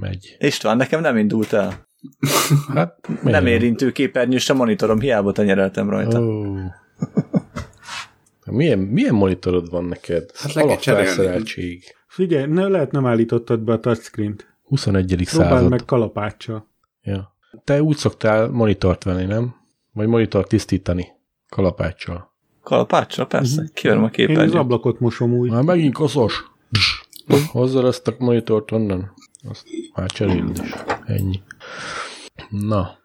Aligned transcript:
megy. 0.00 0.36
István, 0.38 0.76
nekem 0.76 1.00
nem 1.00 1.16
indult 1.16 1.52
el. 1.52 1.86
Hát, 2.74 3.08
Nem 3.22 3.46
érintő 3.46 3.92
képernyős 3.92 4.48
a 4.50 4.54
monitorom, 4.54 5.00
hiába 5.00 5.32
tenyereltem 5.32 5.90
rajta. 5.90 6.20
Oh. 6.20 6.58
Milyen, 8.44 8.78
milyen 8.78 9.14
monitorod 9.14 9.70
van 9.70 9.84
neked? 9.84 10.30
Hát 10.34 10.56
Alapfelszereltség. 10.56 11.82
Figyelj, 12.06 12.46
ne, 12.46 12.68
lehet 12.68 12.90
nem 12.90 13.06
állítottad 13.06 13.60
be 13.60 13.72
a 13.72 13.80
touchscreen-t. 13.80 14.46
21. 14.62 15.24
Próbáld 15.30 15.52
század. 15.52 15.70
meg 15.70 15.84
kalapáccsal. 15.84 16.68
Ja. 17.02 17.34
Te 17.64 17.82
úgy 17.82 17.96
szoktál 17.96 18.48
monitort 18.48 19.04
venni, 19.04 19.24
nem? 19.24 19.54
Vagy 19.92 20.06
monitort 20.06 20.48
tisztítani 20.48 21.06
kalapáccsal. 21.48 22.32
Kalapáccsal, 22.62 23.26
persze. 23.26 23.60
Mhm. 23.62 23.70
Kiverem 23.74 24.02
a 24.02 24.06
Én 24.06 24.10
az 24.10 24.16
képernyőt. 24.26 24.54
ablakot 24.54 25.00
mosom 25.00 25.32
úgy. 25.32 25.50
Már 25.50 25.62
megint 25.62 25.94
koszos. 25.94 26.44
Hozzad 27.46 27.84
azt 27.84 28.08
a 28.08 28.14
monitort 28.18 28.70
onnan. 28.70 29.12
Azt 29.48 29.66
már 29.94 30.10
cseréld 30.10 30.60
is. 30.64 30.72
Ennyi. 31.06 31.40
Na. 32.50 32.98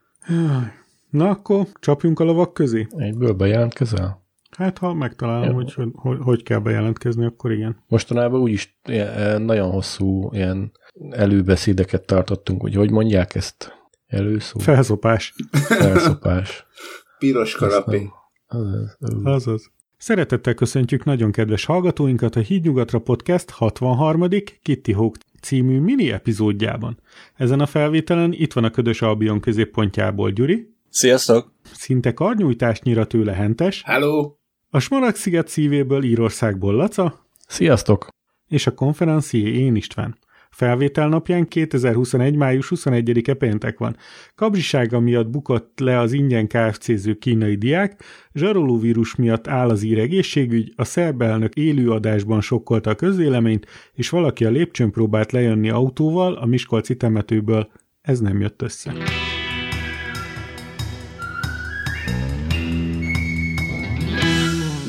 Na 1.10 1.30
akkor 1.30 1.68
csapjunk 1.80 2.20
a 2.20 2.24
lovak 2.24 2.54
közé. 2.54 2.88
egyből 2.98 3.34
bejelentkezel? 3.34 4.22
Hát 4.58 4.78
ha 4.78 4.94
megtalálom, 4.94 5.54
hogy, 5.54 5.74
hogy 5.94 6.18
hogy 6.22 6.44
kell 6.44 6.60
bejelentkezni, 6.60 7.26
akkor 7.26 7.52
igen. 7.52 7.84
Mostanában 7.88 8.42
úgyis 8.42 8.78
ilyen, 8.86 9.08
eh, 9.08 9.40
nagyon 9.40 9.72
hosszú 9.72 10.30
ilyen 10.34 10.72
előbeszédeket 11.10 12.06
tartottunk, 12.06 12.62
hogy 12.62 12.76
hogy 12.76 12.92
mondják 12.92 13.36
ezt? 13.36 13.74
Előszó? 14.08 14.60
Felszopás. 14.60 15.34
Felszopás. 15.52 16.66
Piros 17.20 17.56
kalapé. 17.56 17.98
nem- 17.98 18.12
az- 18.48 18.98
az- 19.00 19.20
Azaz. 19.24 19.72
Szeretettel 19.98 20.54
köszöntjük 20.54 21.04
nagyon 21.04 21.32
kedves 21.32 21.66
hallgatóinkat 21.66 22.36
a 22.36 22.40
Hídnyugatra 22.40 23.00
Podcast 23.00 23.50
63. 23.50 24.28
Kitty 24.62 24.92
Hawk 24.92 25.16
című 25.44 25.80
mini 25.80 26.12
epizódjában. 26.12 27.00
Ezen 27.36 27.60
a 27.60 27.66
felvételen 27.66 28.34
itt 28.34 28.54
van 28.54 28.64
a 28.64 28.70
Ködös 28.70 29.02
Albion 29.02 29.40
középpontjából 29.40 30.32
Gyuri, 30.32 30.72
Sziasztok! 30.90 31.54
szinte 31.74 32.14
karnyújtásnyira 32.14 33.06
tőle 33.06 33.34
Hentes, 33.34 33.82
Hello! 33.86 34.36
a 34.70 34.80
Smaragd-sziget 34.80 35.48
szívéből 35.48 36.04
Írországból 36.04 36.74
Laca, 36.74 37.26
Sziasztok! 37.48 38.08
és 38.48 38.68
a 38.68 38.74
konferencié 38.74 39.54
én 39.54 39.76
István. 39.76 40.18
Felvétel 40.54 41.08
napján 41.08 41.48
2021. 41.48 42.36
május 42.36 42.72
21-e 42.76 43.34
péntek 43.34 43.78
van. 43.78 43.96
Kabzsisága 44.36 45.00
miatt 45.00 45.30
bukott 45.30 45.80
le 45.80 46.00
az 46.00 46.12
ingyen 46.12 46.48
KFC-ző 46.48 47.14
kínai 47.14 47.56
diák, 47.56 48.04
zsarolóvírus 48.34 49.16
miatt 49.16 49.48
áll 49.48 49.70
az 49.70 49.84
ír 49.84 50.00
egészségügy, 50.00 50.74
a 50.76 50.84
szerb 50.84 51.22
elnök 51.22 51.54
élő 51.54 51.92
adásban 51.92 52.42
sokkolta 52.42 52.90
a 52.90 52.96
közéleményt, 52.96 53.66
és 53.94 54.10
valaki 54.10 54.46
a 54.46 54.50
lépcsőn 54.50 54.92
próbált 54.92 55.32
lejönni 55.32 55.70
autóval 55.70 56.34
a 56.34 56.46
Miskolci 56.46 56.98
temetőből. 56.98 57.72
Ez 58.02 58.20
nem 58.20 58.40
jött 58.40 58.62
össze. 58.62 58.94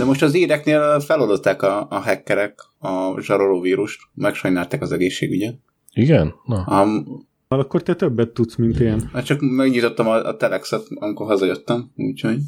De 0.04 0.10
most 0.10 0.22
az 0.22 0.34
éreknél 0.34 1.00
feloldották 1.00 1.62
a, 1.62 1.86
a 1.90 1.94
hackerek 1.98 2.54
a 2.78 3.20
zsarolóvírust, 3.20 4.00
megsajnálták 4.14 4.82
az 4.82 4.92
egészségügyet. 4.92 5.58
Igen? 5.92 6.34
Na, 6.44 6.82
Um, 6.82 7.26
Akkor 7.48 7.82
te 7.82 7.94
többet 7.94 8.28
tudsz, 8.30 8.56
mint 8.56 8.80
én. 8.80 9.10
hát 9.12 9.24
csak 9.24 9.40
megnyitottam 9.40 10.06
a, 10.06 10.24
a 10.24 10.36
telexet, 10.36 10.82
amikor 10.94 11.26
hazajöttem, 11.26 11.90
úgyhogy 11.96 12.38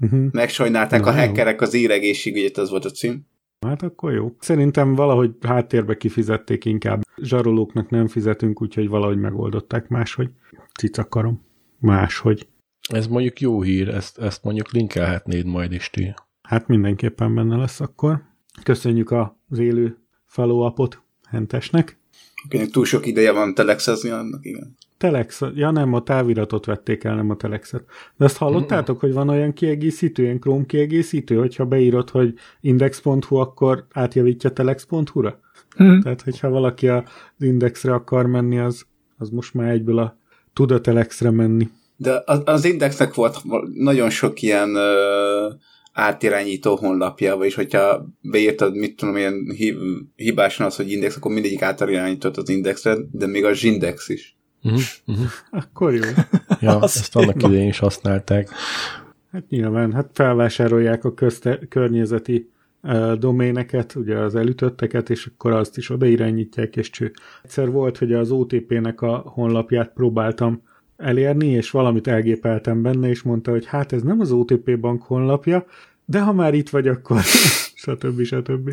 Uh-huh. 0.00 0.32
megsajnálták 0.32 1.00
Na, 1.04 1.10
a 1.10 1.12
hackerek 1.12 1.60
az 1.60 1.74
ír 1.74 1.90
egészségügyet, 1.90 2.58
az 2.58 2.70
volt 2.70 2.84
a 2.84 2.90
cím. 2.90 3.26
Hát 3.66 3.82
akkor 3.82 4.12
jó. 4.12 4.36
Szerintem 4.38 4.94
valahogy 4.94 5.30
háttérbe 5.40 5.96
kifizették 5.96 6.64
inkább. 6.64 7.02
Zsarolóknak 7.22 7.90
nem 7.90 8.06
fizetünk, 8.08 8.62
úgyhogy 8.62 8.88
valahogy 8.88 9.18
megoldották 9.18 9.88
máshogy. 9.88 10.30
Cicakarom. 10.78 11.44
Máshogy. 11.78 12.48
ez 12.88 13.06
mondjuk 13.06 13.40
jó 13.40 13.62
hír, 13.62 13.88
ezt, 13.88 14.18
ezt 14.18 14.44
mondjuk 14.44 14.70
linkelhetnéd 14.72 15.46
majd 15.46 15.72
is 15.72 15.90
ti. 15.90 16.14
Hát 16.42 16.66
mindenképpen 16.66 17.34
benne 17.34 17.56
lesz 17.56 17.80
akkor. 17.80 18.22
Köszönjük 18.62 19.10
az 19.48 19.58
élő 19.58 19.98
follow-upot 20.26 21.02
Hentesnek. 21.28 21.98
Akinek 22.44 22.70
túl 22.70 22.84
sok 22.84 23.06
ideje 23.06 23.32
van 23.32 23.54
telexezni, 23.54 24.10
annak 24.10 24.44
igen. 24.44 24.76
Telex, 24.96 25.40
ja 25.54 25.70
nem, 25.70 25.92
a 25.92 26.02
táviratot 26.02 26.64
vették 26.64 27.04
el, 27.04 27.14
nem 27.14 27.30
a 27.30 27.36
telexet. 27.36 27.84
De 28.16 28.24
azt 28.24 28.36
hallottátok, 28.36 29.00
hogy 29.00 29.12
van 29.12 29.28
olyan 29.28 29.52
kiegészítő, 29.52 30.22
ilyen 30.22 30.40
Chrome 30.40 30.64
kiegészítő, 30.64 31.36
hogyha 31.36 31.64
beírod, 31.64 32.10
hogy 32.10 32.34
index.hu, 32.60 33.36
akkor 33.36 33.86
átjavítja 33.92 34.50
telex.hu-ra? 34.50 35.40
Hm. 35.76 36.00
Tehát, 36.00 36.22
hogyha 36.22 36.48
valaki 36.48 36.88
az 36.88 37.02
indexre 37.38 37.94
akar 37.94 38.26
menni, 38.26 38.58
az, 38.58 38.86
az 39.16 39.28
most 39.28 39.54
már 39.54 39.70
egyből 39.70 39.98
a 39.98 40.18
tud 40.52 40.70
a 40.70 40.80
telexre 40.80 41.30
menni. 41.30 41.68
De 41.96 42.22
az, 42.24 42.42
az 42.44 42.64
Indexnek 42.64 43.14
volt 43.14 43.38
nagyon 43.74 44.10
sok 44.10 44.42
ilyen 44.42 44.74
ö, 44.74 45.31
átirányító 45.92 46.74
honlapja, 46.74 47.36
vagyis 47.36 47.54
hogyha 47.54 48.06
beírtad, 48.20 48.76
mit 48.76 48.96
tudom, 48.96 49.16
ilyen 49.16 49.52
hi, 49.56 49.76
hibásan 50.16 50.66
az, 50.66 50.76
hogy 50.76 50.90
Index, 50.90 51.16
akkor 51.16 51.32
mindegyik 51.32 51.62
átirányított 51.62 52.36
az 52.36 52.48
Indexre, 52.48 52.96
de 53.10 53.26
még 53.26 53.44
a 53.44 53.52
Zindex 53.52 54.08
is. 54.08 54.36
Uh-huh, 54.62 54.80
uh-huh. 55.06 55.26
Akkor 55.50 55.94
jó. 55.94 56.02
Ja, 56.60 56.78
Az 56.80 56.96
ezt 56.96 57.16
annak 57.16 57.42
idején 57.42 57.68
is 57.68 57.78
használták. 57.78 58.48
Hát 59.32 59.48
nyilván, 59.48 59.92
hát 59.92 60.10
felvásárolják 60.12 61.04
a 61.04 61.14
közte, 61.14 61.58
környezeti 61.68 62.50
uh, 62.82 63.12
doméneket, 63.12 63.94
ugye 63.94 64.18
az 64.18 64.34
elütötteket, 64.34 65.10
és 65.10 65.26
akkor 65.26 65.52
azt 65.52 65.76
is 65.76 65.90
odairányítják, 65.90 66.76
és 66.76 66.90
cső. 66.90 67.12
Egyszer 67.42 67.70
volt, 67.70 67.98
hogy 67.98 68.12
az 68.12 68.30
OTP-nek 68.30 69.00
a 69.00 69.16
honlapját 69.16 69.92
próbáltam 69.92 70.62
elérni, 71.02 71.46
és 71.46 71.70
valamit 71.70 72.06
elgépeltem 72.06 72.82
benne, 72.82 73.08
és 73.08 73.22
mondta, 73.22 73.50
hogy 73.50 73.66
hát 73.66 73.92
ez 73.92 74.02
nem 74.02 74.20
az 74.20 74.32
OTP 74.32 74.78
bank 74.78 75.02
honlapja, 75.02 75.66
de 76.04 76.20
ha 76.20 76.32
már 76.32 76.54
itt 76.54 76.68
vagy, 76.68 76.88
akkor 76.88 77.20
stb. 77.82 78.22
stb. 78.22 78.70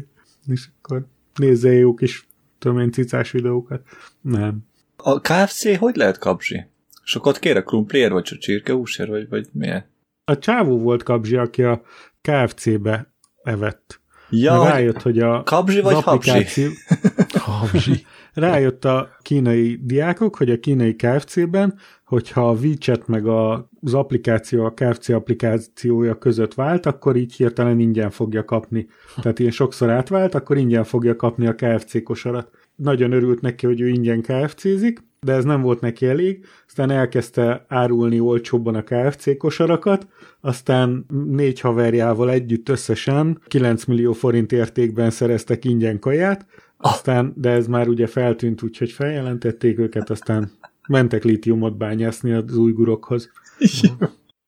És 0.48 0.68
akkor 0.82 1.06
nézze 1.36 1.72
jó 1.72 1.94
kis, 1.94 2.28
tudom 2.60 2.80
én, 2.80 2.92
cicás 2.92 3.32
videókat. 3.32 3.82
Nem. 4.22 4.58
A 4.96 5.20
KFC 5.20 5.78
hogy 5.78 5.96
lehet 5.96 6.18
kapzsi? 6.18 6.66
Sokat 7.04 7.40
kér 7.40 7.58
a 7.58 7.64
krumpliért, 7.64 8.12
vagy 8.12 8.30
a 8.32 8.38
csirkehúsért, 8.38 9.10
vagy, 9.10 9.30
vagy 9.30 9.48
milyen? 9.52 9.86
A 10.26 10.38
csávó 10.38 10.78
volt 10.78 11.04
kapzsi, 11.04 11.36
aki 11.36 11.64
a 11.64 11.82
KFC-be 12.22 13.14
evett. 13.44 14.02
Ja, 14.30 14.64
rájött, 14.64 15.02
hogy 15.02 15.20
a 15.20 15.44
kabzsi 15.44 15.82
vagy 15.82 15.94
az 15.94 16.04
habzsi? 16.04 16.30
applikáció, 16.30 16.72
Habzsi. 17.52 18.06
Rájött 18.34 18.86
a 18.86 19.10
kínai 19.22 19.80
diákok, 19.84 20.36
hogy 20.36 20.50
a 20.50 20.60
kínai 20.60 20.96
KFC-ben, 20.96 21.74
hogyha 22.06 22.50
a 22.50 22.54
WeChat 22.54 23.08
meg 23.08 23.28
a, 23.28 23.70
az 23.82 23.94
applikáció, 23.94 24.66
a 24.66 24.74
KFC 24.74 25.10
applikációja 25.10 26.18
között 26.18 26.54
vált, 26.54 26.86
akkor 26.86 27.16
így 27.16 27.34
hirtelen 27.34 27.80
ingyen 27.80 28.10
fogja 28.10 28.46
kapni. 28.46 28.88
Tehát 29.22 29.40
ilyen 29.40 29.52
sokszor 29.52 29.90
átvált, 29.90 30.36
akkor 30.36 30.58
ingyen 30.58 30.84
fogja 30.84 31.16
kapni 31.16 31.48
a 31.48 31.56
KFC 31.56 32.04
kosarat. 32.04 32.50
Nagyon 32.76 33.12
örült 33.12 33.42
neki, 33.42 33.66
hogy 33.66 33.82
ő 33.82 33.88
ingyen 33.88 34.22
KFC-zik, 34.22 35.08
de 35.20 35.34
ez 35.34 35.44
nem 35.44 35.62
volt 35.62 35.82
neki 35.82 36.06
elég, 36.06 36.46
aztán 36.68 36.92
elkezdte 36.92 37.66
árulni 37.68 38.20
olcsóbban 38.20 38.76
a 38.76 38.84
KFC 38.84 39.38
kosarakat, 39.38 40.08
aztán 40.42 41.06
négy 41.26 41.60
haverjával 41.60 42.30
együtt 42.30 42.70
összesen 42.70 43.42
9 43.48 43.86
millió 43.86 44.14
forint 44.14 44.52
értékben 44.52 45.10
szereztek 45.10 45.66
ingyen 45.66 46.00
kaját, 46.00 46.46
aztán, 46.82 47.34
de 47.36 47.50
ez 47.50 47.68
már 47.68 47.88
ugye 47.88 48.08
feltűnt, 48.08 48.64
úgyhogy 48.64 48.92
feljelentették 48.92 49.80
őket, 49.80 50.10
aztán 50.10 50.52
mentek 50.88 51.24
lítiumot 51.24 51.78
bányászni 51.78 52.32
az 52.32 52.56
újgurokhoz. 52.58 53.32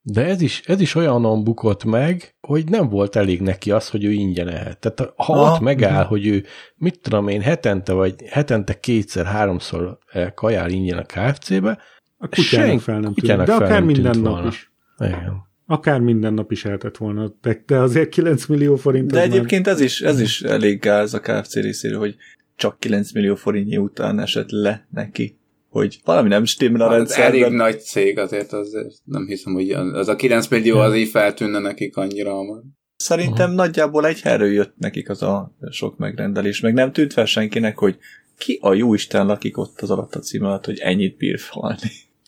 De 0.04 0.26
ez 0.26 0.42
is, 0.42 0.62
ez 0.66 0.82
is 0.82 0.96
olyanon 0.96 1.44
bukott 1.44 1.84
meg, 1.84 2.36
hogy 2.42 2.70
nem 2.70 2.90
volt 2.90 3.16
elég 3.16 3.42
neki 3.42 3.72
az, 3.72 3.90
hogy 3.90 4.04
ő 4.04 4.12
ingyen 4.12 4.48
ehet. 4.48 4.80
Tehát 4.80 5.14
ha 5.16 5.34
ott 5.54 5.60
megáll, 5.60 6.06
hogy 6.06 6.28
ő, 6.28 6.44
mit 6.76 7.00
tudom 7.02 7.28
én, 7.28 7.42
hetente 7.42 7.94
vagy 7.94 8.16
hetente 8.28 8.80
kétszer, 8.80 9.26
háromszor 9.26 9.98
eh, 10.12 10.32
kajál 10.36 10.70
ingyen 10.70 10.98
a 10.98 11.04
KFC-be, 11.04 11.80
A 12.18 12.28
kutyának 12.28 12.68
Senki- 12.68 12.84
fel 12.84 12.94
nem 12.94 13.04
tűnt, 13.04 13.20
kutyának 13.20 13.46
de 13.46 13.54
akár 13.54 13.84
minden 13.84 14.20
nap 14.20 14.32
volna. 14.34 14.48
is. 14.48 14.72
igen. 15.00 15.50
Akár 15.72 16.00
minden 16.00 16.34
nap 16.34 16.52
is 16.52 16.66
eltett 16.66 16.98
volna, 16.98 17.34
de, 17.42 17.64
de 17.66 17.78
azért 17.78 18.10
9 18.10 18.46
millió 18.46 18.76
forint 18.76 19.12
De 19.12 19.20
az 19.20 19.28
már- 19.28 19.36
egyébként 19.36 19.68
ez 19.68 19.80
is, 19.82 20.02
ez 20.02 20.20
is 20.20 20.42
elég 20.42 20.80
gáz 20.80 21.14
a 21.14 21.20
KFC 21.20 21.54
részéről, 21.56 22.00
hogy 22.00 22.16
csak 22.56 22.80
9 22.80 23.12
millió 23.12 23.36
forintnyi 23.36 23.78
után 23.78 24.20
esett 24.20 24.50
le 24.50 24.88
neki, 24.90 25.38
hogy 25.70 26.00
valami 26.04 26.28
nem 26.30 26.46
stimmel 26.46 26.82
a 26.82 26.86
Az 26.90 27.16
Hát 27.16 27.26
elég 27.26 27.42
rendszerben. 27.42 27.68
nagy 27.68 27.82
cég 27.82 28.18
azért, 28.18 28.54
azért 28.54 28.94
nem 29.04 29.26
hiszem, 29.26 29.54
hogy 29.54 29.72
az 29.72 30.08
a 30.08 30.16
9 30.16 30.48
millió 30.48 30.78
az 30.78 30.96
így 30.96 31.10
feltűnne 31.10 31.60
nekik 31.60 31.98
annyira 31.98 32.34
hamar. 32.34 32.62
Szerintem 32.96 33.52
nagyjából 33.52 34.06
egy 34.06 34.22
helyről 34.22 34.52
jött 34.52 34.74
nekik 34.78 35.10
az 35.10 35.22
a 35.24 35.56
sok 35.70 35.98
megrendelés, 35.98 36.60
meg 36.60 36.74
nem 36.74 36.92
tűnt 36.92 37.14
fel 37.14 37.26
senkinek, 37.26 37.78
hogy 37.78 37.98
ki 38.38 38.58
a 38.62 38.74
jó 38.74 38.94
Isten 38.94 39.26
lakik 39.26 39.58
ott 39.58 39.82
az 39.82 39.92
alatt 39.92 40.16
a 40.16 40.20
cím 40.20 40.44
alatt, 40.44 40.66
hogy 40.66 40.80
ennyit 40.80 41.18
bír 41.18 41.40
falni. 41.40 41.78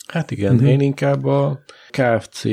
Hát 0.07 0.31
igen, 0.31 0.55
Mhm. 0.55 0.65
én 0.65 0.79
inkább 0.79 1.25
a 1.25 1.63
KFC 1.89 2.44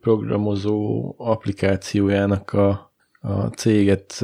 programozó 0.00 1.14
applikációjának 1.18 2.52
a, 2.52 2.92
a 3.20 3.46
céget 3.46 4.14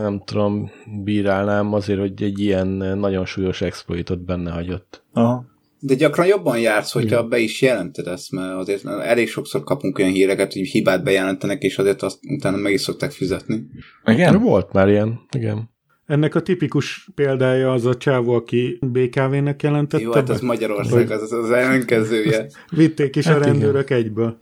nem 0.00 0.22
tudom, 0.24 0.70
bírálnám 1.04 1.72
azért, 1.72 1.98
hogy 1.98 2.22
egy 2.22 2.38
ilyen 2.40 2.68
nagyon 2.98 3.24
súlyos 3.26 3.60
exploitot 3.60 4.24
benne 4.24 4.50
hagyott. 4.50 5.04
Aha. 5.12 5.44
De 5.82 5.94
gyakran 5.94 6.26
jobban 6.26 6.58
jársz, 6.60 6.92
hogyha 6.92 7.28
be 7.28 7.38
is 7.38 7.62
jelented 7.62 8.06
ezt, 8.06 8.32
mert 8.32 8.54
azért 8.54 8.84
elég 8.86 9.28
sokszor 9.28 9.64
kapunk 9.64 9.98
olyan 9.98 10.10
híreket, 10.10 10.52
hogy 10.52 10.62
hibát 10.66 11.04
bejelentenek, 11.04 11.62
és 11.62 11.78
azért 11.78 12.02
azt 12.02 12.18
utána 12.28 12.56
meg 12.56 12.72
is 12.72 12.80
szokták 12.80 13.10
fizetni. 13.10 13.66
Igen? 14.04 14.40
Volt 14.42 14.72
már 14.72 14.88
ilyen, 14.88 15.20
igen. 15.36 15.70
Ennek 16.10 16.34
a 16.34 16.42
tipikus 16.42 17.10
példája 17.14 17.72
az 17.72 17.86
a 17.86 17.96
csávó, 17.96 18.32
aki 18.32 18.78
BKV-nek 18.80 19.62
jelentette. 19.62 20.02
Jó, 20.04 20.12
hát 20.12 20.28
az 20.28 20.40
Magyarország, 20.40 21.10
az 21.10 21.32
az 21.32 21.50
ellenkezője. 21.50 22.46
Vitték 22.76 23.16
is 23.16 23.26
hát 23.26 23.36
a 23.36 23.44
rendőrök 23.44 23.90
igen. 23.90 24.02
egyből. 24.02 24.38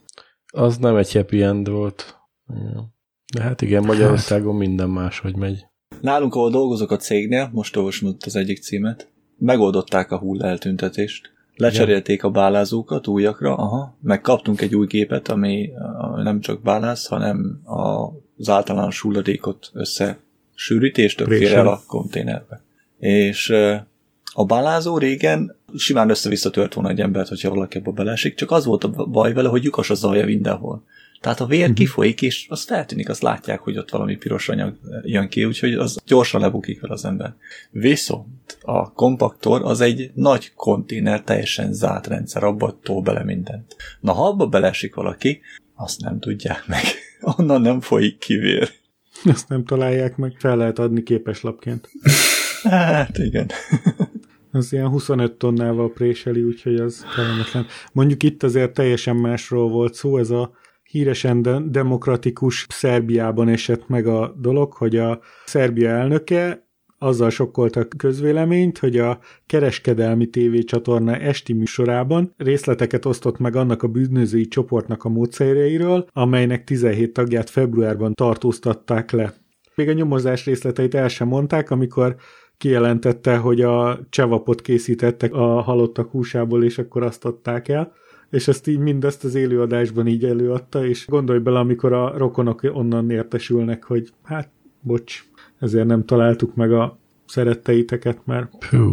Az 0.53 0.77
nem 0.77 0.97
egy 0.97 1.13
happy 1.13 1.43
end 1.43 1.69
volt. 1.69 2.19
De 3.35 3.43
hát 3.43 3.63
igen, 3.63 3.85
Magyarországon 3.85 4.51
hát. 4.59 4.67
minden 4.67 4.91
máshogy 4.91 5.37
megy. 5.37 5.67
Nálunk, 6.01 6.35
ahol 6.35 6.51
dolgozok 6.51 6.91
a 6.91 6.97
cégnél, 6.97 7.51
most 7.53 7.77
olvasom 7.77 8.17
az 8.25 8.37
egyik 8.37 8.63
címet, 8.63 9.11
megoldották 9.39 10.11
a 10.11 10.19
hull 10.19 10.43
eltüntetést. 10.43 11.33
Lecserélték 11.55 12.25
a 12.25 12.31
bálázókat 12.31 13.07
újakra, 13.07 13.55
aha, 13.55 13.99
meg 14.03 14.21
kaptunk 14.21 14.61
egy 14.61 14.75
új 14.75 14.87
gépet, 14.87 15.29
ami 15.29 15.71
nem 16.23 16.41
csak 16.41 16.63
báláz, 16.63 17.07
hanem 17.07 17.61
az 17.65 18.49
általános 18.49 19.01
hulladékot 19.01 19.71
össze 19.73 20.19
sűríti, 20.59 21.03
és 21.03 21.15
többféle 21.15 21.57
el 21.57 21.69
a 21.69 21.83
konténerbe. 21.87 22.63
És 22.99 23.53
a 24.33 24.45
bálázó 24.45 24.99
régen 24.99 25.57
simán 25.77 26.11
össze-vissza 26.11 26.51
tört 26.51 26.75
volna 26.75 26.91
egy 26.91 27.01
embert, 27.01 27.29
hogyha 27.29 27.51
valaki 27.51 27.79
abba 27.79 27.91
belesik, 27.91 28.35
csak 28.35 28.51
az 28.51 28.65
volt 28.65 28.85
a 28.85 28.89
baj 28.89 29.33
vele, 29.33 29.49
hogy 29.49 29.65
lyukas 29.65 29.91
a 29.91 29.95
zaja 29.95 30.25
mindenhol. 30.25 30.85
Tehát 31.21 31.41
a 31.41 31.47
vér 31.47 31.61
uh-huh. 31.61 31.77
kifolyik, 31.77 32.23
és 32.23 32.47
az 32.49 32.65
feltűnik, 32.65 33.09
azt 33.09 33.23
látják, 33.23 33.61
hogy 33.61 33.79
ott 33.79 33.91
valami 33.91 34.17
piros 34.17 34.49
anyag 34.49 34.79
jön 35.03 35.29
ki, 35.29 35.45
úgyhogy 35.45 35.75
az 35.75 35.99
gyorsan 36.07 36.41
lebukik 36.41 36.79
fel 36.79 36.91
az 36.91 37.05
ember. 37.05 37.35
Viszont 37.71 38.59
a 38.61 38.93
kompaktor 38.93 39.65
az 39.65 39.81
egy 39.81 40.11
nagy 40.15 40.53
konténer, 40.55 41.23
teljesen 41.23 41.73
zárt 41.73 42.07
rendszer, 42.07 42.45
abba 42.45 42.79
tol 42.83 43.03
bele 43.03 43.25
mindent. 43.25 43.77
Na, 44.01 44.13
ha 44.13 44.27
abba 44.27 44.47
belesik 44.47 44.95
valaki, 44.95 45.41
azt 45.75 46.01
nem 46.01 46.19
tudják 46.19 46.67
meg. 46.67 46.83
Onnan 47.37 47.61
nem 47.61 47.81
folyik 47.81 48.19
ki 48.19 48.35
vér. 48.35 48.71
Ezt 49.35 49.49
nem 49.49 49.65
találják 49.65 50.17
meg, 50.17 50.35
fel 50.39 50.57
lehet 50.57 50.79
adni 50.79 51.03
képeslapként. 51.03 51.91
Hát 52.63 53.19
igen. 53.19 53.51
az 54.53 54.73
ilyen 54.73 54.89
25 54.89 55.33
tonnával 55.33 55.93
préseli, 55.93 56.43
úgyhogy 56.43 56.75
az 56.75 57.07
kellemetlen. 57.17 57.67
Mondjuk 57.93 58.23
itt 58.23 58.43
azért 58.43 58.73
teljesen 58.73 59.17
másról 59.17 59.69
volt 59.69 59.95
szó, 59.95 60.19
ez 60.19 60.31
a 60.31 60.53
híresen 60.83 61.43
de- 61.43 61.63
demokratikus 61.67 62.67
Szerbiában 62.69 63.49
esett 63.49 63.89
meg 63.89 64.07
a 64.07 64.35
dolog, 64.39 64.73
hogy 64.73 64.97
a 64.97 65.21
Szerbia 65.45 65.89
elnöke 65.89 66.68
azzal 66.99 67.31
sokkolta 67.31 67.81
a 67.81 67.89
közvéleményt, 67.97 68.79
hogy 68.79 68.99
a 68.99 69.19
kereskedelmi 69.47 70.27
tévécsatorna 70.27 71.17
esti 71.17 71.53
műsorában 71.53 72.35
részleteket 72.37 73.05
osztott 73.05 73.39
meg 73.39 73.57
annak 73.57 73.83
a 73.83 73.89
bűnözői 73.89 74.47
csoportnak 74.47 75.05
a 75.05 75.09
módszereiről, 75.09 76.07
amelynek 76.13 76.65
17 76.65 77.13
tagját 77.13 77.51
februárban 77.51 78.15
tartóztatták 78.15 79.11
le. 79.11 79.35
Még 79.75 79.89
a 79.89 79.93
nyomozás 79.93 80.45
részleteit 80.45 80.95
el 80.95 81.09
sem 81.09 81.29
mondták, 81.29 81.71
amikor 81.71 82.17
kijelentette, 82.57 83.37
hogy 83.37 83.61
a 83.61 84.01
csevapot 84.11 84.61
készítettek 84.61 85.35
a 85.35 85.61
halottak 85.61 86.11
húsából, 86.11 86.65
és 86.65 86.79
akkor 86.79 87.03
azt 87.03 87.25
adták 87.25 87.69
el 87.69 87.93
és 88.31 88.49
ezt 88.49 88.67
így 88.67 88.79
mindezt 88.79 89.25
az 89.25 89.35
élőadásban 89.35 90.07
így 90.07 90.25
előadta, 90.25 90.87
és 90.87 91.07
gondolj 91.07 91.39
bele, 91.39 91.59
amikor 91.59 91.93
a 91.93 92.19
rokonok 92.19 92.61
onnan 92.63 93.11
értesülnek, 93.11 93.85
hogy 93.85 94.13
hát, 94.23 94.51
bocs, 94.81 95.25
ezért 95.61 95.87
nem 95.87 96.05
találtuk 96.05 96.55
meg 96.55 96.73
a 96.73 96.99
szeretteiteket, 97.27 98.27
mert... 98.27 98.51
Pú, 98.71 98.93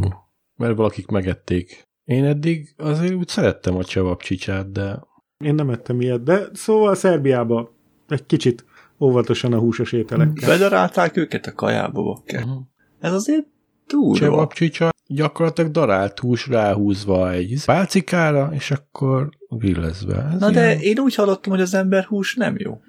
mert 0.55 0.75
valakik 0.75 1.07
megették. 1.07 1.83
Én 2.03 2.25
eddig 2.25 2.73
azért 2.77 3.13
úgy 3.13 3.27
szerettem 3.27 3.75
a 3.75 3.83
csavapcsicsát, 3.83 4.71
de... 4.71 4.99
Én 5.43 5.55
nem 5.55 5.69
ettem 5.69 6.01
ilyet, 6.01 6.23
de 6.23 6.47
szóval 6.53 6.95
Szerbiába 6.95 7.73
egy 8.07 8.25
kicsit 8.25 8.65
óvatosan 8.99 9.53
a 9.53 9.57
húsos 9.57 9.91
ételekkel. 9.91 10.49
Bedarálták 10.49 11.17
őket 11.17 11.45
a 11.45 11.53
kajába, 11.53 12.03
bakker. 12.03 12.43
Uh-huh. 12.43 12.63
Ez 12.99 13.13
azért 13.13 13.45
túl. 13.87 14.15
Csevapcsicsa 14.15 14.89
gyakorlatilag 15.07 15.71
darált 15.71 16.19
hús 16.19 16.47
ráhúzva 16.47 17.31
egy 17.31 17.61
pálcikára, 17.65 18.49
és 18.53 18.71
akkor 18.71 19.29
grillezve. 19.49 20.29
Ez 20.33 20.39
Na 20.39 20.49
ilyen... 20.49 20.53
de 20.53 20.79
én 20.79 20.99
úgy 20.99 21.15
hallottam, 21.15 21.51
hogy 21.51 21.61
az 21.61 21.73
ember 21.73 22.03
hús 22.03 22.35
nem 22.35 22.55
jó. 22.57 22.79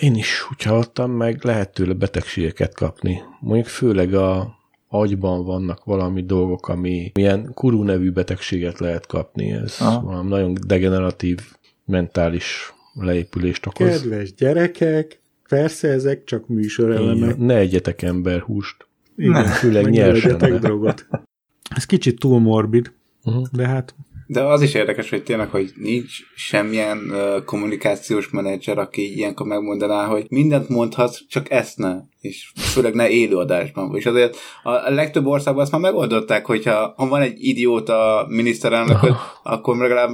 Én 0.00 0.14
is 0.14 0.46
úgy 0.50 0.62
hallottam, 0.62 1.10
meg 1.10 1.44
lehet 1.44 1.72
tőle 1.72 1.92
betegségeket 1.92 2.74
kapni. 2.74 3.22
Mondjuk 3.40 3.66
főleg 3.66 4.14
a 4.14 4.58
agyban 4.88 5.44
vannak 5.44 5.84
valami 5.84 6.22
dolgok, 6.22 6.68
ami 6.68 7.10
milyen 7.14 7.50
kurú 7.54 7.82
nevű 7.82 8.10
betegséget 8.10 8.78
lehet 8.78 9.06
kapni. 9.06 9.50
Ez 9.50 9.76
Aha. 9.80 10.00
valami 10.00 10.28
nagyon 10.28 10.56
degeneratív 10.66 11.38
mentális 11.84 12.74
leépülést 12.94 13.66
okoz. 13.66 14.00
Kedves 14.00 14.34
gyerekek, 14.34 15.20
persze 15.48 15.88
ezek 15.88 16.24
csak 16.24 16.48
műsorelemek. 16.48 17.36
Ne 17.36 17.56
egyetek 17.56 18.02
emberhúst. 18.02 18.86
Igen, 19.16 19.44
főleg 19.44 19.90
nyersen. 19.90 20.38
drogot. 20.60 21.06
Ez 21.76 21.84
kicsit 21.84 22.18
túl 22.18 22.40
morbid, 22.40 22.92
uh-huh. 23.24 23.46
de 23.52 23.66
hát... 23.66 23.94
De 24.32 24.42
az 24.42 24.62
is 24.62 24.74
érdekes, 24.74 25.10
hogy 25.10 25.22
tényleg, 25.22 25.48
hogy 25.48 25.72
nincs 25.76 26.18
semmilyen 26.34 26.98
uh, 26.98 27.44
kommunikációs 27.44 28.30
menedzser, 28.30 28.78
aki 28.78 29.16
ilyenkor 29.16 29.46
megmondaná, 29.46 30.06
hogy 30.06 30.26
mindent 30.28 30.68
mondhatsz, 30.68 31.20
csak 31.28 31.50
ezt 31.50 31.78
ne. 31.78 31.96
És 32.20 32.52
főleg 32.56 32.94
ne 32.94 33.08
élőadásban. 33.08 33.96
És 33.96 34.06
azért 34.06 34.36
a 34.62 34.90
legtöbb 34.90 35.26
országban 35.26 35.62
azt 35.62 35.72
már 35.72 35.80
megoldották, 35.80 36.46
hogyha 36.46 36.94
ha 36.96 37.08
van 37.08 37.20
egy 37.20 37.44
idióta 37.44 38.26
miniszterelnök, 38.28 38.98
akkor 39.42 39.76
legalább 39.76 40.10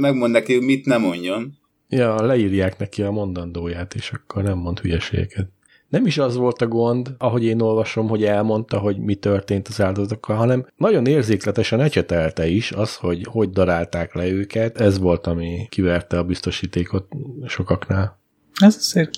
megmond 0.00 0.32
neki, 0.32 0.54
hogy 0.54 0.64
mit 0.64 0.86
nem 0.86 1.00
mondjon. 1.00 1.52
Ja, 1.88 2.22
leírják 2.22 2.78
neki 2.78 3.02
a 3.02 3.10
mondandóját, 3.10 3.94
és 3.94 4.10
akkor 4.10 4.42
nem 4.42 4.58
mond 4.58 4.78
hülyeségeket 4.78 5.50
nem 5.90 6.06
is 6.06 6.18
az 6.18 6.36
volt 6.36 6.62
a 6.62 6.68
gond, 6.68 7.14
ahogy 7.18 7.44
én 7.44 7.60
olvasom, 7.60 8.08
hogy 8.08 8.24
elmondta, 8.24 8.78
hogy 8.78 8.98
mi 8.98 9.14
történt 9.14 9.68
az 9.68 9.80
áldozatokkal, 9.80 10.36
hanem 10.36 10.66
nagyon 10.76 11.06
érzékletesen 11.06 11.80
ecsetelte 11.80 12.46
is 12.46 12.72
az, 12.72 12.96
hogy 12.96 13.26
hogy 13.30 13.50
darálták 13.50 14.14
le 14.14 14.28
őket. 14.28 14.80
Ez 14.80 14.98
volt, 14.98 15.26
ami 15.26 15.66
kiverte 15.68 16.18
a 16.18 16.24
biztosítékot 16.24 17.06
sokaknál. 17.46 18.18
Ez 18.60 18.74
szép. 18.74 19.10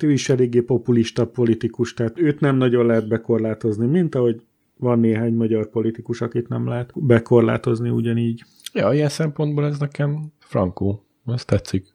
Ő 0.00 0.12
is 0.12 0.28
eléggé 0.28 0.60
populista 0.60 1.26
politikus, 1.26 1.94
tehát 1.94 2.18
őt 2.18 2.40
nem 2.40 2.56
nagyon 2.56 2.86
lehet 2.86 3.08
bekorlátozni, 3.08 3.86
mint 3.86 4.14
ahogy 4.14 4.42
van 4.76 4.98
néhány 4.98 5.34
magyar 5.34 5.70
politikus, 5.70 6.20
akit 6.20 6.48
nem 6.48 6.68
lehet 6.68 6.90
bekorlátozni 6.94 7.90
ugyanígy. 7.90 8.44
Ja, 8.72 8.92
ilyen 8.92 9.08
szempontból 9.08 9.66
ez 9.66 9.78
nekem 9.78 10.32
frankó. 10.38 11.06
Ez 11.26 11.44
tetszik. 11.44 11.94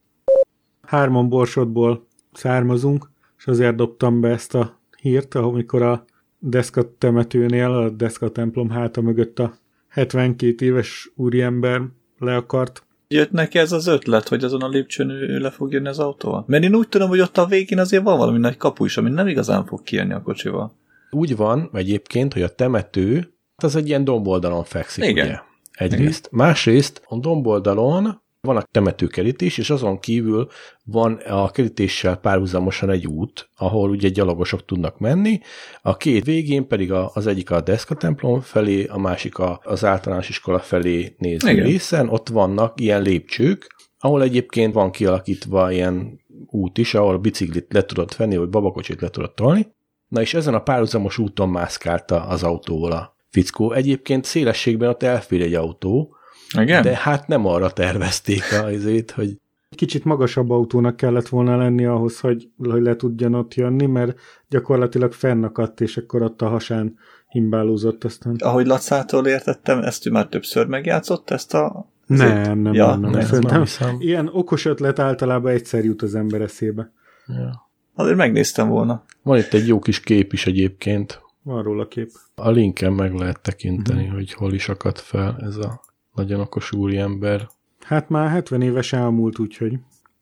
Hárman 0.82 1.30
borsodból 1.30 2.08
származunk, 2.32 3.12
és 3.44 3.50
azért 3.50 3.76
dobtam 3.76 4.22
be 4.22 4.30
ezt 4.30 4.56
a 4.56 4.80
hírt, 5.02 5.36
amikor 5.36 5.82
a 5.82 6.06
Deszka 6.40 6.96
temetőnél, 6.98 7.72
a 7.72 7.90
Deszka 7.90 8.30
templom 8.30 8.70
háta 8.70 9.02
mögött 9.02 9.40
a 9.40 9.54
72 9.88 10.66
éves 10.66 11.12
úriember 11.16 11.82
le 12.18 12.36
akart. 12.36 12.84
Jött 13.08 13.32
neki 13.32 13.58
ez 13.58 13.72
az 13.72 13.88
ötlet, 13.88 14.28
hogy 14.28 14.44
azon 14.44 14.62
a 14.62 14.68
lépcsőn 14.68 15.10
ő 15.10 15.40
le 15.40 15.50
fog 15.50 15.72
jönni 15.72 15.88
az 15.88 16.00
autóval? 16.00 16.44
Mert 16.48 16.64
én 16.64 16.76
úgy 16.76 16.88
tudom, 16.88 17.10
hogy 17.10 17.20
ott 17.20 17.38
a 17.38 17.46
végén 17.46 17.80
azért 17.80 18.04
van 18.04 18.18
valami 18.18 18.38
nagy 18.38 18.58
kapu 18.58 18.86
is, 18.86 18.98
ami 18.98 19.10
nem 19.10 19.28
igazán 19.28 19.66
fog 19.66 19.84
kijönni 19.84 20.14
a 20.14 20.22
kocsival. 20.22 20.76
Úgy 21.10 21.36
van 21.36 21.70
egyébként, 21.74 22.34
hogy 22.34 22.42
a 22.42 22.56
temető 22.56 23.34
az 23.56 23.76
egy 23.76 23.88
ilyen 23.88 24.04
domboldalon 24.04 24.64
fekszik, 24.64 25.04
Igen. 25.04 25.26
ugye? 25.26 25.40
Egyrészt. 25.72 26.30
Igen. 26.32 26.46
Másrészt 26.46 27.02
a 27.08 27.20
domboldalon 27.20 28.23
van 28.48 28.58
a 28.58 28.68
temetőkerítés, 28.72 29.58
és 29.58 29.70
azon 29.70 30.00
kívül 30.00 30.48
van 30.84 31.14
a 31.14 31.52
kerítéssel 31.52 32.16
párhuzamosan 32.16 32.90
egy 32.90 33.08
út, 33.08 33.50
ahol 33.58 33.90
ugye 33.90 34.10
gyalogosok 34.10 34.66
tudnak 34.66 35.00
menni, 35.00 35.40
a 35.82 35.98
két 35.98 36.26
végén 36.26 36.68
pedig 36.68 36.92
a, 36.92 37.12
az 37.14 37.28
egyik 37.28 37.52
a 37.52 37.62
Deszka 37.62 37.96
templom 37.96 38.42
felé, 38.42 38.86
a 38.86 38.98
másik 38.98 39.38
a, 39.38 39.62
az 39.64 39.86
általános 39.86 40.30
iskola 40.30 40.60
felé 40.60 41.16
néző 41.18 41.50
Igen. 41.50 41.66
részen, 41.66 42.10
ott 42.10 42.30
vannak 42.30 42.80
ilyen 42.82 43.02
lépcsők, 43.02 43.76
ahol 44.00 44.24
egyébként 44.24 44.74
van 44.74 44.92
kialakítva 44.92 45.72
ilyen 45.72 46.22
út 46.48 46.78
is, 46.78 46.94
ahol 46.94 47.14
a 47.14 47.20
biciklit 47.20 47.74
le 47.74 47.86
tudod 47.86 48.16
venni, 48.18 48.38
vagy 48.38 48.50
babakocsit 48.50 49.02
le 49.02 49.10
tudod 49.10 49.34
tolni. 49.34 49.68
Na 50.08 50.22
és 50.22 50.34
ezen 50.34 50.54
a 50.54 50.64
párhuzamos 50.64 51.18
úton 51.18 51.50
mászkálta 51.50 52.24
az 52.24 52.44
autóval 52.44 52.92
a 52.92 53.16
fickó. 53.30 53.72
Egyébként 53.72 54.26
szélességben 54.26 54.90
ott 54.90 55.04
elfér 55.04 55.42
egy 55.42 55.54
autó, 55.54 56.16
igen? 56.62 56.82
De 56.82 56.96
hát 56.96 57.28
nem 57.28 57.46
arra 57.46 57.72
tervezték 57.72 58.44
azért, 58.64 59.12
hogy... 59.12 59.38
Kicsit 59.76 60.04
magasabb 60.04 60.50
autónak 60.50 60.96
kellett 60.96 61.28
volna 61.28 61.58
lenni 61.58 61.86
ahhoz, 61.86 62.20
hogy, 62.20 62.50
hogy 62.58 62.82
le 62.82 62.96
tudjan 62.96 63.34
ott 63.34 63.54
jönni, 63.54 63.86
mert 63.86 64.20
gyakorlatilag 64.50 65.12
fennakadt, 65.12 65.82
és 65.82 65.98
akkor 65.98 66.22
ott 66.22 66.42
a 66.42 66.48
hasán 66.48 66.98
himbálózott 67.28 68.04
aztán. 68.04 68.36
Ahogy 68.40 68.66
Lacától 68.66 69.28
értettem, 69.28 69.80
ezt 69.80 70.08
ő 70.08 70.12
már 70.12 70.28
többször 70.28 70.68
megjátszott, 70.68 71.30
ezt 71.30 71.54
a... 71.54 71.92
Nem, 72.06 72.60
nem, 72.60 72.74
ja, 72.74 72.96
nem, 72.96 73.12
nem, 73.12 73.40
nem, 73.42 73.64
nem. 73.80 73.96
Ilyen 74.00 74.30
okos 74.34 74.66
ötlet 74.66 75.00
általában 75.00 75.52
egyszer 75.52 75.84
jut 75.84 76.02
az 76.02 76.16
ember 76.16 76.42
eszébe. 76.42 76.92
Ja. 77.28 77.70
Azért 77.96 78.18
megnéztem 78.18 78.68
volna. 78.68 79.04
Van 79.22 79.38
itt 79.38 79.54
egy 79.54 79.68
jó 79.68 79.80
kis 79.80 80.00
kép 80.00 80.34
is 80.34 80.46
egyébként. 80.46 81.22
Van 81.44 81.64
róla 81.64 81.88
kép. 81.88 82.12
A 82.36 82.50
linken 82.50 82.94
meg 82.94 83.14
lehet 83.14 83.42
tekinteni, 83.42 84.02
uh-huh. 84.02 84.16
hogy 84.16 84.34
hol 84.34 84.54
is 84.54 84.70
akadt 84.70 85.00
fel 85.00 85.38
ez 85.42 85.56
a 85.56 85.82
Nagyon 86.14 86.40
okos 86.40 86.72
úriember. 86.72 87.48
Hát 87.80 88.10
már 88.10 88.30
70 88.30 88.62
éves 88.62 88.94
elmúlt, 88.94 89.40
úgyhogy. 89.40 89.74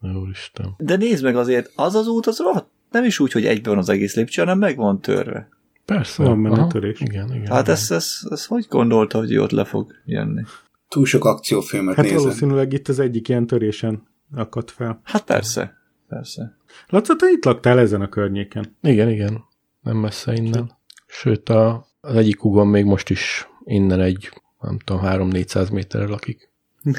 Úristen. 0.02 0.76
De 0.78 0.96
nézd 0.96 1.24
meg 1.24 1.36
azért, 1.36 1.72
az 1.76 1.96
az 1.96 2.08
út, 2.08 2.28
az 2.28 2.38
rohadt, 2.40 2.68
nem 2.92 3.04
is 3.04 3.20
úgy, 3.20 3.32
hogy 3.32 3.46
egyben 3.46 3.78
az 3.78 3.90
egész 3.90 4.16
lépcső, 4.16 4.42
hanem 4.42 4.58
meg 4.58 4.78
van 4.78 5.02
törve. 5.02 5.50
Persze. 5.86 6.24
Van 6.24 6.44
benne 6.44 6.56
Aha, 6.56 6.68
törés. 6.68 7.00
Igen, 7.00 7.34
igen. 7.34 7.52
Hát 7.52 7.68
ezt, 7.68 7.92
ezt, 7.92 8.32
ezt 8.32 8.46
hogy 8.46 8.66
gondolta, 8.70 9.18
hogy 9.18 9.38
ott 9.38 9.52
le 9.52 9.64
fog 9.64 9.92
jönni? 10.06 10.42
Túl 10.88 11.06
sok 11.06 11.26
akciófilmet 11.26 11.96
Hát 11.96 12.06
nézem. 12.06 12.20
valószínűleg 12.22 12.74
itt 12.74 12.88
az 12.88 13.00
egyik 13.00 13.28
ilyen 13.30 13.48
törésen 13.48 14.08
akadt 14.36 14.72
fel. 14.72 15.02
Hát 15.04 15.24
persze, 15.24 15.78
persze. 16.08 16.58
Laca, 16.88 17.16
te 17.16 17.26
itt 17.30 17.46
laktál 17.46 17.80
ezen 17.80 18.02
a 18.02 18.10
környéken. 18.10 18.78
Igen, 18.82 19.10
igen. 19.10 19.44
Nem 19.82 19.98
messze 19.98 20.34
innen. 20.34 20.72
Sőt, 21.08 21.50
a, 21.50 21.86
az 22.02 22.16
egyik 22.16 22.44
ugon 22.44 22.68
még 22.68 22.86
most 22.86 23.10
is 23.10 23.48
innen 23.64 24.00
egy, 24.00 24.42
nem 24.62 24.78
tudom, 24.80 25.02
3-400 25.06 25.72
méterre 25.72 26.08
lakik. 26.08 26.50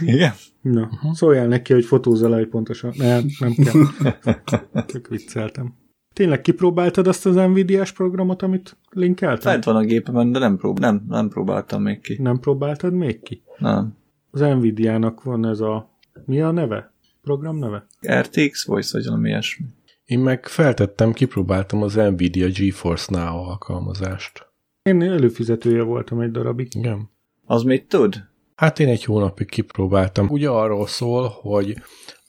Igen? 0.00 0.32
Na, 0.60 0.82
uh-huh. 0.82 1.12
szóljál 1.12 1.46
neki, 1.46 1.72
hogy 1.72 1.84
fotózza 1.84 2.28
le, 2.28 2.36
hogy 2.36 2.48
pontosan. 2.48 2.92
Nem, 2.96 3.24
nem 3.38 3.54
kell. 3.54 4.84
Csak 4.86 5.08
vicceltem. 5.08 5.74
Tényleg 6.12 6.40
kipróbáltad 6.40 7.06
azt 7.06 7.26
az 7.26 7.34
Nvidia-s 7.34 7.92
programot, 7.92 8.42
amit 8.42 8.76
linkeltem? 8.90 9.52
Fent 9.52 9.64
van 9.64 9.76
a 9.76 9.80
gépemen, 9.80 10.32
de 10.32 10.38
nem, 10.38 10.56
prób- 10.56 10.78
nem, 10.78 11.04
nem 11.08 11.28
próbáltam 11.28 11.82
még 11.82 12.00
ki. 12.00 12.22
Nem 12.22 12.38
próbáltad 12.38 12.92
még 12.92 13.22
ki? 13.22 13.42
Nem. 13.58 13.96
Az 14.30 14.40
Nvidia-nak 14.40 15.22
van 15.22 15.46
ez 15.46 15.60
a... 15.60 15.90
Mi 16.24 16.40
a 16.40 16.50
neve? 16.50 16.92
Program 17.22 17.58
neve? 17.58 17.86
RTX 18.08 18.64
Voice, 18.64 18.90
vagy 18.92 19.06
valami 19.06 19.28
ilyesmi. 19.28 19.66
Én 20.04 20.18
meg 20.18 20.46
feltettem, 20.46 21.12
kipróbáltam 21.12 21.82
az 21.82 21.94
Nvidia 21.94 22.48
GeForce 22.48 23.18
Now 23.18 23.36
alkalmazást. 23.36 24.46
Én 24.82 25.02
előfizetője 25.02 25.82
voltam 25.82 26.20
egy 26.20 26.30
darabig. 26.30 26.68
Igen. 26.74 27.10
Az 27.46 27.62
mit 27.62 27.88
tud? 27.88 28.24
Hát 28.54 28.80
én 28.80 28.88
egy 28.88 29.04
hónapig 29.04 29.48
kipróbáltam. 29.48 30.28
Ugye 30.28 30.48
arról 30.48 30.86
szól, 30.86 31.28
hogy 31.28 31.76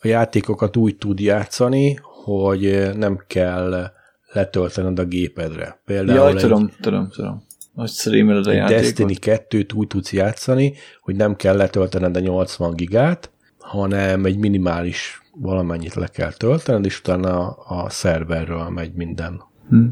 a 0.00 0.06
játékokat 0.06 0.76
úgy 0.76 0.96
tud 0.96 1.20
játszani, 1.20 1.98
hogy 2.24 2.90
nem 2.96 3.24
kell 3.26 3.92
letöltened 4.32 4.98
a 4.98 5.04
gépedre. 5.04 5.80
Például 5.84 6.18
Jaj, 6.18 6.30
egy, 6.32 6.36
tudom, 6.36 6.70
tudom, 6.80 7.08
tudom. 7.08 7.42
Hogy 7.74 7.88
streameled 7.88 8.46
a 8.46 8.50
egy 8.50 8.56
játékot. 8.56 8.82
Destiny 8.82 9.16
2-t 9.20 9.74
úgy 9.74 9.86
tudsz 9.86 10.12
játszani, 10.12 10.74
hogy 11.00 11.16
nem 11.16 11.36
kell 11.36 11.56
letöltened 11.56 12.16
a 12.16 12.20
80 12.20 12.74
gigát, 12.74 13.30
hanem 13.58 14.24
egy 14.24 14.38
minimális 14.38 15.22
valamennyit 15.32 15.94
le 15.94 16.06
kell 16.06 16.32
töltened, 16.32 16.84
és 16.84 16.98
utána 16.98 17.48
a, 17.48 17.84
a 17.84 17.90
szerverről 17.90 18.68
megy 18.68 18.92
minden 18.92 19.42
Hm. 19.68 19.84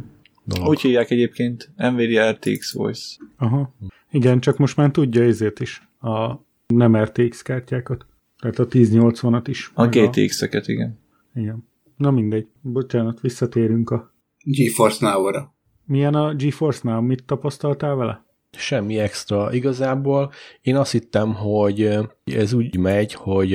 dolog. 0.45 0.69
Úgy 0.69 0.81
hívják 0.81 1.11
egyébként 1.11 1.71
Nvidia 1.77 2.31
RTX 2.31 2.73
Voice. 2.73 3.17
Aha. 3.39 3.75
Igen, 4.13 4.41
csak 4.41 4.57
most 4.57 4.77
már 4.77 4.91
tudja 4.91 5.23
ezért 5.23 5.61
is 5.61 5.89
a 6.01 6.35
nem 6.67 6.97
RTX 6.97 7.43
kártyákat. 7.43 8.07
Tehát 8.39 8.59
a 8.59 8.67
1080-at 8.67 9.45
is. 9.47 9.71
A 9.75 9.87
GTX-eket, 9.87 10.69
igen. 10.69 10.99
Igen. 11.35 11.69
Na 11.97 12.11
mindegy. 12.11 12.47
Bocsánat, 12.61 13.21
visszatérünk 13.21 13.91
a... 13.91 14.15
GeForce 14.45 15.07
Now-ra. 15.07 15.55
Milyen 15.85 16.15
a 16.15 16.35
GeForce-nál? 16.35 17.01
Mit 17.01 17.25
tapasztaltál 17.25 17.95
vele? 17.95 18.25
Semmi 18.51 18.99
extra. 18.99 19.53
Igazából 19.53 20.33
én 20.61 20.77
azt 20.77 20.93
hittem, 20.93 21.35
hogy 21.35 21.99
ez 22.25 22.53
úgy 22.53 22.77
megy, 22.79 23.15
hogy 23.15 23.55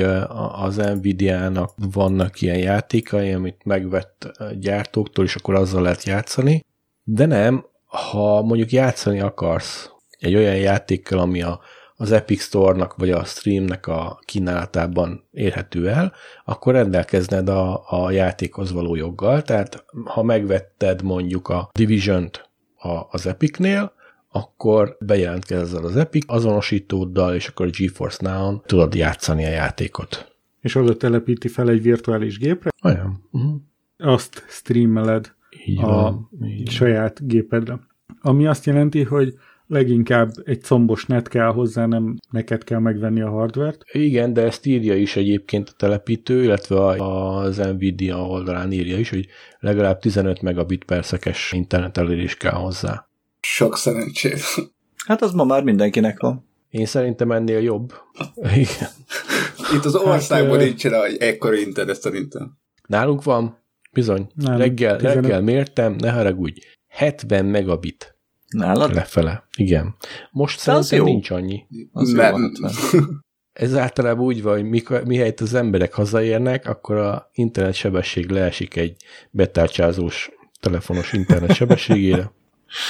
az 0.51 0.75
Nvidia-nak 0.75 1.71
vannak 1.91 2.41
ilyen 2.41 2.57
játékai, 2.57 3.31
amit 3.31 3.65
megvett 3.65 4.31
gyártóktól, 4.59 5.25
és 5.25 5.35
akkor 5.35 5.55
azzal 5.55 5.81
lehet 5.81 6.03
játszani. 6.03 6.65
De 7.03 7.25
nem, 7.25 7.65
ha 7.85 8.41
mondjuk 8.41 8.71
játszani 8.71 9.19
akarsz 9.19 9.91
egy 10.19 10.35
olyan 10.35 10.55
játékkal, 10.55 11.19
ami 11.19 11.41
a, 11.41 11.59
az 11.95 12.11
Epic 12.11 12.41
Store-nak 12.41 12.95
vagy 12.95 13.11
a 13.11 13.23
Streamnek 13.23 13.87
a 13.87 14.19
kínálatában 14.25 15.23
érhető 15.31 15.89
el, 15.89 16.13
akkor 16.45 16.73
rendelkezned 16.73 17.49
a, 17.49 17.83
a 17.87 18.11
játékhoz 18.11 18.71
való 18.71 18.95
joggal. 18.95 19.41
Tehát 19.41 19.85
ha 20.05 20.23
megvetted 20.23 21.01
mondjuk 21.01 21.47
a 21.47 21.69
Division-t 21.71 22.49
a, 22.77 22.89
az 23.09 23.27
Epicnél, 23.27 23.95
akkor 24.31 24.97
bejelentkezel 24.99 25.83
az 25.83 25.95
Epic 25.97 26.31
azonosítóddal, 26.31 27.35
és 27.35 27.47
akkor 27.47 27.65
a 27.65 27.69
GeForce 27.77 28.29
Now-on 28.29 28.61
tudod 28.65 28.95
játszani 28.95 29.45
a 29.45 29.49
játékot. 29.49 30.35
És 30.61 30.75
oda 30.75 30.97
telepíti 30.97 31.47
fel 31.47 31.69
egy 31.69 31.81
virtuális 31.81 32.37
gépre, 32.37 32.69
Olyan. 32.83 33.27
Uh-huh. 33.31 33.55
azt 33.97 34.45
streameled 34.47 35.33
Így 35.65 35.83
a 35.83 35.87
van. 35.87 36.29
Így 36.43 36.63
van. 36.63 36.73
saját 36.73 37.27
gépedre. 37.27 37.79
Ami 38.21 38.47
azt 38.47 38.65
jelenti, 38.65 39.03
hogy 39.03 39.33
leginkább 39.67 40.31
egy 40.43 40.61
combos 40.61 41.05
net 41.05 41.27
kell 41.27 41.51
hozzá, 41.51 41.85
nem 41.85 42.15
neked 42.29 42.63
kell 42.63 42.79
megvenni 42.79 43.21
a 43.21 43.29
hardvert. 43.29 43.81
Igen, 43.91 44.33
de 44.33 44.41
ezt 44.41 44.65
írja 44.65 44.95
is 44.95 45.15
egyébként 45.15 45.69
a 45.69 45.73
telepítő, 45.77 46.43
illetve 46.43 46.85
az 47.03 47.57
Nvidia 47.57 48.27
oldalán 48.27 48.71
írja 48.71 48.97
is, 48.97 49.09
hogy 49.09 49.27
legalább 49.59 49.99
15 49.99 50.41
megabit 50.41 50.83
per 50.83 51.05
szekes 51.05 51.51
internet 51.51 51.97
elérés 51.97 52.35
kell 52.35 52.51
hozzá. 52.51 53.07
Sok 53.41 53.77
szerencsét. 53.77 54.39
Hát 55.05 55.21
az 55.21 55.31
ma 55.31 55.43
már 55.43 55.63
mindenkinek 55.63 56.19
van. 56.19 56.45
Én 56.69 56.85
szerintem 56.85 57.31
ennél 57.31 57.59
jobb. 57.59 57.93
Igen. 58.53 58.89
Itt 59.73 59.85
az 59.85 59.95
országban 59.95 60.59
ö- 60.59 60.65
nincsen 60.65 60.93
egy 60.93 61.17
ekkora 61.17 61.55
internet 61.55 62.01
szerintem. 62.01 62.57
Nálunk 62.87 63.23
van, 63.23 63.63
bizony. 63.91 64.27
Nem, 64.33 64.57
reggel, 64.57 64.95
15. 64.95 65.15
reggel 65.15 65.41
mértem, 65.41 65.95
ne 65.99 66.11
haragudj, 66.11 66.59
70 66.87 67.45
megabit 67.45 68.16
Nálad? 68.47 68.93
lefele. 68.93 69.47
Igen. 69.57 69.95
Most 70.31 70.65
De 70.65 70.71
az 70.71 70.85
szerintem 70.85 71.13
nincs 71.13 71.29
annyi. 71.29 71.65
Az 71.91 72.13
jó, 72.13 72.21
hát, 72.21 72.35
Ez 73.53 73.75
általában 73.75 74.25
úgy 74.25 74.41
van, 74.41 74.53
hogy 74.53 74.69
mikor, 74.69 75.03
mihelyt 75.03 75.39
az 75.39 75.53
emberek 75.53 75.93
hazaérnek, 75.93 76.67
akkor 76.67 76.95
a 76.95 77.29
internet 77.33 77.73
sebesség 77.73 78.29
leesik 78.29 78.75
egy 78.75 78.95
betárcsázós 79.31 80.31
telefonos 80.59 81.13
internet 81.13 81.53
sebességére, 81.53 82.31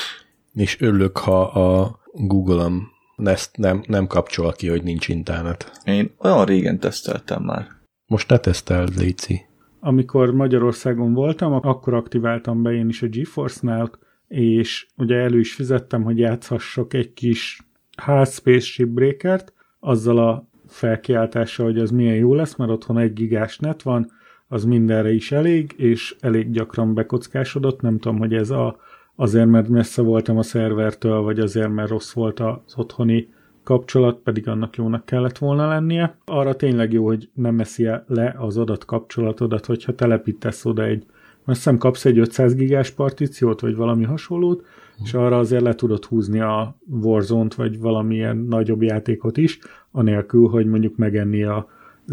és 0.53 0.81
örülök, 0.81 1.17
ha 1.17 1.41
a 1.41 1.99
Google-om 2.13 2.95
ezt 3.15 3.57
nem, 3.57 3.83
nem 3.87 4.07
kapcsol 4.07 4.51
ki, 4.51 4.67
hogy 4.67 4.83
nincs 4.83 5.07
internet. 5.07 5.71
Én 5.83 6.11
olyan 6.17 6.45
régen 6.45 6.79
teszteltem 6.79 7.43
már. 7.43 7.67
Most 8.05 8.29
ne 8.29 8.37
teszteld, 8.37 8.97
Léci. 8.97 9.45
Amikor 9.79 10.31
Magyarországon 10.31 11.13
voltam, 11.13 11.53
akkor 11.53 11.93
aktiváltam 11.93 12.61
be 12.61 12.71
én 12.71 12.87
is 12.87 13.01
a 13.01 13.07
GeForce 13.07 13.59
Now-t, 13.61 13.99
és 14.27 14.87
ugye 14.97 15.15
elő 15.15 15.39
is 15.39 15.53
fizettem, 15.53 16.03
hogy 16.03 16.17
játszhassak 16.17 16.93
egy 16.93 17.13
kis 17.13 17.61
Half 17.97 18.33
Spaceship 18.33 18.87
Breakert, 18.87 19.53
azzal 19.79 20.17
a 20.17 20.49
felkiáltással, 20.67 21.65
hogy 21.65 21.79
az 21.79 21.91
milyen 21.91 22.15
jó 22.15 22.33
lesz, 22.33 22.55
mert 22.55 22.71
otthon 22.71 22.97
egy 22.97 23.13
gigás 23.13 23.57
net 23.59 23.81
van, 23.81 24.11
az 24.47 24.63
mindenre 24.65 25.13
is 25.13 25.31
elég, 25.31 25.73
és 25.77 26.15
elég 26.19 26.51
gyakran 26.51 26.93
bekockásodott, 26.93 27.81
nem 27.81 27.99
tudom, 27.99 28.17
hogy 28.17 28.33
ez 28.33 28.49
a, 28.49 28.79
azért, 29.15 29.47
mert 29.47 29.67
messze 29.67 30.01
voltam 30.01 30.37
a 30.37 30.43
szervertől, 30.43 31.21
vagy 31.21 31.39
azért, 31.39 31.73
mert 31.73 31.89
rossz 31.89 32.13
volt 32.13 32.39
az 32.39 32.73
otthoni 32.75 33.29
kapcsolat, 33.63 34.17
pedig 34.17 34.47
annak 34.47 34.75
jónak 34.75 35.05
kellett 35.05 35.37
volna 35.37 35.67
lennie. 35.67 36.17
Arra 36.25 36.55
tényleg 36.55 36.93
jó, 36.93 37.05
hogy 37.05 37.29
nem 37.33 37.59
eszi 37.59 37.89
le 38.07 38.35
az 38.37 38.57
adat 38.57 38.85
kapcsolatodat, 38.85 39.65
hogyha 39.65 39.95
telepítesz 39.95 40.65
oda 40.65 40.83
egy, 40.83 41.05
mert 41.47 41.59
szem 41.59 41.77
kapsz 41.77 42.05
egy 42.05 42.19
500 42.19 42.55
gigás 42.55 42.91
partíciót, 42.91 43.59
vagy 43.59 43.75
valami 43.75 44.03
hasonlót, 44.03 44.65
és 45.03 45.13
arra 45.13 45.37
azért 45.37 45.61
le 45.61 45.75
tudod 45.75 46.05
húzni 46.05 46.39
a 46.39 46.77
Warzone-t, 46.85 47.53
vagy 47.53 47.79
valamilyen 47.79 48.37
nagyobb 48.37 48.81
játékot 48.81 49.37
is, 49.37 49.59
anélkül, 49.91 50.47
hogy 50.47 50.65
mondjuk 50.65 50.97
megenni 50.97 51.43
az 51.43 51.63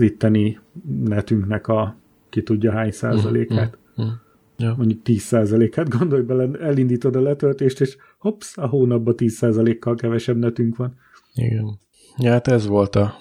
itteni 0.00 0.58
netünknek 1.04 1.68
a 1.68 1.96
ki 2.28 2.42
tudja 2.42 2.72
hány 2.72 2.90
százalékát. 2.90 3.78
Mhm. 3.94 4.06
Ja. 4.56 4.74
Mondjuk 4.76 5.02
10 5.02 5.22
százalékát, 5.22 5.88
gondolj 5.98 6.22
bele, 6.22 6.48
elindítod 6.60 7.16
a 7.16 7.20
letöltést, 7.20 7.80
és 7.80 7.96
hopsz, 8.18 8.58
a 8.58 8.66
hónapban 8.66 9.16
10 9.16 9.34
százalékkal 9.34 9.94
kevesebb 9.94 10.36
netünk 10.36 10.76
van. 10.76 10.94
Igen. 11.34 11.78
Ja, 12.16 12.30
hát 12.30 12.48
ez 12.48 12.66
volt 12.66 12.96
a, 12.96 13.14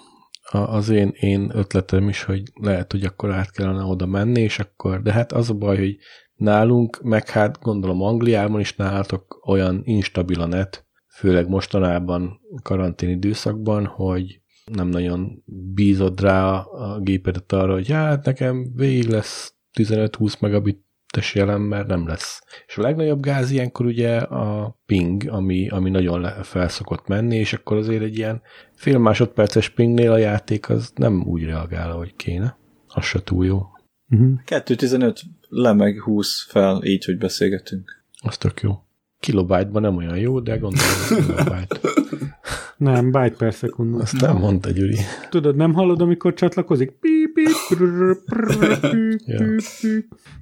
az 0.53 0.89
én, 0.89 1.13
én 1.19 1.51
ötletem 1.53 2.09
is, 2.09 2.23
hogy 2.23 2.43
lehet, 2.53 2.91
hogy 2.91 3.03
akkor 3.03 3.31
át 3.31 3.51
kellene 3.51 3.83
oda 3.83 4.05
menni, 4.05 4.41
és 4.41 4.59
akkor, 4.59 5.01
de 5.01 5.11
hát 5.11 5.31
az 5.31 5.49
a 5.49 5.53
baj, 5.53 5.77
hogy 5.77 5.97
nálunk, 6.35 7.01
meg 7.03 7.29
hát 7.29 7.59
gondolom 7.61 8.01
Angliában 8.01 8.59
is 8.59 8.75
nálatok 8.75 9.39
olyan 9.45 9.81
instabil 9.83 10.41
a 10.41 10.45
net, 10.45 10.85
főleg 11.07 11.47
mostanában 11.47 12.39
karantén 12.61 13.09
időszakban, 13.09 13.85
hogy 13.85 14.41
nem 14.65 14.87
nagyon 14.87 15.43
bízod 15.73 16.21
rá 16.21 16.55
a, 16.55 16.99
gépedet 16.99 17.51
arra, 17.51 17.73
hogy 17.73 17.89
hát 17.89 18.25
nekem 18.25 18.71
végig 18.75 19.07
lesz 19.07 19.55
15-20 19.79 20.39
megabites 21.13 21.35
jelen, 21.35 21.61
mert 21.61 21.87
nem 21.87 22.07
lesz. 22.07 22.43
És 22.67 22.77
a 22.77 22.81
legnagyobb 22.81 23.21
gáz 23.21 23.51
ilyenkor 23.51 23.85
ugye 23.85 24.17
a 24.17 24.77
ping, 24.85 25.27
ami, 25.27 25.69
ami 25.69 25.89
nagyon 25.89 26.21
le, 26.21 26.31
fel 26.43 26.67
szokott 26.67 27.07
menni, 27.07 27.35
és 27.35 27.53
akkor 27.53 27.77
azért 27.77 28.03
egy 28.03 28.17
ilyen 28.17 28.41
fél 28.75 28.97
másodperces 28.97 29.69
pingnél 29.69 30.11
a 30.11 30.17
játék 30.17 30.69
az 30.69 30.91
nem 30.95 31.23
úgy 31.25 31.43
reagál, 31.43 31.91
ahogy 31.91 32.15
kéne. 32.15 32.57
Az 32.87 33.03
se 33.03 33.23
túl 33.23 33.45
jó. 33.45 33.61
Uh-huh. 34.09 34.39
2.15 34.45 35.19
le 35.49 35.73
meg 35.73 36.01
20 36.01 36.45
fel, 36.49 36.83
így, 36.83 37.05
hogy 37.05 37.17
beszélgetünk. 37.17 38.03
Az 38.21 38.37
tök 38.37 38.61
jó. 38.61 38.83
Kilobájtban 39.19 39.81
nem 39.81 39.95
olyan 39.95 40.17
jó, 40.17 40.39
de 40.39 40.57
gondolom, 40.57 40.89
hogy 41.07 41.25
kilobájt. 41.25 41.79
Nem, 42.77 43.11
byte 43.11 43.35
per 43.37 43.53
szekundum. 43.53 43.99
Azt 43.99 44.21
nem 44.21 44.37
mondta, 44.37 44.69
Gyuri. 44.69 44.97
Tudod, 45.29 45.55
nem 45.55 45.73
hallod, 45.73 46.01
amikor 46.01 46.33
csatlakozik? 46.33 46.91
Pí, 46.91 47.22
Ja. 49.25 49.39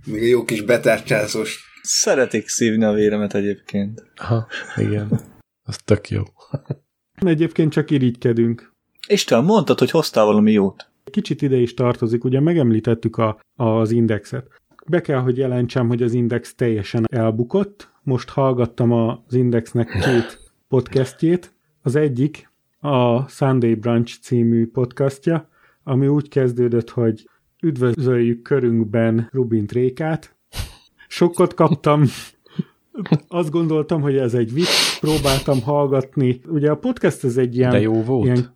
Még 0.11 0.21
a 0.21 0.25
jó 0.25 0.43
kis 0.43 0.61
betárcsászós. 0.61 1.69
Szeretik 1.81 2.47
szívni 2.47 2.83
a 2.83 2.93
véremet 2.93 3.33
egyébként. 3.33 4.03
Aha, 4.15 4.47
igen. 4.75 5.19
Az 5.63 5.77
tök 5.85 6.09
jó. 6.09 6.23
Egyébként 7.25 7.71
csak 7.71 7.91
irigykedünk. 7.91 8.73
Isten, 9.07 9.43
mondtad, 9.43 9.79
hogy 9.79 9.91
hoztál 9.91 10.25
valami 10.25 10.51
jót. 10.51 10.89
Kicsit 11.03 11.41
ide 11.41 11.57
is 11.57 11.73
tartozik, 11.73 12.23
ugye 12.23 12.39
megemlítettük 12.39 13.17
a, 13.17 13.39
az 13.55 13.91
indexet. 13.91 14.47
Be 14.87 15.01
kell, 15.01 15.19
hogy 15.19 15.37
jelentsem, 15.37 15.87
hogy 15.87 16.03
az 16.03 16.13
index 16.13 16.55
teljesen 16.55 17.05
elbukott. 17.11 17.91
Most 18.03 18.29
hallgattam 18.29 18.91
az 18.91 19.33
indexnek 19.33 19.87
két 19.87 20.39
podcastjét. 20.67 21.53
Az 21.81 21.95
egyik 21.95 22.49
a 22.79 23.27
Sunday 23.27 23.75
Brunch 23.75 24.19
című 24.21 24.67
podcastja, 24.67 25.49
ami 25.83 26.07
úgy 26.07 26.29
kezdődött, 26.29 26.89
hogy 26.89 27.29
üdvözöljük 27.61 28.41
körünkben 28.41 29.29
Rubint 29.31 29.71
Rékát. 29.71 30.35
Sokkot 31.07 31.53
kaptam, 31.53 32.03
azt 33.27 33.49
gondoltam, 33.51 34.01
hogy 34.01 34.17
ez 34.17 34.33
egy 34.33 34.53
vicc, 34.53 34.99
próbáltam 34.99 35.61
hallgatni. 35.61 36.41
Ugye 36.47 36.69
a 36.71 36.75
podcast 36.75 37.23
ez 37.23 37.37
egy 37.37 37.57
ilyen, 37.57 37.71
De 37.71 37.79
jó 37.81 38.03
volt? 38.03 38.25
ilyen 38.25 38.53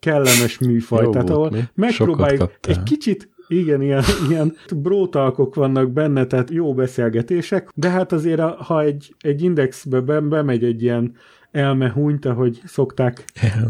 kellemes 0.00 0.58
műfaj, 0.58 1.04
Jó 1.04 1.10
tehát 1.10 1.28
volt, 1.28 1.38
ahol 1.38 1.50
mi? 1.50 1.62
megpróbáljuk 1.74 2.50
egy 2.60 2.82
kicsit 2.82 3.28
igen, 3.48 3.82
ilyen, 3.82 4.02
ilyen 4.28 4.56
brótalkok 4.76 5.54
vannak 5.54 5.90
benne, 5.92 6.26
tehát 6.26 6.50
jó 6.50 6.74
beszélgetések, 6.74 7.70
de 7.74 7.88
hát 7.88 8.12
azért, 8.12 8.40
ha 8.40 8.82
egy, 8.82 9.14
egy 9.20 9.42
indexbe 9.42 10.00
be- 10.00 10.20
bemegy 10.20 10.64
egy 10.64 10.82
ilyen 10.82 11.14
elmehúnyt, 11.50 12.24
ahogy 12.24 12.60
szokták 12.64 13.24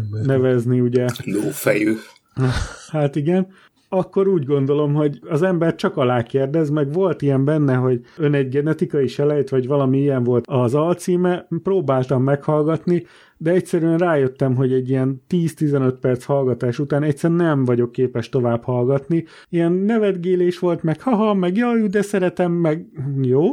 nevezni, 0.09 0.79
ugye, 0.79 1.05
Lófejű. 1.23 1.93
hát 2.91 3.15
igen, 3.15 3.47
akkor 3.91 4.27
úgy 4.27 4.45
gondolom, 4.45 4.93
hogy 4.93 5.19
az 5.27 5.41
ember 5.41 5.75
csak 5.75 5.97
alá 5.97 6.23
kérdez, 6.23 6.69
meg 6.69 6.93
volt 6.93 7.21
ilyen 7.21 7.45
benne, 7.45 7.75
hogy 7.75 8.01
ön 8.17 8.33
egy 8.33 8.49
genetikai 8.49 9.07
selejt, 9.07 9.49
vagy 9.49 9.67
valami 9.67 9.99
ilyen 9.99 10.23
volt 10.23 10.47
az 10.47 10.75
alcíme, 10.75 11.47
próbáltam 11.63 12.23
meghallgatni, 12.23 13.05
de 13.37 13.51
egyszerűen 13.51 13.97
rájöttem, 13.97 14.55
hogy 14.55 14.73
egy 14.73 14.89
ilyen 14.89 15.23
10-15 15.29 15.93
perc 16.01 16.23
hallgatás 16.23 16.79
után 16.79 17.03
egyszerűen 17.03 17.39
nem 17.39 17.65
vagyok 17.65 17.91
képes 17.91 18.29
tovább 18.29 18.63
hallgatni. 18.63 19.25
Ilyen 19.49 19.71
nevetgélés 19.71 20.59
volt, 20.59 20.83
meg 20.83 21.01
haha, 21.01 21.33
meg 21.33 21.57
jaj, 21.57 21.87
de 21.87 22.01
szeretem, 22.01 22.51
meg 22.51 22.85
jó, 23.21 23.45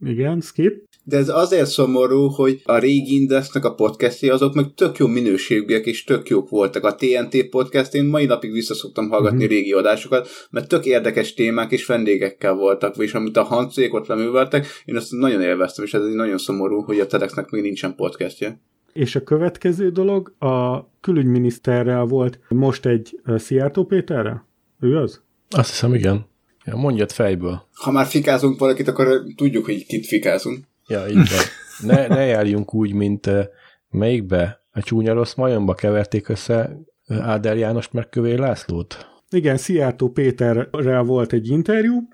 igen, 0.00 0.40
skip. 0.40 0.88
De 1.04 1.16
ez 1.16 1.28
azért 1.28 1.70
szomorú, 1.70 2.28
hogy 2.28 2.60
a 2.64 2.78
régi 2.78 3.14
Indexnek 3.14 3.64
a 3.64 3.74
podcastjai 3.74 4.30
azok 4.30 4.54
meg 4.54 4.74
tök 4.74 4.96
jó 4.96 5.06
minőségűek 5.06 5.86
és 5.86 6.04
tök 6.04 6.28
jók 6.28 6.48
voltak. 6.48 6.84
A 6.84 6.94
TNT 6.94 7.48
podcast, 7.50 7.94
én 7.94 8.04
mai 8.04 8.24
napig 8.26 8.52
visszaszoktam 8.52 9.08
hallgatni 9.08 9.36
Mhm. 9.36 9.44
uh-huh. 9.46 9.58
régi 9.58 9.72
adásokat, 9.72 10.28
mert 10.50 10.68
tök 10.68 10.84
érdekes 10.84 11.34
témák 11.34 11.70
és 11.72 11.86
vendégekkel 11.86 12.54
voltak, 12.54 12.96
és 12.96 13.14
amit 13.14 13.36
a 13.36 13.42
Hancék 13.42 13.94
ott 13.94 14.06
leműveltek, 14.06 14.66
én 14.84 14.96
azt 14.96 15.12
nagyon 15.12 15.40
élveztem, 15.42 15.84
és 15.84 15.94
ez 15.94 16.02
egy 16.02 16.14
nagyon 16.14 16.38
szomorú, 16.38 16.80
hogy 16.82 17.00
a 17.00 17.06
TEDxnek 17.06 17.50
még 17.50 17.62
nincsen 17.62 17.94
podcastje. 17.94 18.60
És 18.92 19.14
a 19.14 19.22
következő 19.22 19.90
dolog, 19.90 20.34
a 20.38 20.86
külügyminiszterrel 21.00 22.04
volt 22.04 22.38
most 22.48 22.86
egy 22.86 23.20
Szijjártó 23.36 23.84
Péterrel? 23.84 24.46
Ő 24.80 24.96
az? 24.96 25.20
Azt 25.50 25.70
hiszem, 25.70 25.94
igen. 25.94 26.26
Ja, 26.64 26.76
mondjad 26.76 27.12
fejből. 27.12 27.62
Ha 27.74 27.90
már 27.90 28.06
fikázunk 28.06 28.58
valakit, 28.58 28.88
akkor 28.88 29.22
tudjuk, 29.36 29.64
hogy 29.64 29.86
kit 29.86 30.06
fikázunk. 30.06 30.64
Ja, 30.92 31.08
így 31.08 31.14
van. 31.14 31.44
Ne, 31.78 32.06
ne 32.06 32.24
járjunk 32.24 32.74
úgy, 32.74 32.92
mint 32.92 33.26
uh, 33.26 33.42
melyikbe? 33.90 34.64
A 34.70 34.82
csúnya 34.82 35.12
rossz 35.12 35.34
majomba 35.34 35.74
keverték 35.74 36.28
össze 36.28 36.76
uh, 37.08 37.28
Áder 37.28 37.56
Jánost 37.56 37.92
meg 37.92 38.08
Kövér 38.08 38.38
Lászlót? 38.38 39.06
Igen, 39.30 39.56
Szijjártó 39.56 40.08
Péterrel 40.08 41.02
volt 41.02 41.32
egy 41.32 41.48
interjú, 41.48 42.08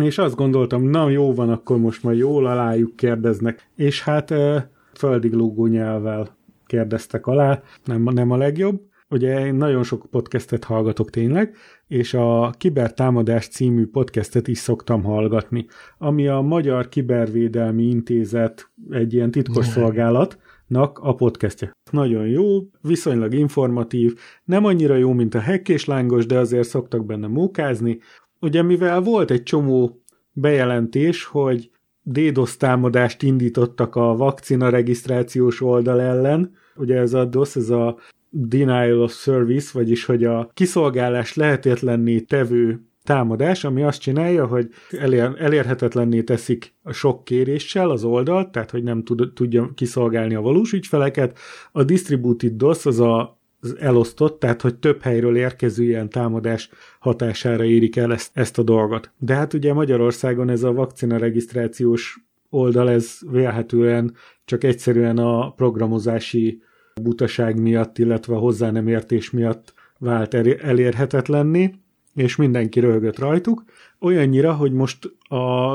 és 0.00 0.18
azt 0.18 0.34
gondoltam, 0.34 0.82
na 0.82 1.08
jó 1.08 1.34
van, 1.34 1.50
akkor 1.50 1.78
most 1.78 2.02
majd 2.02 2.18
jól 2.18 2.46
alájuk 2.46 2.96
kérdeznek. 2.96 3.70
És 3.76 4.02
hát 4.02 4.30
uh, 4.30 4.56
földig 4.94 5.32
lógó 5.32 5.66
nyelvvel 5.66 6.38
kérdeztek 6.66 7.26
alá, 7.26 7.62
nem, 7.84 8.02
nem 8.02 8.30
a 8.30 8.36
legjobb. 8.36 8.80
Ugye 9.08 9.46
én 9.46 9.54
nagyon 9.54 9.82
sok 9.82 10.06
podcastet 10.10 10.64
hallgatok 10.64 11.10
tényleg, 11.10 11.56
és 11.90 12.14
a 12.14 12.54
Kibertámadás 12.58 13.48
című 13.48 13.86
podcastet 13.86 14.48
is 14.48 14.58
szoktam 14.58 15.02
hallgatni, 15.02 15.66
ami 15.98 16.28
a 16.28 16.40
Magyar 16.40 16.88
Kibervédelmi 16.88 17.82
Intézet 17.82 18.70
egy 18.90 19.14
ilyen 19.14 19.30
titkos 19.30 19.66
szolgálatnak 19.66 20.98
a 20.98 21.14
podcastje. 21.14 21.72
Nagyon 21.90 22.26
jó, 22.26 22.44
viszonylag 22.80 23.34
informatív, 23.34 24.18
nem 24.44 24.64
annyira 24.64 24.96
jó, 24.96 25.12
mint 25.12 25.34
a 25.34 25.42
és 25.66 25.84
Lángos, 25.84 26.26
de 26.26 26.38
azért 26.38 26.68
szoktak 26.68 27.06
benne 27.06 27.26
mókázni. 27.26 27.98
Ugye 28.40 28.62
mivel 28.62 29.00
volt 29.00 29.30
egy 29.30 29.42
csomó 29.42 30.02
bejelentés, 30.32 31.24
hogy 31.24 31.70
DDoS 32.02 32.56
támadást 32.56 33.22
indítottak 33.22 33.96
a 33.96 34.16
vakcina 34.16 34.68
regisztrációs 34.68 35.60
oldal 35.60 36.00
ellen, 36.00 36.52
ugye 36.76 36.96
ez 36.96 37.14
a 37.14 37.24
DOS, 37.24 37.56
ez 37.56 37.70
a 37.70 37.96
Denial 38.30 39.00
of 39.00 39.12
Service, 39.12 39.70
vagyis 39.72 40.04
hogy 40.04 40.24
a 40.24 40.50
kiszolgálás 40.54 41.34
lehetetlenné 41.34 42.20
tevő 42.20 42.84
támadás, 43.02 43.64
ami 43.64 43.82
azt 43.82 44.00
csinálja, 44.00 44.46
hogy 44.46 44.68
elér, 44.90 45.30
elérhetetlenné 45.38 46.22
teszik 46.22 46.74
a 46.82 46.92
sok 46.92 47.24
kéréssel 47.24 47.90
az 47.90 48.04
oldalt, 48.04 48.52
tehát 48.52 48.70
hogy 48.70 48.82
nem 48.82 49.02
tud, 49.04 49.32
tudja 49.34 49.70
kiszolgálni 49.74 50.34
a 50.34 50.40
valós 50.40 50.72
ügyfeleket. 50.72 51.38
A 51.72 51.82
Distributed 51.82 52.52
DOS 52.52 52.86
az 52.86 53.00
a 53.00 53.38
az 53.62 53.76
elosztott, 53.78 54.38
tehát 54.38 54.60
hogy 54.60 54.74
több 54.74 55.02
helyről 55.02 55.36
érkező 55.36 55.84
ilyen 55.84 56.08
támadás 56.08 56.70
hatására 56.98 57.64
érik 57.64 57.96
el 57.96 58.12
ezt, 58.12 58.30
ezt 58.34 58.58
a 58.58 58.62
dolgot. 58.62 59.10
De 59.18 59.34
hát 59.34 59.54
ugye 59.54 59.72
Magyarországon 59.72 60.48
ez 60.48 60.62
a 60.62 60.72
vakcina 60.72 61.16
regisztrációs 61.16 62.20
oldal, 62.50 62.90
ez 62.90 63.18
vélhetően 63.30 64.14
csak 64.44 64.64
egyszerűen 64.64 65.18
a 65.18 65.52
programozási 65.52 66.62
butaság 67.02 67.60
miatt, 67.60 67.98
illetve 67.98 68.34
hozzá 68.36 68.70
nem 68.70 68.88
értés 68.88 69.30
miatt 69.30 69.74
vált 69.98 70.34
el- 70.34 70.56
elérhetetlenné, 70.60 71.74
és 72.14 72.36
mindenki 72.36 72.80
röhögött 72.80 73.18
rajtuk. 73.18 73.64
Olyannyira, 74.00 74.52
hogy 74.54 74.72
most 74.72 75.04
a, 75.28 75.72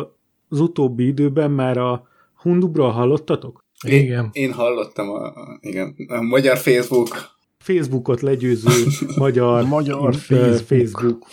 az 0.50 0.60
utóbbi 0.60 1.08
időben 1.08 1.52
már 1.52 1.78
a 1.78 2.08
Hundubról 2.36 2.90
hallottatok? 2.92 3.64
Igen. 3.88 4.30
Én 4.32 4.52
hallottam 4.54 5.10
a, 5.10 5.26
a, 5.26 5.58
igen, 5.62 5.96
a 6.08 6.22
magyar 6.22 6.58
Facebook 6.58 7.34
Facebookot 7.58 8.22
legyőző 8.22 8.70
magyar, 9.18 9.64
Magyar 9.66 10.16
Facebook. 10.16 10.58
Facebook. 10.68 11.28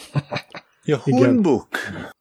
Ja. 0.84 0.96
Hundbuk. 0.98 1.68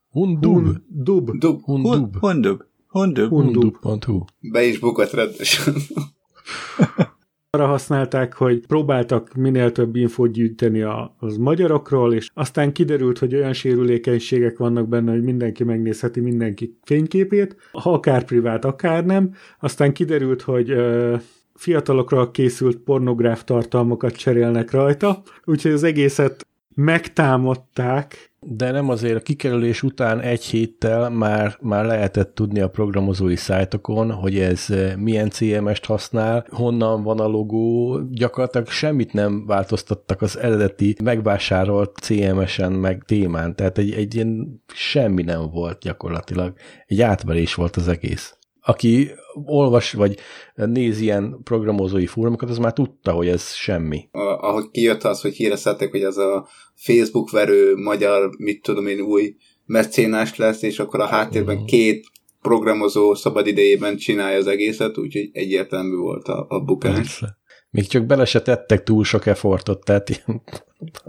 Hundub. 0.09 0.53
Hun, 0.53 0.85
dub. 0.89 1.37
dub, 1.37 1.61
Hundub. 1.63 2.15
Hundub. 2.19 2.63
Hundub. 2.87 3.75
Hundub. 3.81 4.29
Be 4.39 4.63
is 4.63 4.79
bukott 4.79 5.11
rendesen. 5.11 5.73
Arra 7.57 7.67
használták, 7.67 8.33
hogy 8.33 8.65
próbáltak 8.67 9.33
minél 9.33 9.71
több 9.71 9.95
infót 9.95 10.31
gyűjteni 10.31 10.81
az 11.19 11.37
magyarokról, 11.37 12.13
és 12.13 12.29
aztán 12.33 12.71
kiderült, 12.73 13.17
hogy 13.17 13.35
olyan 13.35 13.53
sérülékenységek 13.53 14.57
vannak 14.57 14.87
benne, 14.87 15.11
hogy 15.11 15.23
mindenki 15.23 15.63
megnézheti 15.63 16.19
mindenki 16.19 16.77
fényképét, 16.83 17.55
ha 17.71 17.93
akár 17.93 18.23
privát, 18.23 18.65
akár 18.65 19.05
nem. 19.05 19.33
Aztán 19.59 19.93
kiderült, 19.93 20.41
hogy 20.41 20.69
ö, 20.69 21.15
fiatalokra 21.53 22.31
készült 22.31 22.77
pornográf 22.77 23.43
tartalmakat 23.43 24.15
cserélnek 24.15 24.71
rajta, 24.71 25.21
úgyhogy 25.43 25.71
az 25.71 25.83
egészet 25.83 26.47
megtámadták, 26.75 28.30
De 28.47 28.71
nem 28.71 28.89
azért, 28.89 29.15
a 29.15 29.21
kikerülés 29.21 29.83
után 29.83 30.19
egy 30.19 30.43
héttel 30.43 31.09
már, 31.09 31.57
már 31.59 31.85
lehetett 31.85 32.35
tudni 32.35 32.59
a 32.59 32.69
programozói 32.69 33.35
szájtokon, 33.35 34.11
hogy 34.11 34.39
ez 34.39 34.65
eh, 34.69 34.95
milyen 34.95 35.29
CMS-t 35.29 35.85
használ, 35.85 36.45
honnan 36.49 37.03
van 37.03 37.19
a 37.19 37.27
logó, 37.27 37.99
gyakorlatilag 38.09 38.67
semmit 38.67 39.13
nem 39.13 39.45
változtattak 39.45 40.21
az 40.21 40.37
eredeti 40.37 40.95
megvásárolt 41.03 41.97
CMS-en 41.97 42.71
meg 42.71 43.03
témán, 43.05 43.55
tehát 43.55 43.77
egy, 43.77 43.91
egy 43.91 44.15
ilyen 44.15 44.61
semmi 44.73 45.23
nem 45.23 45.49
volt 45.49 45.79
gyakorlatilag. 45.79 46.53
Egy 46.85 47.01
átverés 47.01 47.53
volt 47.53 47.75
az 47.75 47.87
egész. 47.87 48.35
Aki 48.63 49.11
olvas 49.45 49.93
vagy 49.93 50.17
néz 50.55 50.99
ilyen 50.99 51.39
programozói 51.43 52.05
fórumokat, 52.05 52.49
az 52.49 52.57
már 52.57 52.73
tudta, 52.73 53.11
hogy 53.11 53.27
ez 53.27 53.53
semmi. 53.53 54.07
Ahogy 54.11 54.69
kijött 54.71 55.03
az, 55.03 55.21
hogy 55.21 55.33
híreztették, 55.33 55.91
hogy 55.91 56.03
ez 56.03 56.17
a 56.17 56.47
Facebook 56.75 57.31
verő 57.31 57.75
magyar, 57.75 58.29
mit 58.37 58.61
tudom 58.61 58.87
én, 58.87 58.99
új 58.99 59.35
mecénás 59.65 60.35
lesz, 60.35 60.61
és 60.61 60.79
akkor 60.79 60.99
a 60.99 61.05
háttérben 61.05 61.65
két 61.65 62.05
programozó 62.41 63.13
szabad 63.13 63.47
idejében 63.47 63.97
csinálja 63.97 64.37
az 64.37 64.47
egészet, 64.47 64.97
úgyhogy 64.97 65.29
egyértelmű 65.33 65.95
volt 65.95 66.27
a, 66.27 66.45
a 66.49 66.59
bukás. 66.59 66.95
Persze. 66.95 67.39
Még 67.69 67.87
csak 67.87 68.05
bele 68.05 68.25
se 68.25 68.41
tettek 68.41 68.83
túl 68.83 69.03
sok 69.03 69.25
effortot, 69.25 69.85
tehát 69.85 70.09
ilyen 70.09 70.41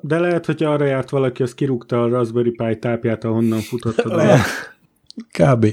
de 0.01 0.19
lehet, 0.19 0.47
hogy 0.47 0.63
arra 0.63 0.85
járt 0.85 1.11
valaki, 1.11 1.43
az 1.43 1.55
kirúgta 1.55 2.03
a 2.03 2.09
Raspberry 2.09 2.51
Pi 2.51 2.79
tápját, 2.79 3.25
ahonnan 3.25 3.61
futott 3.61 3.99
a 3.99 4.09
dolog. 4.17 4.39
Kb. 5.39 5.67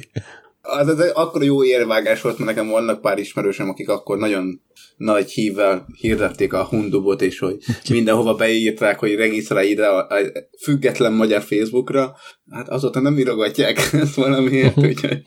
Az, 0.69 0.87
az 0.87 1.11
akkor 1.13 1.43
jó 1.43 1.63
érvágás 1.63 2.21
volt, 2.21 2.37
mert 2.37 2.55
nekem 2.55 2.69
vannak 2.71 3.01
pár 3.01 3.17
ismerősöm, 3.17 3.69
akik 3.69 3.89
akkor 3.89 4.17
nagyon 4.17 4.61
nagy 4.97 5.31
hívvel 5.31 5.87
hirdették 5.99 6.53
a 6.53 6.63
Hundubot, 6.63 7.21
és 7.21 7.39
hogy 7.39 7.57
mindenhova 7.89 8.35
beírták, 8.35 8.99
hogy 8.99 9.15
regisztrálj 9.15 9.69
ide 9.69 9.87
a, 9.87 9.97
a 9.97 10.21
független 10.61 11.13
magyar 11.13 11.41
Facebookra. 11.41 12.15
Hát 12.49 12.69
azóta 12.69 12.99
nem 12.99 13.17
írogatják 13.17 13.77
ezt 13.91 14.15
valamiért, 14.15 14.77
úgyhogy... 14.87 15.21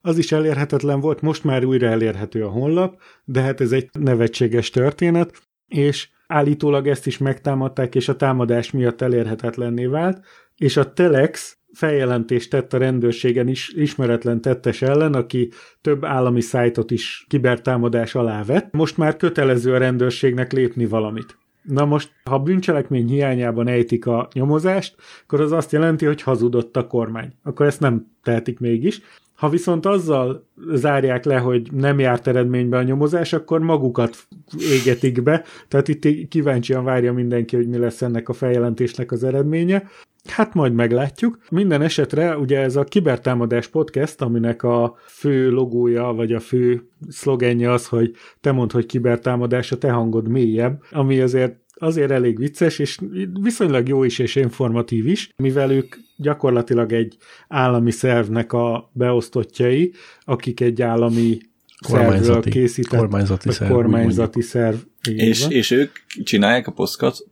Az 0.00 0.18
is 0.18 0.32
elérhetetlen 0.32 1.00
volt, 1.00 1.20
most 1.20 1.44
már 1.44 1.64
újra 1.64 1.86
elérhető 1.86 2.44
a 2.44 2.48
honlap, 2.48 3.00
de 3.24 3.40
hát 3.40 3.60
ez 3.60 3.72
egy 3.72 3.88
nevetséges 3.92 4.70
történet, 4.70 5.42
és 5.68 6.08
állítólag 6.26 6.88
ezt 6.88 7.06
is 7.06 7.18
megtámadták, 7.18 7.94
és 7.94 8.08
a 8.08 8.16
támadás 8.16 8.70
miatt 8.70 9.00
elérhetetlenné 9.00 9.86
vált, 9.86 10.24
és 10.56 10.76
a 10.76 10.92
Telex 10.92 11.58
feljelentést 11.74 12.50
tett 12.50 12.72
a 12.72 12.78
rendőrségen 12.78 13.48
is 13.48 13.72
ismeretlen 13.76 14.40
tettes 14.40 14.82
ellen, 14.82 15.14
aki 15.14 15.48
több 15.80 16.04
állami 16.04 16.40
szájtot 16.40 16.90
is 16.90 17.24
kibertámadás 17.28 18.14
alá 18.14 18.44
vett. 18.44 18.72
Most 18.72 18.96
már 18.96 19.16
kötelező 19.16 19.74
a 19.74 19.78
rendőrségnek 19.78 20.52
lépni 20.52 20.86
valamit. 20.86 21.38
Na 21.62 21.84
most, 21.84 22.12
ha 22.24 22.38
bűncselekmény 22.38 23.08
hiányában 23.08 23.68
ejtik 23.68 24.06
a 24.06 24.28
nyomozást, 24.32 24.94
akkor 25.22 25.40
az 25.40 25.52
azt 25.52 25.72
jelenti, 25.72 26.04
hogy 26.04 26.22
hazudott 26.22 26.76
a 26.76 26.86
kormány. 26.86 27.32
Akkor 27.42 27.66
ezt 27.66 27.80
nem 27.80 28.06
tehetik 28.22 28.58
mégis. 28.58 29.00
Ha 29.34 29.48
viszont 29.48 29.86
azzal 29.86 30.46
zárják 30.72 31.24
le, 31.24 31.38
hogy 31.38 31.72
nem 31.72 31.98
járt 31.98 32.26
eredménybe 32.26 32.76
a 32.76 32.82
nyomozás, 32.82 33.32
akkor 33.32 33.60
magukat 33.60 34.16
égetik 34.58 35.22
be, 35.22 35.44
tehát 35.68 35.88
itt 35.88 36.28
kíváncsian 36.28 36.84
várja 36.84 37.12
mindenki, 37.12 37.56
hogy 37.56 37.68
mi 37.68 37.78
lesz 37.78 38.02
ennek 38.02 38.28
a 38.28 38.32
feljelentésnek 38.32 39.12
az 39.12 39.24
eredménye. 39.24 39.88
Hát 40.30 40.54
majd 40.54 40.72
meglátjuk. 40.72 41.38
Minden 41.50 41.82
esetre 41.82 42.38
ugye 42.38 42.58
ez 42.58 42.76
a 42.76 42.84
Kibertámadás 42.84 43.66
podcast, 43.66 44.20
aminek 44.20 44.62
a 44.62 44.96
fő 45.06 45.50
logója, 45.50 46.04
vagy 46.04 46.32
a 46.32 46.40
fő 46.40 46.88
szlogenje 47.08 47.70
az, 47.70 47.86
hogy 47.86 48.14
te 48.40 48.52
mondd, 48.52 48.72
hogy 48.72 48.86
kibertámadás, 48.86 49.72
a 49.72 49.78
te 49.78 49.90
hangod 49.90 50.28
mélyebb, 50.28 50.82
ami 50.90 51.20
azért 51.20 51.62
azért 51.76 52.10
elég 52.10 52.38
vicces, 52.38 52.78
és 52.78 52.98
viszonylag 53.40 53.88
jó 53.88 54.04
is 54.04 54.18
és 54.18 54.36
informatív 54.36 55.06
is, 55.06 55.30
mivel 55.36 55.70
ők 55.70 55.96
gyakorlatilag 56.16 56.92
egy 56.92 57.16
állami 57.48 57.90
szervnek 57.90 58.52
a 58.52 58.90
beosztottjai, 58.92 59.92
akik 60.20 60.60
egy 60.60 60.82
állami 60.82 61.38
szervről 61.80 62.42
készített, 62.42 62.98
kormányzati 63.00 63.50
szerv, 63.50 63.72
kormányzati 63.72 64.42
szerv 64.42 64.76
és, 65.10 65.46
és 65.48 65.70
ők 65.70 65.90
csinálják 66.24 66.66
a 66.66 66.74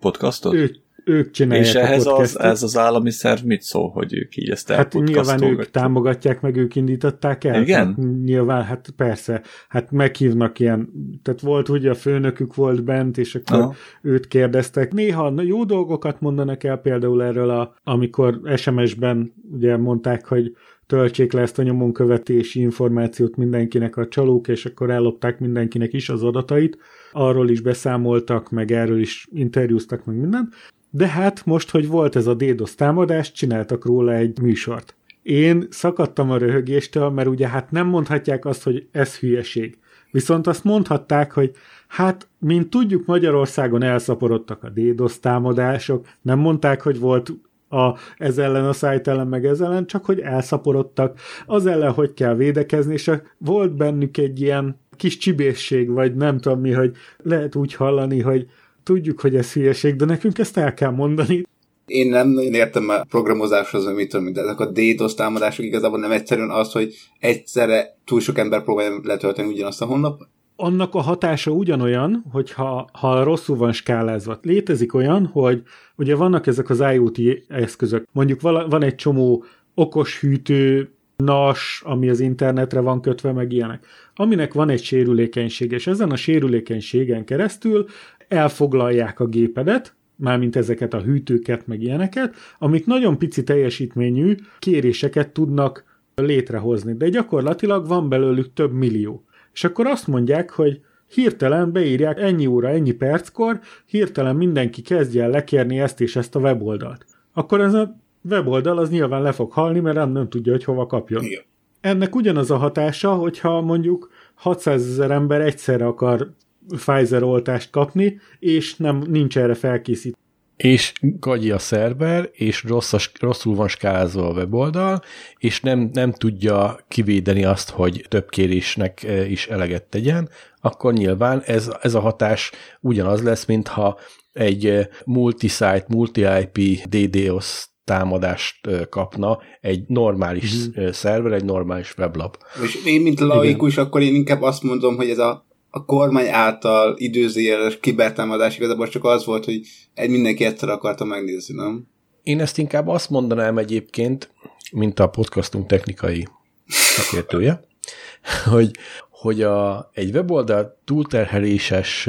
podcastot? 0.00 0.55
Ők 0.55 0.76
ők 1.05 1.31
csinálják 1.31 1.67
És 1.67 1.75
ehhez 1.75 2.07
a 2.07 2.17
az, 2.17 2.38
ez 2.38 2.62
az 2.62 2.77
állami 2.77 3.11
szerv 3.11 3.45
mit 3.45 3.62
szól, 3.62 3.91
hogy 3.91 4.15
ők 4.15 4.37
így 4.37 4.51
ezt 4.51 4.71
Hát 4.71 4.93
nyilván 4.93 5.43
ők 5.43 5.71
támogatják, 5.71 6.41
meg 6.41 6.57
ők 6.57 6.77
indították 6.77 7.45
el. 7.45 7.62
Igen? 7.62 7.87
Hát, 7.87 7.97
nyilván, 8.25 8.65
hát 8.65 8.88
persze. 8.97 9.43
Hát 9.69 9.91
meghívnak 9.91 10.59
ilyen, 10.59 10.88
tehát 11.23 11.41
volt 11.41 11.69
ugye 11.69 11.91
a 11.91 11.95
főnökük 11.95 12.55
volt 12.55 12.85
bent, 12.85 13.19
és 13.19 13.35
akkor 13.35 13.59
Aha. 13.59 13.75
őt 14.03 14.27
kérdeztek. 14.27 14.93
Néha 14.93 15.43
jó 15.43 15.65
dolgokat 15.65 16.21
mondanak 16.21 16.65
el 16.65 16.77
például 16.77 17.23
erről, 17.23 17.51
a, 17.51 17.75
amikor 17.85 18.41
SMS-ben 18.57 19.33
ugye 19.53 19.77
mondták, 19.77 20.27
hogy 20.27 20.53
töltsék 20.87 21.33
le 21.33 21.41
ezt 21.41 21.59
a 21.59 21.62
nyomonkövetési 21.62 22.61
információt 22.61 23.37
mindenkinek 23.37 23.97
a 23.97 24.09
csalók, 24.09 24.49
és 24.49 24.65
akkor 24.65 24.91
ellopták 24.91 25.38
mindenkinek 25.38 25.93
is 25.93 26.09
az 26.09 26.23
adatait. 26.23 26.79
Arról 27.12 27.51
is 27.51 27.61
beszámoltak, 27.61 28.51
meg 28.51 28.71
erről 28.73 29.01
is 29.01 29.29
interjúztak, 29.31 30.05
meg 30.05 30.17
mindent. 30.17 30.55
De 30.94 31.07
hát 31.07 31.46
most, 31.46 31.70
hogy 31.70 31.88
volt 31.88 32.16
ez 32.16 32.26
a 32.26 32.35
DDoS 32.35 32.74
támadás, 32.74 33.33
csináltak 33.33 33.85
róla 33.85 34.12
egy 34.12 34.40
műsort. 34.40 34.96
Én 35.22 35.66
szakadtam 35.70 36.31
a 36.31 36.37
röhögéstől, 36.37 37.11
mert 37.11 37.28
ugye 37.28 37.48
hát 37.48 37.70
nem 37.70 37.87
mondhatják 37.87 38.44
azt, 38.44 38.62
hogy 38.62 38.87
ez 38.90 39.16
hülyeség. 39.16 39.78
Viszont 40.11 40.46
azt 40.46 40.64
mondhatták, 40.64 41.33
hogy 41.33 41.52
hát, 41.88 42.28
mint 42.38 42.70
tudjuk, 42.70 43.07
Magyarországon 43.07 43.83
elszaporodtak 43.83 44.64
a 44.64 44.68
DDoS 44.68 45.20
támadások, 45.20 46.07
nem 46.22 46.38
mondták, 46.38 46.83
hogy 46.83 46.98
volt 46.98 47.33
a, 47.68 47.94
ez 48.16 48.38
ellen 48.38 48.64
a 48.64 48.72
szájt 48.72 49.09
ellen, 49.09 49.26
meg 49.26 49.46
ez 49.46 49.61
ellen, 49.61 49.87
csak 49.87 50.05
hogy 50.05 50.20
elszaporodtak, 50.20 51.18
az 51.46 51.66
ellen, 51.66 51.92
hogy 51.92 52.14
kell 52.14 52.35
védekezni, 52.35 52.92
és 52.92 53.11
volt 53.38 53.76
bennük 53.76 54.16
egy 54.16 54.40
ilyen 54.40 54.81
kis 54.96 55.16
csibészség, 55.16 55.90
vagy 55.90 56.14
nem 56.14 56.38
tudom 56.38 56.61
mi, 56.61 56.72
hogy 56.72 56.96
lehet 57.22 57.55
úgy 57.55 57.74
hallani, 57.74 58.20
hogy 58.20 58.46
tudjuk, 58.83 59.21
hogy 59.21 59.37
ez 59.37 59.53
hülyeség, 59.53 59.97
de 59.97 60.05
nekünk 60.05 60.38
ezt 60.38 60.57
el 60.57 60.75
kell 60.75 60.90
mondani. 60.90 61.47
Én 61.87 62.09
nem 62.09 62.29
nagyon 62.29 62.55
értem 62.55 62.88
a 62.88 63.03
programozáshoz, 63.09 63.95
mit 63.95 64.11
tudom, 64.11 64.33
de 64.33 64.40
ezek 64.40 64.61
a 64.61 64.71
DDoS 64.71 65.14
támadások 65.14 65.64
igazából 65.64 65.99
nem 65.99 66.11
egyszerűen 66.11 66.51
az, 66.51 66.73
hogy 66.73 66.95
egyszerre 67.18 67.97
túl 68.05 68.21
sok 68.21 68.38
ember 68.38 68.62
próbálja 68.62 69.01
letölteni 69.03 69.49
ugyanazt 69.49 69.83
a 69.83 69.85
honlap. 69.85 70.23
Annak 70.57 70.95
a 70.95 71.01
hatása 71.01 71.51
ugyanolyan, 71.51 72.25
hogyha 72.33 72.88
ha 72.92 73.23
rosszul 73.23 73.57
van 73.57 73.73
skálázva. 73.73 74.38
Létezik 74.42 74.95
olyan, 74.95 75.27
hogy 75.27 75.62
ugye 75.97 76.14
vannak 76.14 76.47
ezek 76.47 76.71
az 76.71 76.81
IoT 76.92 77.18
eszközök. 77.49 78.07
Mondjuk 78.12 78.40
van 78.40 78.83
egy 78.83 78.95
csomó 78.95 79.45
okos 79.75 80.21
hűtő, 80.21 80.90
NAS, 81.16 81.83
ami 81.85 82.09
az 82.09 82.21
internetre 82.21 82.81
van 82.81 83.01
kötve, 83.01 83.33
meg 83.33 83.53
ilyenek. 83.53 83.87
Aminek 84.14 84.53
van 84.53 84.68
egy 84.68 84.83
sérülékenység, 84.83 85.73
és 85.73 85.87
ezen 85.87 86.11
a 86.11 86.16
sérülékenységen 86.16 87.25
keresztül 87.25 87.87
elfoglalják 88.33 89.21
a 89.21 89.27
gépedet, 89.27 89.95
mármint 90.16 90.57
ezeket 90.57 90.95
a 90.95 91.01
hűtőket, 91.01 91.66
meg 91.66 91.83
ilyeneket, 91.83 92.35
amik 92.59 92.87
nagyon 92.87 93.18
pici 93.18 93.42
teljesítményű 93.42 94.35
kéréseket 94.59 95.31
tudnak 95.33 95.85
létrehozni, 96.14 96.92
de 96.92 97.09
gyakorlatilag 97.09 97.87
van 97.87 98.09
belőlük 98.09 98.53
több 98.53 98.73
millió. 98.73 99.25
És 99.53 99.64
akkor 99.64 99.87
azt 99.87 100.07
mondják, 100.07 100.51
hogy 100.51 100.81
hirtelen 101.09 101.73
beírják 101.73 102.21
ennyi 102.21 102.47
óra, 102.47 102.68
ennyi 102.68 102.92
perckor, 102.92 103.61
hirtelen 103.87 104.37
mindenki 104.37 104.83
kezdje 104.83 105.23
el 105.23 105.31
lekérni 105.31 105.81
ezt 105.81 106.01
és 106.01 106.16
ezt 106.16 106.37
a 106.37 106.40
weboldalt. 106.40 107.07
Akkor 107.33 107.61
ez 107.61 107.75
a 107.75 107.97
weboldal 108.31 108.79
az 108.79 108.90
nyilván 108.90 109.23
le 109.23 109.33
fog 109.33 109.53
halni, 109.53 109.81
mert 109.81 109.97
nem, 109.97 110.12
nem 110.12 110.29
tudja, 110.29 110.53
hogy 110.53 110.64
hova 110.64 110.87
kapjon. 110.87 111.25
Igen. 111.25 111.42
Ennek 111.81 112.14
ugyanaz 112.14 112.51
a 112.51 112.57
hatása, 112.57 113.12
hogyha 113.14 113.61
mondjuk 113.61 114.11
600 114.35 114.87
ezer 114.87 115.11
ember 115.11 115.40
egyszerre 115.40 115.87
akar 115.87 116.33
Pfizer 116.68 117.22
oltást 117.22 117.70
kapni, 117.70 118.20
és 118.38 118.77
nem 118.77 119.05
nincs 119.09 119.38
erre 119.38 119.55
felkészít. 119.55 120.16
És 120.57 120.92
gagyi 121.01 121.51
a 121.51 121.59
szerver, 121.59 122.31
és 122.33 122.64
rosszas, 122.64 123.12
rosszul 123.20 123.55
van 123.55 123.68
skálázva 123.68 124.29
a 124.29 124.33
weboldal, 124.33 125.03
és 125.38 125.61
nem, 125.61 125.90
nem 125.92 126.12
tudja 126.12 126.79
kivédeni 126.88 127.44
azt, 127.44 127.70
hogy 127.70 128.07
több 128.09 128.29
kérésnek 128.29 129.03
e, 129.03 129.27
is 129.27 129.46
eleget 129.46 129.85
tegyen, 129.85 130.29
akkor 130.61 130.92
nyilván 130.92 131.42
ez, 131.46 131.70
ez 131.81 131.94
a 131.94 132.01
hatás 132.01 132.51
ugyanaz 132.81 133.22
lesz, 133.22 133.44
mintha 133.44 133.98
egy 134.33 134.66
e, 134.66 134.88
multi-site, 135.05 135.85
multi-IP 135.88 136.88
DDoS 136.88 137.66
támadást 137.85 138.66
e, 138.66 138.85
kapna 138.85 139.38
egy 139.61 139.85
normális 139.87 140.55
mm-hmm. 140.55 140.90
szerver, 140.90 141.33
egy 141.33 141.44
normális 141.44 141.94
weblap. 141.98 142.37
És 142.64 142.85
én, 142.85 143.01
mint 143.01 143.20
laikus, 143.20 143.72
Igen. 143.72 143.85
akkor 143.85 144.03
én 144.03 144.14
inkább 144.14 144.42
azt 144.42 144.62
mondom, 144.62 144.96
hogy 144.96 145.11
ez 145.11 145.18
a 145.18 145.46
a 145.75 145.85
kormány 145.85 146.29
által 146.29 146.95
időzéles 146.99 147.81
kibertámadás 147.81 148.57
igazából 148.57 148.89
csak 148.89 149.05
az 149.05 149.25
volt, 149.25 149.45
hogy 149.45 149.61
egy 149.95 150.11
mindenki 150.11 150.45
egyszer 150.45 150.69
akarta 150.69 151.05
megnézni, 151.05 151.55
nem? 151.55 151.87
Én 152.23 152.41
ezt 152.41 152.59
inkább 152.59 152.89
azt 152.89 153.11
mondanám 153.11 153.59
egyébként, 153.59 154.31
mint 154.73 155.01
a 155.01 155.07
podcastunk 155.07 155.67
technikai 155.67 156.29
szakértője, 156.67 157.61
hogy, 158.53 158.71
hogy 159.11 159.43
a, 159.43 159.91
egy 159.93 160.15
weboldal 160.15 160.81
túlterheléses 160.85 162.07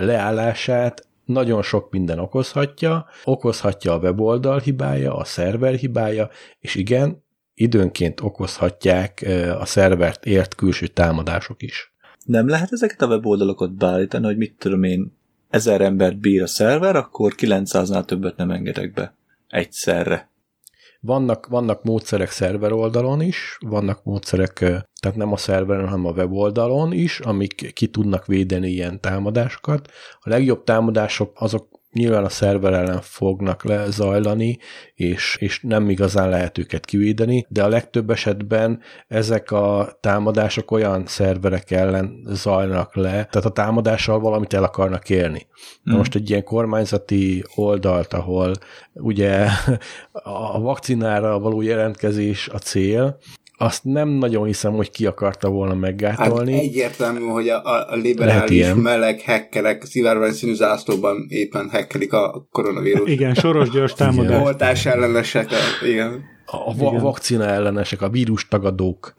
leállását 0.00 1.06
nagyon 1.24 1.62
sok 1.62 1.90
minden 1.90 2.18
okozhatja, 2.18 3.06
okozhatja 3.24 3.92
a 3.92 3.98
weboldal 3.98 4.58
hibája, 4.58 5.16
a 5.16 5.24
szerver 5.24 5.74
hibája, 5.74 6.28
és 6.60 6.74
igen, 6.74 7.24
időnként 7.54 8.20
okozhatják 8.20 9.26
a 9.58 9.64
szervert 9.64 10.26
ért 10.26 10.54
külső 10.54 10.86
támadások 10.86 11.62
is. 11.62 11.93
Nem 12.24 12.48
lehet 12.48 12.72
ezeket 12.72 13.02
a 13.02 13.06
weboldalokat 13.06 13.72
beállítani, 13.72 14.24
hogy 14.24 14.36
mit 14.36 14.54
tudom 14.58 14.82
én, 14.82 15.16
ezer 15.50 15.80
embert 15.80 16.18
bír 16.18 16.42
a 16.42 16.46
szerver, 16.46 16.96
akkor 16.96 17.34
900-nál 17.36 18.04
többet 18.04 18.36
nem 18.36 18.50
engedek 18.50 18.92
be. 18.92 19.14
Egyszerre. 19.48 20.32
Vannak, 21.00 21.46
vannak 21.46 21.82
módszerek 21.82 22.30
szerver 22.30 22.72
oldalon 22.72 23.20
is, 23.20 23.58
vannak 23.60 24.04
módszerek, 24.04 24.52
tehát 25.00 25.16
nem 25.16 25.32
a 25.32 25.36
szerveren, 25.36 25.88
hanem 25.88 26.06
a 26.06 26.12
weboldalon 26.12 26.92
is, 26.92 27.20
amik 27.20 27.72
ki 27.74 27.86
tudnak 27.86 28.26
védeni 28.26 28.70
ilyen 28.70 29.00
támadásokat. 29.00 29.90
A 30.20 30.28
legjobb 30.28 30.64
támadások 30.64 31.32
azok 31.34 31.73
nyilván 31.94 32.24
a 32.24 32.28
szerver 32.28 32.72
ellen 32.72 33.00
fognak 33.00 33.64
lezajlani, 33.64 34.58
és, 34.94 35.36
és 35.40 35.60
nem 35.62 35.90
igazán 35.90 36.28
lehet 36.28 36.58
őket 36.58 36.84
kivédeni, 36.84 37.46
de 37.48 37.62
a 37.62 37.68
legtöbb 37.68 38.10
esetben 38.10 38.80
ezek 39.08 39.50
a 39.50 39.98
támadások 40.00 40.70
olyan 40.70 41.06
szerverek 41.06 41.70
ellen 41.70 42.26
zajlanak 42.26 42.94
le, 42.94 43.10
tehát 43.10 43.44
a 43.44 43.50
támadással 43.50 44.20
valamit 44.20 44.52
el 44.52 44.64
akarnak 44.64 45.10
érni. 45.10 45.46
Mm. 45.46 45.92
Na 45.92 45.96
most 45.96 46.14
egy 46.14 46.30
ilyen 46.30 46.44
kormányzati 46.44 47.44
oldalt, 47.54 48.12
ahol 48.12 48.52
ugye 48.92 49.46
a 50.12 50.60
vakcinára 50.60 51.38
való 51.38 51.60
jelentkezés 51.60 52.48
a 52.48 52.58
cél, 52.58 53.18
azt 53.56 53.84
nem 53.84 54.08
nagyon 54.08 54.46
hiszem, 54.46 54.72
hogy 54.72 54.90
ki 54.90 55.06
akarta 55.06 55.48
volna 55.48 55.74
meggátolni. 55.74 56.52
Hát 56.52 56.62
egyértelmű, 56.62 57.20
hogy 57.20 57.48
a, 57.48 57.90
a 57.90 57.94
liberális 57.94 58.66
meleg 58.74 59.22
hackerek 59.24 59.84
szivárvány 59.84 60.32
színű 60.32 60.54
zászlóban 60.54 61.26
éppen 61.28 61.70
hackerik 61.70 62.12
a 62.12 62.46
koronavírus. 62.50 63.10
Igen, 63.10 63.34
soros 63.34 63.70
gyors 63.70 63.92
támadás. 63.92 64.42
Oltás 64.42 64.86
ellenesek, 64.86 65.50
igen. 65.86 66.32
A 66.46 66.74
va- 66.76 67.00
vakcina 67.00 67.44
ellenesek, 67.44 68.02
a 68.02 68.08
vírus 68.08 68.48
tagadók 68.48 69.14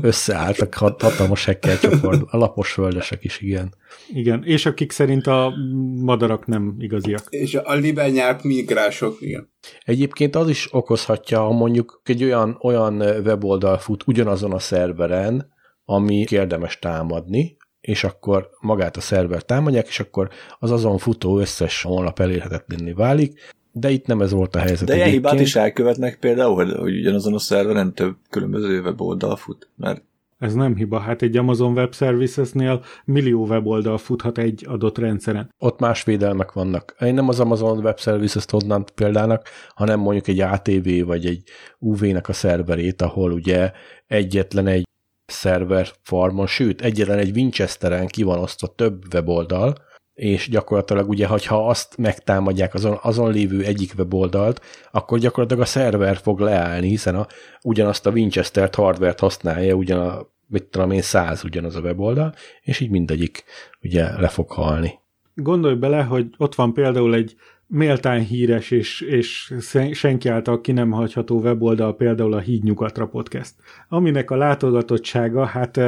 összeálltak, 0.00 0.74
hatalmas 0.74 1.44
hekkel 1.44 1.78
csoport, 1.78 2.22
a 2.26 2.36
lapos 2.36 2.72
földesek 2.72 3.24
is, 3.24 3.40
igen. 3.40 3.74
Igen, 4.12 4.42
és 4.44 4.66
akik 4.66 4.92
szerint 4.92 5.26
a 5.26 5.52
madarak 5.96 6.46
nem 6.46 6.74
igaziak. 6.78 7.26
És 7.30 7.54
a 7.54 7.74
libernyák 7.74 8.42
migránsok, 8.42 9.16
igen. 9.20 9.50
Egyébként 9.84 10.36
az 10.36 10.48
is 10.48 10.68
okozhatja, 10.74 11.40
ha 11.40 11.52
mondjuk 11.52 12.00
egy 12.04 12.24
olyan, 12.24 12.58
olyan 12.60 13.00
weboldal 13.00 13.78
fut 13.78 14.06
ugyanazon 14.06 14.52
a 14.52 14.58
szerveren, 14.58 15.52
ami 15.84 16.24
érdemes 16.30 16.78
támadni, 16.78 17.56
és 17.80 18.04
akkor 18.04 18.48
magát 18.60 18.96
a 18.96 19.00
szerver 19.00 19.42
támadják, 19.42 19.86
és 19.86 20.00
akkor 20.00 20.28
az 20.58 20.70
azon 20.70 20.98
futó 20.98 21.38
összes 21.38 21.82
honlap 21.82 22.20
elérhetetlenné 22.20 22.92
válik, 22.92 23.40
de 23.72 23.90
itt 23.90 24.06
nem 24.06 24.20
ez 24.20 24.32
volt 24.32 24.56
a 24.56 24.58
helyzet. 24.58 24.88
De 24.88 24.94
ilyen 24.94 25.08
hibát 25.08 25.40
is 25.40 25.56
elkövetnek 25.56 26.18
például, 26.18 26.54
hogy, 26.54 26.72
hogy 26.72 26.98
ugyanazon 26.98 27.34
a 27.34 27.38
szerveren 27.38 27.94
több 27.94 28.16
különböző 28.30 28.80
weboldal 28.80 29.36
fut, 29.36 29.68
mert 29.76 30.02
ez 30.38 30.54
nem 30.54 30.76
hiba, 30.76 30.98
hát 30.98 31.22
egy 31.22 31.36
Amazon 31.36 31.72
Web 31.72 31.94
Services-nél 31.94 32.84
millió 33.04 33.46
weboldal 33.46 33.98
futhat 33.98 34.38
egy 34.38 34.66
adott 34.68 34.98
rendszeren. 34.98 35.54
Ott 35.58 35.80
más 35.80 36.04
védelmek 36.04 36.52
vannak. 36.52 36.96
Én 37.00 37.14
nem 37.14 37.28
az 37.28 37.40
Amazon 37.40 37.78
Web 37.78 37.98
Services-t 37.98 38.50
hodnám 38.50 38.84
példának, 38.94 39.48
hanem 39.74 40.00
mondjuk 40.00 40.28
egy 40.28 40.40
ATV 40.40 41.06
vagy 41.06 41.26
egy 41.26 41.42
UV-nek 41.78 42.28
a 42.28 42.32
szerverét, 42.32 43.02
ahol 43.02 43.32
ugye 43.32 43.72
egyetlen 44.06 44.66
egy 44.66 44.86
szerver 45.26 45.88
farmon, 46.02 46.46
sőt, 46.46 46.80
egyetlen 46.80 47.18
egy 47.18 47.36
Winchesteren 47.36 48.06
ki 48.06 48.22
van 48.22 48.38
osztva 48.38 48.66
több 48.66 49.14
weboldal, 49.14 49.74
és 50.14 50.48
gyakorlatilag 50.48 51.08
ugye, 51.08 51.26
hogyha 51.26 51.68
azt 51.68 51.96
megtámadják 51.96 52.74
azon, 52.74 52.98
azon 53.02 53.32
lévő 53.32 53.64
egyik 53.64 53.92
weboldalt, 53.98 54.60
akkor 54.90 55.18
gyakorlatilag 55.18 55.62
a 55.62 55.66
szerver 55.66 56.16
fog 56.16 56.40
leállni, 56.40 56.88
hiszen 56.88 57.14
a, 57.14 57.26
ugyanazt 57.62 58.06
a 58.06 58.10
Winchester-t, 58.10 58.74
hardware-t 58.74 59.20
használja, 59.20 59.74
ugyan 59.74 60.00
a, 60.00 60.26
mit 60.46 60.64
tudom 60.64 60.90
én, 60.90 61.02
száz 61.02 61.44
ugyanaz 61.44 61.76
a 61.76 61.80
weboldal, 61.80 62.34
és 62.62 62.80
így 62.80 62.90
mindegyik 62.90 63.44
ugye 63.82 64.20
le 64.20 64.28
fog 64.28 64.50
halni. 64.50 65.00
Gondolj 65.34 65.74
bele, 65.74 66.02
hogy 66.02 66.26
ott 66.36 66.54
van 66.54 66.72
például 66.72 67.14
egy 67.14 67.36
méltán 67.66 68.20
híres 68.20 68.70
és, 68.70 69.00
és 69.00 69.54
senki 69.92 70.28
által 70.28 70.60
ki 70.60 70.72
nem 70.72 70.90
hagyható 70.90 71.40
weboldal, 71.40 71.96
például 71.96 72.32
a 72.32 72.40
Híd 72.40 72.64
Nyugatra 72.64 73.06
podcast, 73.06 73.54
aminek 73.88 74.30
a 74.30 74.36
látogatottsága, 74.36 75.44
hát 75.44 75.80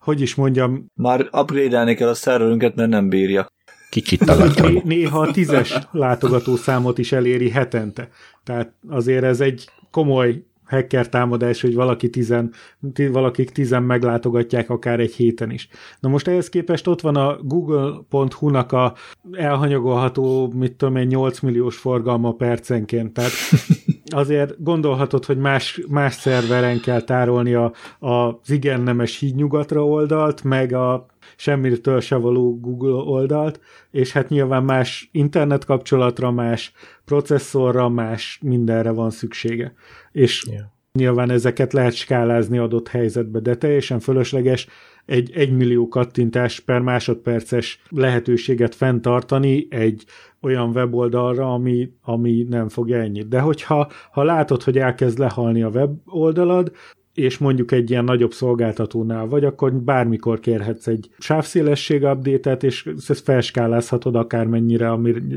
hogy 0.00 0.20
is 0.20 0.34
mondjam... 0.34 0.86
Már 0.94 1.28
upgrade 1.32 1.94
kell 1.94 2.08
a 2.08 2.14
szerverünket, 2.14 2.74
mert 2.74 2.90
nem 2.90 3.08
bírja. 3.08 3.46
Kicsit 3.90 4.24
talán. 4.24 4.82
Néha 4.84 5.20
a 5.20 5.30
tízes 5.30 5.78
látogató 5.90 6.56
számot 6.56 6.98
is 6.98 7.12
eléri 7.12 7.50
hetente. 7.50 8.08
Tehát 8.44 8.72
azért 8.88 9.24
ez 9.24 9.40
egy 9.40 9.70
komoly 9.90 10.44
hacker 10.66 11.08
támadás, 11.08 11.60
hogy 11.60 11.74
valaki 11.74 12.10
tizen, 12.10 12.52
valakik 13.10 13.50
tizen 13.50 13.82
meglátogatják 13.82 14.70
akár 14.70 15.00
egy 15.00 15.14
héten 15.14 15.50
is. 15.50 15.68
Na 16.00 16.08
most 16.08 16.28
ehhez 16.28 16.48
képest 16.48 16.86
ott 16.86 17.00
van 17.00 17.16
a 17.16 17.38
google.hu-nak 17.42 18.72
a 18.72 18.94
elhanyagolható, 19.32 20.52
mit 20.54 20.72
tudom 20.72 20.96
én, 20.96 21.06
8 21.06 21.40
milliós 21.40 21.76
forgalma 21.76 22.32
percenként, 22.32 23.12
tehát 23.12 23.30
azért 24.06 24.62
gondolhatod, 24.62 25.24
hogy 25.24 25.38
más, 25.38 25.80
más 25.88 26.14
szerveren 26.14 26.80
kell 26.80 27.00
tárolni 27.00 27.54
a, 27.54 27.72
a, 27.98 28.08
az 28.08 28.50
igen 28.50 28.80
nemes 28.80 29.18
hídnyugatra 29.18 29.86
oldalt, 29.86 30.44
meg 30.44 30.72
a 30.72 31.06
semmitől 31.36 32.00
se 32.00 32.16
való 32.16 32.60
Google 32.60 33.02
oldalt, 33.12 33.60
és 33.90 34.12
hát 34.12 34.28
nyilván 34.28 34.64
más 34.64 35.08
internet 35.12 35.64
kapcsolatra, 35.64 36.30
más 36.30 36.72
processzorra, 37.04 37.88
más 37.88 38.38
mindenre 38.42 38.90
van 38.90 39.10
szüksége. 39.10 39.74
És 40.12 40.46
yeah. 40.50 40.64
nyilván 40.92 41.30
ezeket 41.30 41.72
lehet 41.72 41.94
skálázni 41.94 42.58
adott 42.58 42.88
helyzetbe, 42.88 43.40
de 43.40 43.54
teljesen 43.54 44.00
fölösleges 44.00 44.66
egy 45.06 45.30
egymillió 45.34 45.88
kattintás 45.88 46.60
per 46.60 46.80
másodperces 46.80 47.82
lehetőséget 47.88 48.74
fenntartani 48.74 49.66
egy 49.70 50.04
olyan 50.40 50.70
weboldalra, 50.70 51.52
ami, 51.52 51.92
ami 52.02 52.46
nem 52.48 52.68
fogja 52.68 53.00
ennyit. 53.00 53.28
De 53.28 53.40
hogyha 53.40 53.90
ha 54.12 54.22
látod, 54.22 54.62
hogy 54.62 54.78
elkezd 54.78 55.18
lehalni 55.18 55.62
a 55.62 55.68
weboldalad, 55.68 56.72
és 57.16 57.38
mondjuk 57.38 57.72
egy 57.72 57.90
ilyen 57.90 58.04
nagyobb 58.04 58.32
szolgáltatónál 58.32 59.26
vagy, 59.26 59.44
akkor 59.44 59.72
bármikor 59.72 60.40
kérhetsz 60.40 60.86
egy 60.86 61.08
sávszélesség 61.18 62.02
update-et, 62.02 62.62
és 62.62 62.90
ezt 63.08 63.24
felskálázhatod 63.24 64.14
akármennyire, 64.14 64.90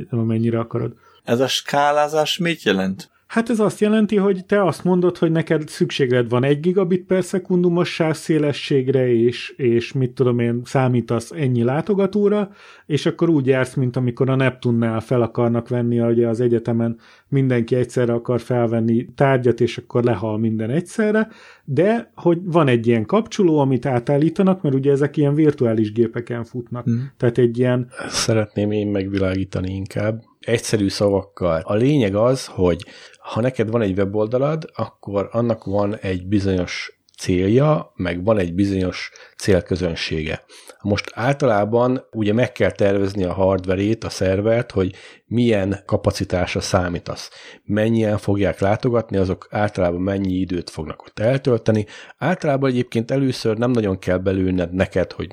amennyire 0.09 0.59
akarod. 0.59 0.93
Ez 1.23 1.39
a 1.39 1.47
skálázás 1.47 2.37
mit 2.37 2.63
jelent? 2.63 3.09
Hát 3.29 3.49
ez 3.49 3.59
azt 3.59 3.79
jelenti, 3.79 4.15
hogy 4.15 4.45
te 4.45 4.63
azt 4.63 4.83
mondod, 4.83 5.17
hogy 5.17 5.31
neked 5.31 5.67
szükséged 5.67 6.29
van 6.29 6.43
egy 6.43 6.59
gigabit 6.59 7.05
per 7.05 7.23
szekundumos 7.23 7.93
sávszélességre, 7.93 9.11
és, 9.13 9.53
és 9.57 9.93
mit 9.93 10.11
tudom 10.11 10.39
én, 10.39 10.61
számítasz 10.63 11.31
ennyi 11.31 11.63
látogatóra, 11.63 12.51
és 12.85 13.05
akkor 13.05 13.29
úgy 13.29 13.47
jársz, 13.47 13.73
mint 13.73 13.95
amikor 13.95 14.29
a 14.29 14.35
Neptunnál 14.35 14.99
fel 14.99 15.21
akarnak 15.21 15.67
venni, 15.67 15.99
ugye 15.99 16.27
az 16.27 16.39
egyetemen 16.39 16.97
mindenki 17.27 17.75
egyszerre 17.75 18.13
akar 18.13 18.41
felvenni 18.41 19.05
tárgyat, 19.15 19.61
és 19.61 19.77
akkor 19.77 20.03
lehal 20.03 20.37
minden 20.37 20.69
egyszerre, 20.69 21.27
de 21.65 22.11
hogy 22.15 22.39
van 22.43 22.67
egy 22.67 22.87
ilyen 22.87 23.05
kapcsoló, 23.05 23.57
amit 23.57 23.85
átállítanak, 23.85 24.61
mert 24.61 24.75
ugye 24.75 24.91
ezek 24.91 25.17
ilyen 25.17 25.33
virtuális 25.33 25.91
gépeken 25.91 26.43
futnak. 26.43 26.83
Hmm. 26.83 27.11
Tehát 27.17 27.37
egy 27.37 27.57
ilyen... 27.57 27.87
Szeretném 28.07 28.71
én 28.71 28.87
megvilágítani 28.87 29.73
inkább. 29.75 30.28
Egyszerű 30.49 30.89
szavakkal. 30.89 31.61
A 31.63 31.73
lényeg 31.73 32.15
az, 32.15 32.45
hogy 32.45 32.85
ha 33.19 33.41
neked 33.41 33.69
van 33.69 33.81
egy 33.81 33.97
weboldalad, 33.97 34.69
akkor 34.75 35.29
annak 35.31 35.63
van 35.63 35.95
egy 35.95 36.27
bizonyos 36.27 36.98
célja, 37.19 37.91
meg 37.95 38.23
van 38.23 38.37
egy 38.37 38.53
bizonyos 38.53 39.11
célközönsége. 39.37 40.43
Most 40.81 41.11
általában 41.13 42.05
ugye 42.11 42.33
meg 42.33 42.51
kell 42.51 42.71
tervezni 42.71 43.23
a 43.23 43.33
hardverét, 43.33 44.03
a 44.03 44.09
szervert, 44.09 44.71
hogy 44.71 44.95
milyen 45.25 45.83
kapacitásra 45.85 46.61
számítasz. 46.61 47.29
Mennyien 47.63 48.17
fogják 48.17 48.59
látogatni, 48.59 49.17
azok 49.17 49.47
általában 49.51 50.01
mennyi 50.01 50.33
időt 50.33 50.69
fognak 50.69 51.01
ott 51.01 51.19
eltölteni. 51.19 51.85
Általában 52.17 52.69
egyébként 52.69 53.11
először 53.11 53.57
nem 53.57 53.71
nagyon 53.71 53.99
kell 53.99 54.17
belülned 54.17 54.73
neked, 54.73 55.11
hogy 55.11 55.29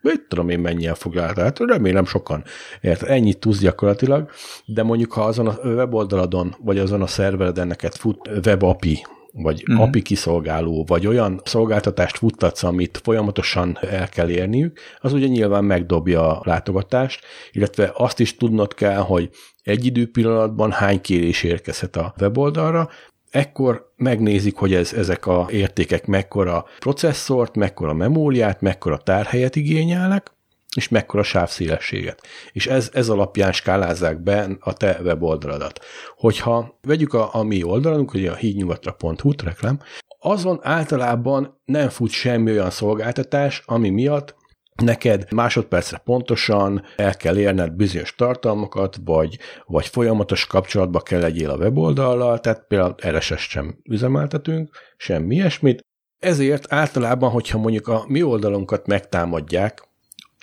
mit 0.00 0.26
tudom 0.28 0.48
én 0.48 0.58
mennyien 0.58 0.94
fog 0.94 1.14
látogatni. 1.14 1.64
Hát 1.64 1.70
remélem 1.70 2.04
sokan. 2.04 2.44
Ért, 2.80 3.02
ennyit 3.02 3.38
tudsz 3.38 3.58
gyakorlatilag, 3.58 4.30
de 4.64 4.82
mondjuk 4.82 5.12
ha 5.12 5.22
azon 5.22 5.46
a 5.46 5.58
weboldaladon, 5.62 6.56
vagy 6.60 6.78
azon 6.78 7.02
a 7.02 7.06
szervereden 7.06 7.66
neked 7.66 7.94
fut 7.94 8.28
webapi, 8.46 9.02
vagy 9.36 9.64
uh-huh. 9.68 9.86
API 9.86 10.02
kiszolgáló, 10.02 10.84
vagy 10.86 11.06
olyan 11.06 11.40
szolgáltatást 11.44 12.18
futtatsz, 12.18 12.62
amit 12.62 13.00
folyamatosan 13.02 13.78
el 13.80 14.08
kell 14.08 14.28
érniük, 14.28 14.78
az 15.00 15.12
ugye 15.12 15.26
nyilván 15.26 15.64
megdobja 15.64 16.38
a 16.38 16.42
látogatást, 16.44 17.24
illetve 17.52 17.92
azt 17.94 18.20
is 18.20 18.36
tudnod 18.36 18.74
kell, 18.74 19.00
hogy 19.00 19.30
egy 19.62 19.84
idő 19.84 20.10
pillanatban 20.10 20.70
hány 20.70 21.00
kérés 21.00 21.42
érkezhet 21.42 21.96
a 21.96 22.14
weboldalra, 22.20 22.88
ekkor 23.30 23.92
megnézik, 23.96 24.56
hogy 24.56 24.74
ez, 24.74 24.92
ezek 24.92 25.26
a 25.26 25.46
értékek 25.50 26.06
mekkora 26.06 26.64
processzort, 26.78 27.56
mekkora 27.56 27.92
memóriát, 27.92 28.60
mekkora 28.60 28.96
tárhelyet 28.96 29.56
igényelnek, 29.56 30.32
és 30.74 30.88
mekkora 30.88 31.22
sávszélességet. 31.22 32.22
És 32.52 32.66
ez, 32.66 32.90
ez 32.92 33.08
alapján 33.08 33.52
skálázzák 33.52 34.22
be 34.22 34.48
a 34.60 34.72
te 34.72 35.00
weboldaladat. 35.02 35.84
Hogyha 36.16 36.78
vegyük 36.80 37.14
a, 37.14 37.34
a 37.34 37.42
mi 37.42 37.62
oldalunk, 37.62 38.14
ugye 38.14 38.30
a 38.30 38.34
hídnyugatra.hu 38.34 39.32
reklám, 39.44 39.80
azon 40.18 40.58
általában 40.62 41.60
nem 41.64 41.88
fut 41.88 42.10
semmi 42.10 42.50
olyan 42.50 42.70
szolgáltatás, 42.70 43.62
ami 43.66 43.90
miatt 43.90 44.34
neked 44.82 45.32
másodpercre 45.32 45.98
pontosan 45.98 46.84
el 46.96 47.16
kell 47.16 47.38
érned 47.38 47.72
bizonyos 47.72 48.14
tartalmakat, 48.14 48.96
vagy, 49.04 49.38
vagy 49.66 49.86
folyamatos 49.86 50.46
kapcsolatba 50.46 51.00
kell 51.00 51.20
legyél 51.20 51.50
a 51.50 51.56
weboldallal, 51.56 52.40
tehát 52.40 52.64
például 52.68 52.94
RSS 53.08 53.48
sem 53.48 53.78
üzemeltetünk, 53.90 54.70
semmi 54.96 55.34
ilyesmit. 55.34 55.80
Ezért 56.18 56.72
általában, 56.72 57.30
hogyha 57.30 57.58
mondjuk 57.58 57.88
a 57.88 58.04
mi 58.06 58.22
oldalunkat 58.22 58.86
megtámadják, 58.86 59.82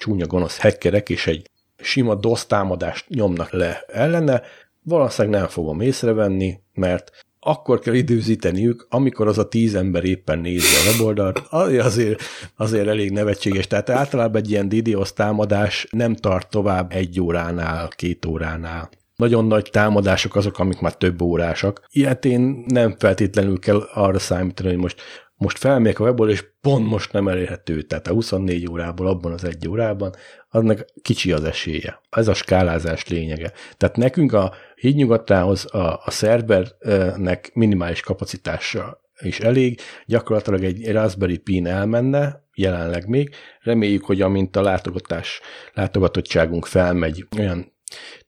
csúnya 0.01 0.25
gonosz 0.25 0.59
hackerek, 0.59 1.09
és 1.09 1.27
egy 1.27 1.49
sima 1.77 2.15
DOS 2.15 2.45
támadást 2.45 3.09
nyomnak 3.09 3.51
le 3.51 3.83
ellene, 3.87 4.41
valószínűleg 4.83 5.39
nem 5.39 5.49
fogom 5.49 5.81
észrevenni, 5.81 6.59
mert 6.73 7.11
akkor 7.39 7.79
kell 7.79 7.93
időzíteniük, 7.93 8.85
amikor 8.89 9.27
az 9.27 9.37
a 9.37 9.47
tíz 9.47 9.75
ember 9.75 10.03
éppen 10.03 10.39
nézi 10.39 10.65
a 10.75 10.91
weboldalt, 10.91 11.39
azért, 11.79 12.21
azért 12.55 12.87
elég 12.87 13.11
nevetséges. 13.11 13.67
Tehát 13.67 13.89
általában 13.89 14.41
egy 14.41 14.49
ilyen 14.49 14.69
DDoS 14.69 15.13
támadás 15.13 15.87
nem 15.91 16.15
tart 16.15 16.49
tovább 16.49 16.91
egy 16.91 17.21
óránál, 17.21 17.87
két 17.87 18.25
óránál. 18.25 18.89
Nagyon 19.15 19.45
nagy 19.45 19.69
támadások 19.71 20.35
azok, 20.35 20.59
amik 20.59 20.79
már 20.79 20.95
több 20.95 21.21
órásak. 21.21 21.87
Ilyet 21.91 22.25
én 22.25 22.63
nem 22.67 22.95
feltétlenül 22.97 23.59
kell 23.59 23.87
arra 23.93 24.19
számítani, 24.19 24.69
hogy 24.69 24.77
most 24.77 25.01
most 25.41 25.58
felmegyek 25.58 25.99
a 25.99 26.04
webból, 26.04 26.30
és 26.30 26.43
pont 26.62 26.88
most 26.88 27.12
nem 27.12 27.27
elérhető, 27.27 27.82
tehát 27.82 28.08
a 28.08 28.13
24 28.13 28.69
órából 28.69 29.08
abban 29.08 29.32
az 29.32 29.43
egy 29.43 29.67
órában, 29.67 30.15
annak 30.49 30.86
kicsi 31.01 31.32
az 31.32 31.43
esélye. 31.43 32.01
Ez 32.10 32.27
a 32.27 32.34
skálázás 32.34 33.08
lényege. 33.08 33.51
Tehát 33.77 33.95
nekünk 33.95 34.34
a 34.34 34.54
hídnyugatához 34.75 35.73
a, 35.73 36.01
a 36.06 36.12
szervernek 36.12 37.51
minimális 37.54 38.01
kapacitása 38.01 39.01
is 39.19 39.39
elég, 39.39 39.80
gyakorlatilag 40.06 40.63
egy 40.63 40.91
Raspberry 40.91 41.38
Pi 41.38 41.62
elmenne, 41.65 42.47
jelenleg 42.54 43.08
még, 43.08 43.36
reméljük, 43.62 44.06
hogy 44.06 44.21
amint 44.21 44.56
a 44.56 44.62
látogatás, 44.62 45.41
látogatottságunk 45.73 46.65
felmegy 46.65 47.27
olyan 47.38 47.73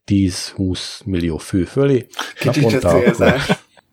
10-20 0.06 1.06
millió 1.06 1.38
fő 1.38 1.64
fölé, 1.64 2.06
Kicsit 2.40 2.64
naponta, 2.64 2.90
akkor, 2.90 3.42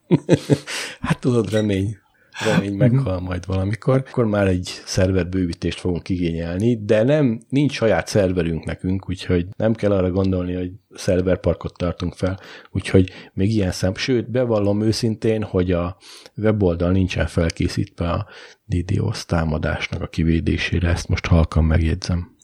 hát 1.07 1.19
tudod, 1.21 1.53
remény, 1.53 1.99
remény 2.45 2.75
meghal 2.75 3.21
majd 3.21 3.47
valamikor, 3.47 4.05
akkor 4.09 4.25
már 4.27 4.47
egy 4.47 4.81
szerverbővítést 4.85 5.81
fogunk 5.81 6.09
igényelni, 6.09 6.85
de 6.85 7.03
nem, 7.03 7.41
nincs 7.49 7.73
saját 7.73 8.07
szerverünk 8.07 8.65
nekünk, 8.65 9.09
úgyhogy 9.09 9.47
nem 9.57 9.75
kell 9.75 9.93
arra 9.93 10.11
gondolni, 10.11 10.55
hogy 10.55 10.71
szerverparkot 10.95 11.77
tartunk 11.77 12.15
fel, 12.15 12.41
úgyhogy 12.71 13.11
még 13.33 13.55
ilyen 13.55 13.73
szem, 13.73 13.95
sőt, 13.95 14.31
bevallom 14.31 14.83
őszintén, 14.83 15.43
hogy 15.43 15.73
a 15.73 15.97
weboldal 16.37 16.91
nincsen 16.91 17.27
felkészítve 17.27 18.11
a 18.11 18.27
DDoS 18.65 19.25
támadásnak 19.25 20.03
a 20.03 20.07
kivédésére, 20.07 20.89
ezt 20.89 21.09
most 21.09 21.27
halkan 21.27 21.65
megjegyzem. 21.65 22.37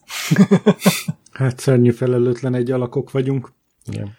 hát 1.31 1.59
szörnyű 1.59 1.91
felelőtlen 1.91 2.55
egy 2.55 2.71
alakok 2.71 3.11
vagyunk. 3.11 3.53
Igen. 3.91 4.15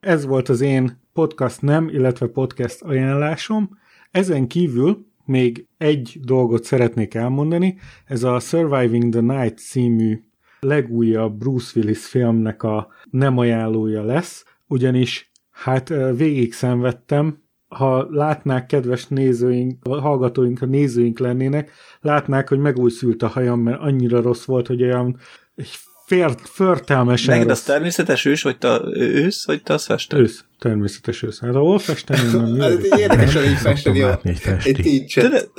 Ez 0.00 0.24
volt 0.24 0.48
az 0.48 0.60
én 0.60 1.00
podcast 1.12 1.62
nem, 1.62 1.88
illetve 1.88 2.26
podcast 2.26 2.82
ajánlásom. 2.82 3.78
Ezen 4.14 4.46
kívül 4.46 5.06
még 5.24 5.66
egy 5.78 6.18
dolgot 6.22 6.64
szeretnék 6.64 7.14
elmondani, 7.14 7.78
ez 8.06 8.22
a 8.22 8.38
Surviving 8.38 9.12
the 9.12 9.20
Night 9.20 9.58
című 9.58 10.22
legújabb 10.60 11.38
Bruce 11.38 11.80
Willis 11.80 12.06
filmnek 12.06 12.62
a 12.62 12.88
nem 13.10 13.38
ajánlója 13.38 14.02
lesz, 14.04 14.44
ugyanis 14.66 15.30
hát 15.50 15.88
végig 16.16 16.52
szenvedtem, 16.52 17.42
ha 17.68 18.06
látnák 18.10 18.66
kedves 18.66 19.06
nézőink, 19.06 19.86
hallgatóink, 19.86 20.58
ha 20.58 20.66
nézőink 20.66 21.18
lennének, 21.18 21.70
látnák, 22.00 22.48
hogy 22.48 22.58
megújszült 22.58 23.22
a 23.22 23.28
hajam, 23.28 23.60
mert 23.60 23.80
annyira 23.80 24.20
rossz 24.20 24.44
volt, 24.44 24.66
hogy 24.66 24.82
olyan 24.82 25.16
egy 25.54 25.76
fér, 26.06 26.34
förtelmesen 26.42 27.34
Neked 27.34 27.50
az 27.50 27.62
természetes 27.62 28.24
ős, 28.24 28.42
vagy 28.42 28.58
te 28.58 28.80
ősz, 28.92 29.46
vagy 29.46 29.62
te 29.62 29.72
az 29.72 29.84
festő? 29.84 30.18
Ősz, 30.18 30.44
természetes 30.58 31.22
ősz. 31.22 31.40
Hát 31.40 31.54
ahol 31.54 31.78
festeni, 31.78 32.32
nem 32.32 32.60
Ez 32.60 32.76
egy 32.76 32.98
érdekes, 32.98 33.34
hogy 33.34 33.56
festeni 33.56 34.00
a, 34.00 34.20
egy 34.22 34.78
tincset. 34.82 35.50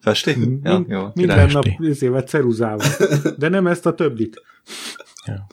Festi? 0.00 0.36
Ja, 0.62 0.84
jó, 0.88 1.08
Minden 1.14 1.50
nap 1.52 1.64
izével 1.78 2.22
ceruzával. 2.22 2.86
De 3.38 3.48
nem 3.48 3.66
ezt 3.66 3.86
a 3.86 3.94
többit. 3.94 4.42
Ja. 5.26 5.46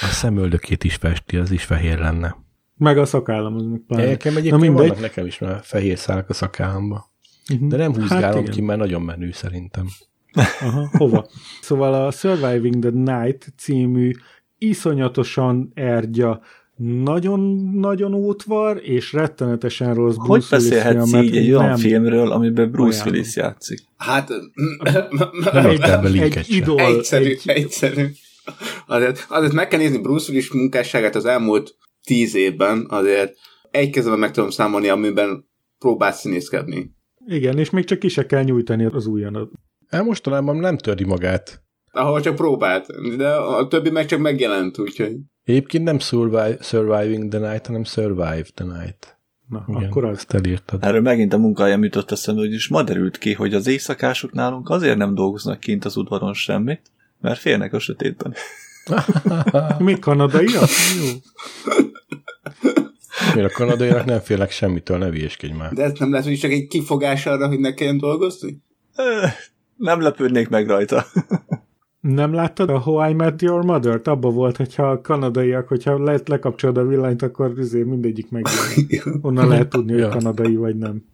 A 0.00 0.12
szemöldökét 0.12 0.84
is 0.84 0.94
festi, 0.94 1.36
az 1.36 1.50
is 1.50 1.64
fehér 1.64 1.98
lenne. 1.98 2.36
Meg 2.76 2.98
a 2.98 3.04
szakállam, 3.04 3.54
az 3.54 3.62
meg 3.62 3.80
pláne. 3.86 4.04
Nekem 4.04 4.36
egyébként 4.36 4.72
Na, 4.72 4.78
vannak 4.78 5.00
nekem 5.00 5.26
is 5.26 5.38
már 5.38 5.60
fehér 5.62 5.98
szálak 5.98 6.28
a 6.28 6.32
szakállamba. 6.32 7.10
Uh-huh. 7.52 7.68
De 7.68 7.76
nem 7.76 7.94
húzgálom 7.94 8.44
hát 8.44 8.54
ki, 8.54 8.60
mert 8.60 8.78
nagyon 8.78 9.02
menő 9.02 9.32
szerintem. 9.32 9.86
Aha, 10.32 10.88
hova? 10.92 11.26
Szóval 11.60 12.06
a 12.06 12.10
Surviving 12.10 12.78
the 12.78 12.90
Night 12.90 13.52
című 13.56 14.12
iszonyatosan 14.58 15.70
ergya, 15.74 16.40
nagyon-nagyon 17.02 18.14
útvar, 18.14 18.80
és 18.82 19.12
rettenetesen 19.12 19.94
rossz 19.94 20.14
Bruce 20.14 20.30
Hogy 20.30 20.46
beszélhetsz 20.50 21.12
így 21.12 21.36
egy 21.36 21.52
olyan 21.52 21.76
filmről, 21.76 22.30
amiben 22.30 22.70
Bruce 22.70 22.94
ajánlom. 22.94 23.14
Willis 23.14 23.36
játszik? 23.36 23.78
Hát... 23.96 24.28
nem 25.52 25.66
egy, 25.66 26.36
egy 26.36 26.46
idol. 26.48 26.80
Egyszerű, 26.80 27.24
egy 27.24 27.42
egyszerű. 27.44 28.06
Azért, 28.86 29.26
azért 29.28 29.52
meg 29.52 29.68
kell 29.68 29.78
nézni 29.78 29.98
Bruce 29.98 30.30
Willis 30.30 30.52
munkásságát 30.52 31.14
az 31.14 31.24
elmúlt 31.24 31.76
tíz 32.04 32.34
évben, 32.34 32.86
azért 32.88 33.36
egy 33.70 33.90
kezemben 33.90 34.20
meg 34.20 34.30
tudom 34.30 34.50
számolni, 34.50 34.88
amiben 34.88 35.48
próbál 35.78 36.12
színészkedni. 36.12 36.90
Igen, 37.26 37.58
és 37.58 37.70
még 37.70 37.84
csak 37.84 37.98
ki 37.98 38.08
se 38.08 38.26
kell 38.26 38.42
nyújtani 38.42 38.84
az 38.84 39.06
ujjanat. 39.06 39.50
El 39.90 40.02
mostanában 40.02 40.56
nem 40.56 40.76
töri 40.76 41.04
magát. 41.04 41.62
Ahol 41.92 42.20
csak 42.20 42.34
próbált, 42.34 43.16
de 43.16 43.28
a 43.28 43.68
többi 43.68 43.90
meg 43.90 44.06
csak 44.06 44.20
megjelent, 44.20 44.78
úgyhogy... 44.78 45.16
Egyébként 45.44 45.84
nem 45.84 45.98
survive, 45.98 46.56
Surviving 46.60 47.30
the 47.30 47.50
Night, 47.50 47.66
hanem 47.66 47.84
Survive 47.84 48.46
the 48.54 48.64
Night. 48.64 49.18
Na, 49.48 49.64
Igen, 49.68 49.88
akkor 49.88 50.04
az. 50.04 50.16
Ezt 50.16 50.34
elírtad. 50.34 50.84
Erről 50.84 51.00
megint 51.00 51.32
a 51.32 51.38
munkájám 51.38 51.84
jutott 51.84 52.10
eszembe, 52.10 52.40
hogy 52.40 52.52
is 52.52 52.68
ma 52.68 52.82
derült 52.82 53.18
ki, 53.18 53.32
hogy 53.32 53.54
az 53.54 53.66
éjszakások 53.66 54.32
nálunk 54.32 54.68
azért 54.68 54.96
nem 54.96 55.14
dolgoznak 55.14 55.60
kint 55.60 55.84
az 55.84 55.96
udvaron 55.96 56.34
semmit, 56.34 56.82
mert 57.20 57.40
félnek 57.40 57.72
a 57.72 57.78
sötétben. 57.78 58.34
Mi 59.78 59.98
kanadaiak? 59.98 60.68
Jó. 61.00 61.08
Miért 63.34 63.50
a 63.50 63.54
kanadaiak 63.54 64.04
nem 64.04 64.20
félek 64.20 64.50
semmitől, 64.50 64.98
ne 64.98 65.10
vieskedj 65.10 65.52
már. 65.52 65.72
De 65.72 65.82
ez 65.82 65.98
nem 65.98 66.12
lesz, 66.12 66.24
hogy 66.24 66.38
csak 66.38 66.50
egy 66.50 66.66
kifogás 66.66 67.26
arra, 67.26 67.48
hogy 67.48 67.60
ne 67.60 67.74
kelljen 67.74 67.98
dolgozni? 67.98 68.62
Nem 69.80 70.00
lepődnék 70.00 70.48
meg 70.48 70.66
rajta. 70.66 71.04
Nem 72.00 72.32
láttad 72.32 72.70
a 72.70 72.78
How 72.78 73.10
I 73.10 73.12
Met 73.12 73.42
Your 73.42 73.64
Mother-t? 73.64 74.06
Abba 74.06 74.30
volt, 74.30 74.56
hogyha 74.56 74.90
a 74.90 75.00
kanadaiak, 75.00 75.68
hogyha 75.68 76.02
le, 76.02 76.20
lekapcsolod 76.26 76.76
a 76.76 76.86
villanyt, 76.86 77.22
akkor 77.22 77.54
azért 77.58 77.86
mindegyik 77.86 78.30
megjelenik. 78.30 79.04
Onnan 79.26 79.48
lehet 79.48 79.68
tudni, 79.68 80.00
hogy 80.00 80.10
kanadai 80.10 80.56
vagy 80.56 80.76
nem. 80.76 81.04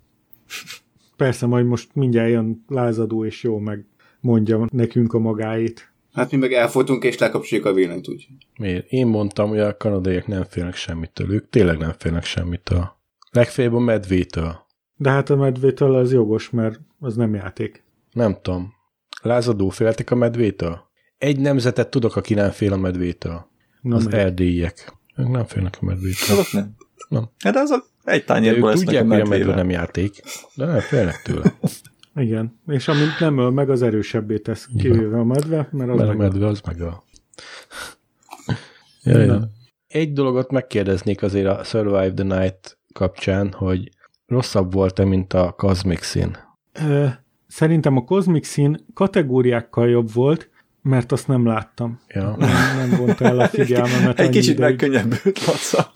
Persze, 1.17 1.47
majd 1.47 1.67
most 1.67 1.95
mindjárt 1.95 2.31
jön 2.31 2.65
lázadó 2.69 3.25
és 3.25 3.43
jó, 3.43 3.59
meg 3.59 3.87
mondja 4.21 4.67
nekünk 4.73 5.13
a 5.13 5.19
magáit. 5.19 5.93
Hát 6.13 6.31
mi 6.31 6.37
meg 6.37 6.53
elfotunk 6.53 7.05
és 7.05 7.19
lekapcsoljuk 7.19 7.67
a 7.67 7.73
villanyt, 7.73 8.09
úgy. 8.09 8.29
Miért? 8.59 8.87
Én 8.91 9.07
mondtam, 9.07 9.49
hogy 9.49 9.61
a 9.61 9.77
kanadaiak 9.77 10.27
nem 10.27 10.45
félnek 10.49 10.75
semmitől. 10.75 11.33
Ők 11.33 11.49
tényleg 11.49 11.79
nem 11.79 11.93
félnek 11.99 12.25
semmitől. 12.25 12.97
Legfeljebb 13.31 13.75
a 13.75 13.79
medvétől. 13.79 14.67
De 14.97 15.11
hát 15.11 15.31
a 15.31 15.37
medvétől 15.37 15.95
az 15.95 16.13
jogos, 16.13 16.51
mert 16.51 16.81
az 17.01 17.17
nem 17.17 17.35
játék. 17.35 17.85
Nem 18.17 18.39
tudom. 18.43 18.75
Lázadó 19.23 19.69
féltek 19.69 20.11
a 20.11 20.15
medvétől? 20.15 20.81
Egy 21.19 21.41
nemzetet 21.41 21.91
tudok, 21.91 22.17
aki 22.17 22.35
nem 22.35 22.51
fél 22.51 22.73
a 22.73 22.77
medvétől. 22.77 23.47
Nem 23.81 23.97
az 23.97 24.05
meg. 24.05 24.15
erdélyiek. 24.15 24.93
Ők 25.17 25.29
nem 25.29 25.45
félnek 25.45 25.77
a 25.81 25.85
medvétől. 25.85 26.39
Azok 26.39 26.53
nem. 26.53 26.75
Nem. 27.09 27.29
Hát 27.39 27.57
azok 27.57 27.91
egy 28.05 28.25
tányérból 28.25 28.69
lesznek 28.69 28.87
tudják, 28.87 29.05
a 29.05 29.09
hogy 29.09 29.21
a 29.21 29.27
medvé 29.29 29.55
nem 29.55 29.71
játék, 29.71 30.23
de 30.55 30.65
nem 30.65 30.81
félnek 30.81 31.23
tőle. 31.23 31.55
Igen, 32.25 32.61
és 32.67 32.89
amint 32.89 33.21
nem 33.21 33.39
öl 33.39 33.51
meg, 33.51 33.71
az 33.71 33.83
erősebbé 33.83 34.39
tesz, 34.39 34.69
kivéve 34.77 35.19
a 35.19 35.25
medve, 35.25 35.69
mert 35.71 35.91
az 35.91 35.97
mert 35.97 36.09
meg 36.09 36.09
a 36.09 36.15
medve 36.15 36.47
az 36.47 36.61
meg 36.61 36.81
a... 36.81 37.05
Jaj, 39.03 39.41
Egy 39.89 40.13
dologot 40.13 40.51
megkérdeznék 40.51 41.23
azért 41.23 41.47
a 41.47 41.65
Survive 41.65 42.13
the 42.13 42.41
Night 42.41 42.79
kapcsán, 42.93 43.53
hogy 43.53 43.91
rosszabb 44.27 44.73
volt-e, 44.73 45.05
mint 45.05 45.33
a 45.33 45.55
Cosmic 45.57 46.05
Sin? 46.05 46.37
Szerintem 47.47 47.97
a 47.97 48.05
Cosmic 48.05 48.49
Sin 48.49 48.87
kategóriákkal 48.95 49.89
jobb 49.89 50.13
volt, 50.13 50.51
mert 50.83 51.13
azt 51.13 51.29
nem 51.29 51.47
láttam. 51.47 52.01
Ja. 52.09 52.37
Nem, 52.39 52.77
nem 52.77 52.99
vonta 52.99 53.25
el 53.25 53.39
a 53.39 53.49
figyelmemet. 53.49 54.21
Egy 54.21 54.31
kicsit 54.31 54.59
megkönnyebbült, 54.59 55.45
Laca. 55.47 55.93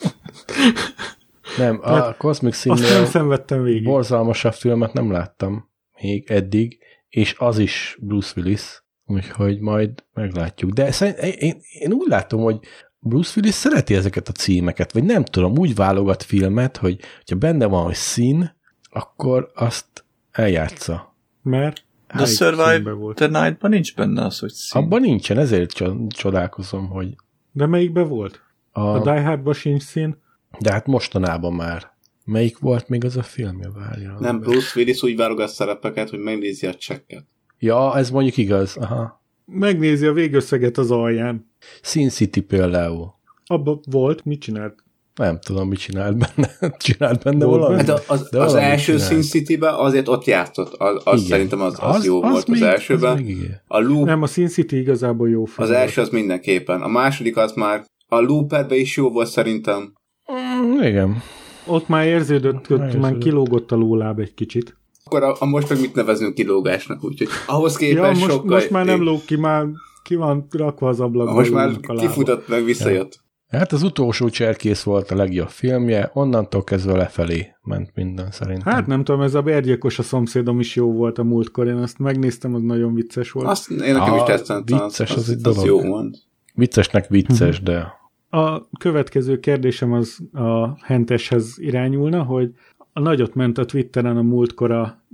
Nem, 1.58 1.78
a 1.82 1.94
hát, 1.94 2.16
Cosmic 2.16 2.56
Sin 2.56 2.72
azt 2.72 2.90
nem 2.92 3.04
szenvedtem 3.04 3.62
végig. 3.62 3.84
Borzalmasabb 3.84 4.52
filmet 4.52 4.92
nem 4.92 5.10
láttam 5.10 5.68
még 6.02 6.30
eddig, 6.30 6.78
és 7.08 7.34
az 7.38 7.58
is 7.58 7.98
Bruce 8.00 8.32
Willis, 8.36 8.84
úgyhogy 9.04 9.60
majd 9.60 9.90
meglátjuk. 10.12 10.70
De 10.70 10.90
szerint, 10.90 11.18
én, 11.18 11.60
én 11.80 11.92
úgy 11.92 12.08
látom, 12.08 12.42
hogy 12.42 12.58
Bruce 12.98 13.32
Willis 13.36 13.54
szereti 13.54 13.94
ezeket 13.94 14.28
a 14.28 14.32
címeket, 14.32 14.92
vagy 14.92 15.04
nem 15.04 15.24
tudom, 15.24 15.58
úgy 15.58 15.74
válogat 15.74 16.22
filmet, 16.22 16.76
hogy 16.76 17.00
ha 17.30 17.36
benne 17.36 17.66
van, 17.66 17.84
hogy 17.84 17.94
szín, 17.94 18.56
akkor 18.90 19.50
azt 19.54 20.04
eljátsza. 20.30 21.09
Mert? 21.42 21.84
De 22.16 22.24
Survive 22.24 23.12
the 23.14 23.26
Night-ban 23.26 23.70
nincs 23.70 23.94
benne 23.94 24.24
az, 24.24 24.38
hogy 24.38 24.50
szín. 24.50 24.82
Abban 24.82 25.00
nincsen, 25.00 25.38
ezért 25.38 25.84
csodálkozom, 26.08 26.88
hogy... 26.88 27.16
De 27.52 27.66
melyikben 27.66 28.08
volt? 28.08 28.42
A, 28.72 28.80
a 28.80 29.02
Die 29.02 29.22
Hardban 29.22 29.54
sincs 29.54 29.82
szín? 29.82 30.16
De 30.58 30.72
hát 30.72 30.86
mostanában 30.86 31.52
már. 31.52 31.92
Melyik 32.24 32.58
volt 32.58 32.88
még 32.88 33.04
az 33.04 33.16
a 33.16 33.22
filmje, 33.22 33.70
várja? 33.70 34.16
Nem, 34.20 34.40
Bruce 34.40 34.72
Willis 34.76 35.02
úgy 35.02 35.16
válogat 35.16 35.48
szerepeket, 35.48 36.10
hogy 36.10 36.18
megnézi 36.18 36.66
a 36.66 36.74
csekket. 36.74 37.24
Ja, 37.58 37.96
ez 37.96 38.10
mondjuk 38.10 38.36
igaz, 38.36 38.76
aha. 38.76 39.22
Megnézi 39.44 40.06
a 40.06 40.12
végösszeget 40.12 40.78
az 40.78 40.90
alján. 40.90 41.50
Sin 41.82 42.08
City 42.08 42.40
például. 42.40 43.14
Abba 43.44 43.80
volt, 43.90 44.24
mit 44.24 44.40
csinált? 44.40 44.84
Nem 45.14 45.38
tudom, 45.40 45.68
mit 45.68 45.78
csinált 45.78 46.16
benne. 46.16 46.50
csinált 46.84 47.22
benne 47.22 47.44
volt 47.44 47.60
valamit? 47.60 47.88
Hát 47.88 48.04
az, 48.08 48.28
De 48.30 48.40
az 48.40 48.54
első 48.54 48.98
Sin 48.98 49.22
City-ben 49.22 49.74
azért 49.74 50.08
ott 50.08 50.24
játszott. 50.24 50.74
Az, 50.74 51.00
az 51.04 51.22
szerintem 51.22 51.60
az, 51.60 51.76
az, 51.80 51.96
az 51.96 52.04
jó 52.04 52.22
az 52.22 52.30
volt 52.30 52.48
még, 52.48 52.62
az 52.62 52.68
elsőben. 52.68 53.12
Az 53.16 53.24
a 53.66 53.80
Loop, 53.80 54.04
Nem, 54.04 54.22
a 54.22 54.26
Sin 54.26 54.48
City 54.48 54.76
igazából 54.76 55.28
jó 55.28 55.44
film. 55.44 55.68
Az 55.68 55.74
első 55.74 56.00
az 56.00 56.08
mindenképpen. 56.08 56.82
A 56.82 56.88
második 56.88 57.36
az 57.36 57.52
már 57.52 57.84
a 58.08 58.20
Looperbe 58.20 58.76
is 58.76 58.96
jó 58.96 59.10
volt 59.10 59.28
szerintem. 59.28 59.92
Mm, 60.32 60.82
igen. 60.82 61.22
Ott 61.66 61.88
már 61.88 62.06
érződött, 62.06 62.66
hogy 62.66 62.98
már 62.98 63.18
kilógott 63.18 63.72
a 63.72 63.76
lóláb 63.76 64.18
egy 64.18 64.34
kicsit. 64.34 64.76
Akkor 65.04 65.22
a, 65.22 65.36
a 65.38 65.44
most 65.44 65.68
meg 65.68 65.80
mit 65.80 65.94
nevezünk 65.94 66.34
kilógásnak, 66.34 67.04
úgyhogy 67.04 67.28
ahhoz 67.46 67.76
képest 67.76 67.96
ja, 67.96 68.08
most, 68.08 68.32
sokkal... 68.32 68.50
most 68.50 68.70
már 68.70 68.84
nem 68.84 69.02
lóg 69.02 69.24
ki, 69.24 69.36
már 69.36 69.66
ki 70.02 70.14
van 70.14 70.46
rakva 70.50 70.88
az 70.88 71.00
ablakba. 71.00 71.32
Most 71.32 71.52
már 71.52 71.80
kifutott 71.80 72.48
meg, 72.48 72.64
visszajött. 72.64 73.20
Hát 73.50 73.72
az 73.72 73.82
utolsó 73.82 74.28
cserkész 74.28 74.82
volt 74.82 75.10
a 75.10 75.16
legjobb 75.16 75.48
filmje, 75.48 76.10
onnantól 76.12 76.64
kezdve 76.64 76.96
lefelé 76.96 77.56
ment 77.62 77.90
minden 77.94 78.30
szerintem. 78.30 78.72
Hát 78.72 78.86
nem 78.86 79.04
tudom, 79.04 79.20
ez 79.20 79.34
a 79.34 79.42
bérgyilkos 79.42 79.98
a 79.98 80.02
szomszédom 80.02 80.60
is 80.60 80.76
jó 80.76 80.92
volt 80.92 81.18
a 81.18 81.22
múltkor, 81.22 81.66
én 81.66 81.76
azt 81.76 81.98
megnéztem, 81.98 82.54
az 82.54 82.62
nagyon 82.62 82.94
vicces 82.94 83.30
volt. 83.30 83.46
Azt 83.46 83.70
én 83.70 83.94
nekem 83.94 84.14
is 84.14 84.22
tetszett. 84.22 84.68
Vicces 84.68 85.10
az, 85.10 85.16
az, 85.16 85.22
az 85.22 85.30
egy 85.30 85.40
dolog. 85.40 85.66
Jó 85.66 85.80
volt. 85.80 86.18
Viccesnek 86.54 87.08
vicces, 87.08 87.62
de... 87.62 87.98
A 88.30 88.68
következő 88.78 89.38
kérdésem 89.38 89.92
az 89.92 90.18
a 90.32 90.84
Henteshez 90.84 91.54
irányulna, 91.56 92.22
hogy 92.22 92.54
a 92.92 93.00
nagyot 93.00 93.34
ment 93.34 93.58
a 93.58 93.64
Twitteren 93.64 94.16
a 94.16 94.22
múltkor 94.22 94.70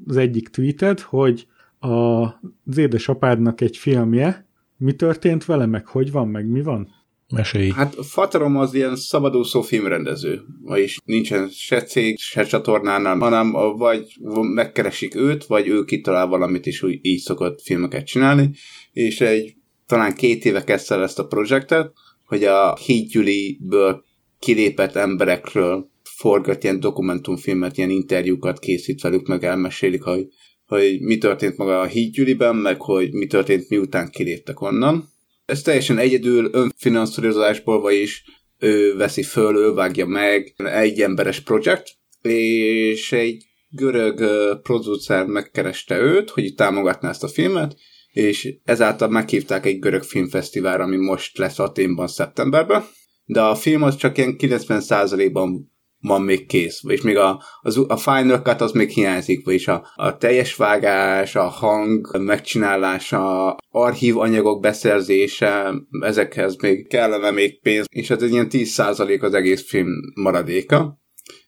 az 0.06 0.16
egyik 0.16 0.48
tweeted, 0.48 1.00
hogy 1.00 1.46
a, 1.78 1.88
az 1.88 2.76
édesapádnak 2.76 3.60
egy 3.60 3.76
filmje, 3.76 4.46
mi 4.76 4.92
történt 4.92 5.44
vele, 5.44 5.66
meg 5.66 5.86
hogy 5.86 6.12
van, 6.12 6.28
meg 6.28 6.46
mi 6.46 6.62
van? 6.62 6.88
Mesélj. 7.34 7.70
Hát 7.70 7.94
Fatarom 8.00 8.56
az 8.56 8.74
ilyen 8.74 8.96
szabadúszó 8.96 9.62
filmrendező, 9.62 10.42
vagyis 10.62 10.98
nincsen 11.04 11.48
se 11.48 11.82
cég, 11.82 12.18
se 12.18 12.44
csatornánál, 12.44 13.18
hanem 13.18 13.52
vagy 13.76 14.16
megkeresik 14.54 15.14
őt, 15.14 15.44
vagy 15.44 15.68
ő 15.68 15.84
kitalál 15.84 16.26
valamit, 16.26 16.66
és 16.66 16.82
úgy 16.82 16.98
így 17.02 17.20
szokott 17.20 17.62
filmeket 17.62 18.06
csinálni, 18.06 18.50
és 18.92 19.20
egy 19.20 19.54
talán 19.86 20.14
két 20.14 20.44
éve 20.44 20.64
kezdte 20.64 21.00
ezt 21.00 21.18
a 21.18 21.26
projektet, 21.26 21.92
hogy 22.24 22.44
a 22.44 22.76
hídgyüliből 22.76 24.04
kilépett 24.38 24.94
emberekről 24.94 25.90
forgat 26.02 26.64
ilyen 26.64 26.80
dokumentumfilmet, 26.80 27.76
ilyen 27.76 27.90
interjúkat 27.90 28.58
készít 28.58 29.00
velük, 29.00 29.26
meg 29.26 29.44
elmesélik, 29.44 30.02
hogy, 30.02 30.26
hogy 30.66 31.00
mi 31.00 31.18
történt 31.18 31.56
maga 31.56 31.80
a 31.80 31.86
hídgyüliben, 31.86 32.56
meg 32.56 32.80
hogy 32.80 33.12
mi 33.12 33.26
történt 33.26 33.68
miután 33.68 34.10
kiléptek 34.10 34.60
onnan 34.60 35.14
ez 35.46 35.62
teljesen 35.62 35.98
egyedül 35.98 36.48
önfinanszírozásból, 36.52 37.80
vagyis 37.80 38.24
ő 38.58 38.96
veszi 38.96 39.22
föl, 39.22 39.56
ő 39.56 39.72
vágja 39.72 40.06
meg, 40.06 40.54
egy 40.56 41.00
emberes 41.00 41.40
projekt, 41.40 41.88
és 42.22 43.12
egy 43.12 43.44
görög 43.68 44.18
producer 44.62 45.26
megkereste 45.26 45.98
őt, 45.98 46.30
hogy 46.30 46.54
támogatná 46.54 47.08
ezt 47.08 47.24
a 47.24 47.28
filmet, 47.28 47.76
és 48.12 48.54
ezáltal 48.64 49.08
meghívták 49.08 49.66
egy 49.66 49.78
görög 49.78 50.02
filmfesztiválra, 50.02 50.84
ami 50.84 50.96
most 50.96 51.38
lesz 51.38 51.58
Aténban 51.58 52.06
szeptemberben, 52.06 52.84
de 53.24 53.40
a 53.40 53.54
film 53.54 53.82
az 53.82 53.96
csak 53.96 54.18
ilyen 54.18 54.36
90%-ban 54.38 55.74
van 56.06 56.22
még 56.22 56.46
kész, 56.46 56.80
és 56.86 57.02
még 57.02 57.16
a, 57.16 57.42
az, 57.60 57.84
a 57.88 57.96
Final 57.96 58.42
Cut 58.42 58.60
az 58.60 58.72
még 58.72 58.88
hiányzik, 58.88 59.44
vagyis 59.44 59.68
a, 59.68 59.86
a 59.94 60.16
teljes 60.16 60.56
vágás, 60.56 61.36
a 61.36 61.42
hang 61.42 62.18
megcsinálása, 62.18 63.56
archív 63.70 64.18
anyagok 64.18 64.60
beszerzése, 64.60 65.74
ezekhez 66.00 66.56
még 66.56 66.88
kellene 66.88 67.30
még 67.30 67.60
pénz, 67.60 67.84
és 67.88 68.10
ez 68.10 68.22
egy 68.22 68.32
ilyen 68.32 68.48
10% 68.50 69.22
az 69.22 69.34
egész 69.34 69.68
film 69.68 69.88
maradéka. 70.14 71.00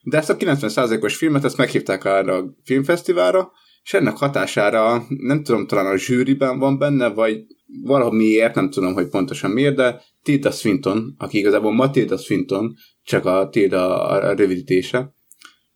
De 0.03 0.17
ezt 0.19 0.31
a 0.31 0.37
90%-os 0.37 1.17
filmet, 1.17 1.45
ezt 1.45 1.57
meghívták 1.57 2.05
arra 2.05 2.35
a 2.35 2.55
filmfesztiválra, 2.65 3.53
és 3.83 3.95
ennek 3.95 4.17
hatására, 4.17 5.05
nem 5.09 5.43
tudom, 5.43 5.67
talán 5.67 5.87
a 5.87 5.97
zsűriben 5.97 6.59
van 6.59 6.79
benne, 6.79 7.09
vagy 7.09 7.45
valahol 7.83 8.15
miért, 8.15 8.55
nem 8.55 8.71
tudom, 8.71 8.95
hogy 8.95 9.09
pontosan 9.09 9.51
miért, 9.51 9.75
de 9.75 10.03
Tilda 10.29 10.51
Swinton, 10.51 11.15
aki 11.19 11.39
igazából 11.39 11.73
Matilda 11.73 12.17
Swinton, 12.17 12.75
csak 13.03 13.25
a 13.25 13.49
Tilda 13.49 14.09
a, 14.09 14.35
rövidítése, 14.35 15.15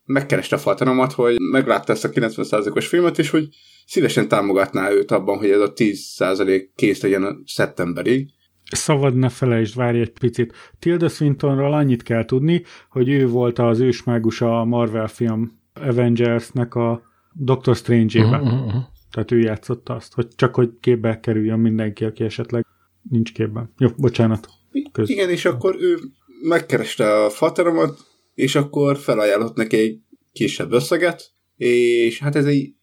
megkereste 0.05 0.55
a 0.55 0.59
fatalomat, 0.59 1.11
hogy 1.11 1.35
meglátta 1.51 1.93
ezt 1.93 2.05
a 2.05 2.09
90%-os 2.09 2.87
filmet, 2.87 3.19
és 3.19 3.29
hogy 3.29 3.47
szívesen 3.85 4.27
támogatná 4.27 4.91
őt 4.91 5.11
abban, 5.11 5.37
hogy 5.37 5.49
ez 5.49 5.59
a 5.59 5.73
10% 5.73 6.63
kész 6.75 7.01
legyen 7.01 7.23
a 7.23 7.35
szeptemberig. 7.45 8.29
Szabad 8.71 9.15
ne 9.15 9.29
felejtsd, 9.29 9.75
várj 9.75 9.99
egy 9.99 10.13
picit. 10.19 10.53
Tilda 10.79 11.09
Swintonról 11.09 11.73
annyit 11.73 12.03
kell 12.03 12.25
tudni, 12.25 12.63
hogy 12.89 13.09
ő 13.09 13.27
volt 13.27 13.59
az 13.59 13.79
ősmágus 13.79 14.41
a 14.41 14.65
Marvel 14.65 15.07
film 15.07 15.51
Avengersnek 15.73 16.75
a 16.75 17.01
Doctor 17.33 17.75
Strange-ében. 17.75 18.41
Uh-huh, 18.41 18.65
uh-huh. 18.65 18.81
Tehát 19.11 19.31
ő 19.31 19.39
játszotta 19.39 19.95
azt, 19.95 20.13
hogy 20.13 20.27
csak 20.35 20.55
hogy 20.55 20.69
képbe 20.79 21.19
kerüljön 21.19 21.59
mindenki, 21.59 22.05
aki 22.05 22.23
esetleg 22.23 22.65
nincs 23.09 23.33
képben. 23.33 23.73
Jó, 23.77 23.89
bocsánat. 23.97 24.47
Köz. 24.91 25.09
Igen, 25.09 25.29
és 25.29 25.45
akkor 25.45 25.75
ő 25.79 25.99
megkereste 26.43 27.23
a 27.23 27.29
fateromat, 27.29 27.99
és 28.33 28.55
akkor 28.55 28.97
felajánlott 28.97 29.55
neki 29.55 29.77
egy 29.77 29.99
kisebb 30.31 30.71
összeget, 30.71 31.31
és 31.55 32.19
hát 32.19 32.35
ez 32.35 32.45
egy, 32.45 32.73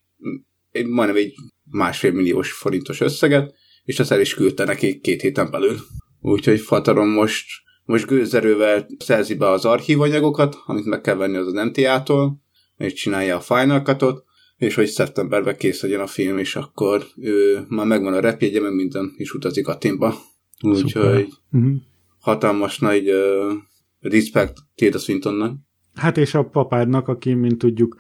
egy 0.71 0.87
majdnem 0.87 1.17
egy 1.17 1.35
másfél 1.71 2.13
milliós 2.13 2.53
forintos 2.53 3.01
összeget, 3.01 3.55
és 3.85 4.01
azt 4.01 4.11
el 4.11 4.21
is 4.21 4.35
küldte 4.35 4.65
neki 4.65 5.01
két 5.01 5.21
héten 5.21 5.51
belül. 5.51 5.77
Úgyhogy 6.21 6.61
Fatarom 6.61 7.09
most, 7.09 7.47
most 7.85 8.07
gőzerővel 8.07 8.87
szerzi 8.99 9.35
be 9.35 9.49
az 9.49 9.65
archívanyagokat, 9.65 10.57
amit 10.67 10.85
meg 10.85 11.01
kell 11.01 11.15
venni 11.15 11.37
az 11.37 11.47
az 11.47 11.65
MTA-tól, 11.65 12.43
és 12.77 12.93
csinálja 12.93 13.37
a 13.37 13.41
Final 13.41 13.83
Cut-ot, 13.83 14.25
és 14.61 14.75
hogy 14.75 14.87
szeptemberben 14.87 15.57
kész 15.57 15.83
legyen 15.83 16.01
a 16.01 16.07
film, 16.07 16.39
és 16.39 16.57
akkor 16.57 17.05
ő 17.17 17.65
már 17.69 17.87
megvan 17.87 18.13
a 18.13 18.21
repjegye, 18.21 18.61
meg 18.61 18.75
minden, 18.75 19.13
és 19.17 19.33
utazik 19.35 19.69
a 19.69 19.79
Timba. 19.79 20.15
Úgyhogy 20.61 21.29
uh-huh. 21.53 21.73
hatalmas 22.19 22.79
nagy 22.79 23.11
uh, 23.11 23.53
respect 24.01 24.59
Tilda 24.75 24.99
Swintonnak. 24.99 25.57
Hát 25.95 26.17
és 26.17 26.35
a 26.35 26.45
papádnak, 26.45 27.09
aki, 27.09 27.35
mint 27.35 27.59
tudjuk, 27.59 27.97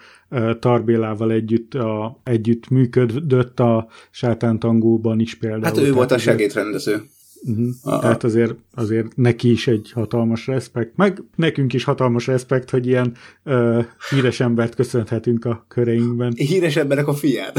Tarbélával 0.58 1.32
együtt, 1.32 1.74
a, 1.74 2.20
együtt 2.24 2.68
működött 2.68 3.60
a 3.60 3.88
sátántangóban 4.10 5.20
is 5.20 5.34
például. 5.34 5.62
Hát 5.62 5.78
ő 5.78 5.92
volt 5.92 6.10
a 6.10 6.18
segédrendező. 6.18 7.02
Uh-huh. 7.42 8.00
Tehát 8.00 8.24
azért, 8.24 8.54
azért 8.74 9.16
neki 9.16 9.50
is 9.50 9.66
egy 9.66 9.90
hatalmas 9.94 10.46
respekt, 10.46 10.96
meg 10.96 11.22
nekünk 11.36 11.72
is 11.72 11.84
hatalmas 11.84 12.26
respekt, 12.26 12.70
hogy 12.70 12.86
ilyen 12.86 13.16
uh, 13.44 13.84
híres 14.10 14.40
embert 14.40 14.74
köszönhetünk 14.74 15.44
a 15.44 15.64
köreinkben. 15.68 16.32
Híres 16.36 16.76
emberek 16.76 17.06
a 17.06 17.14
fiát. 17.14 17.58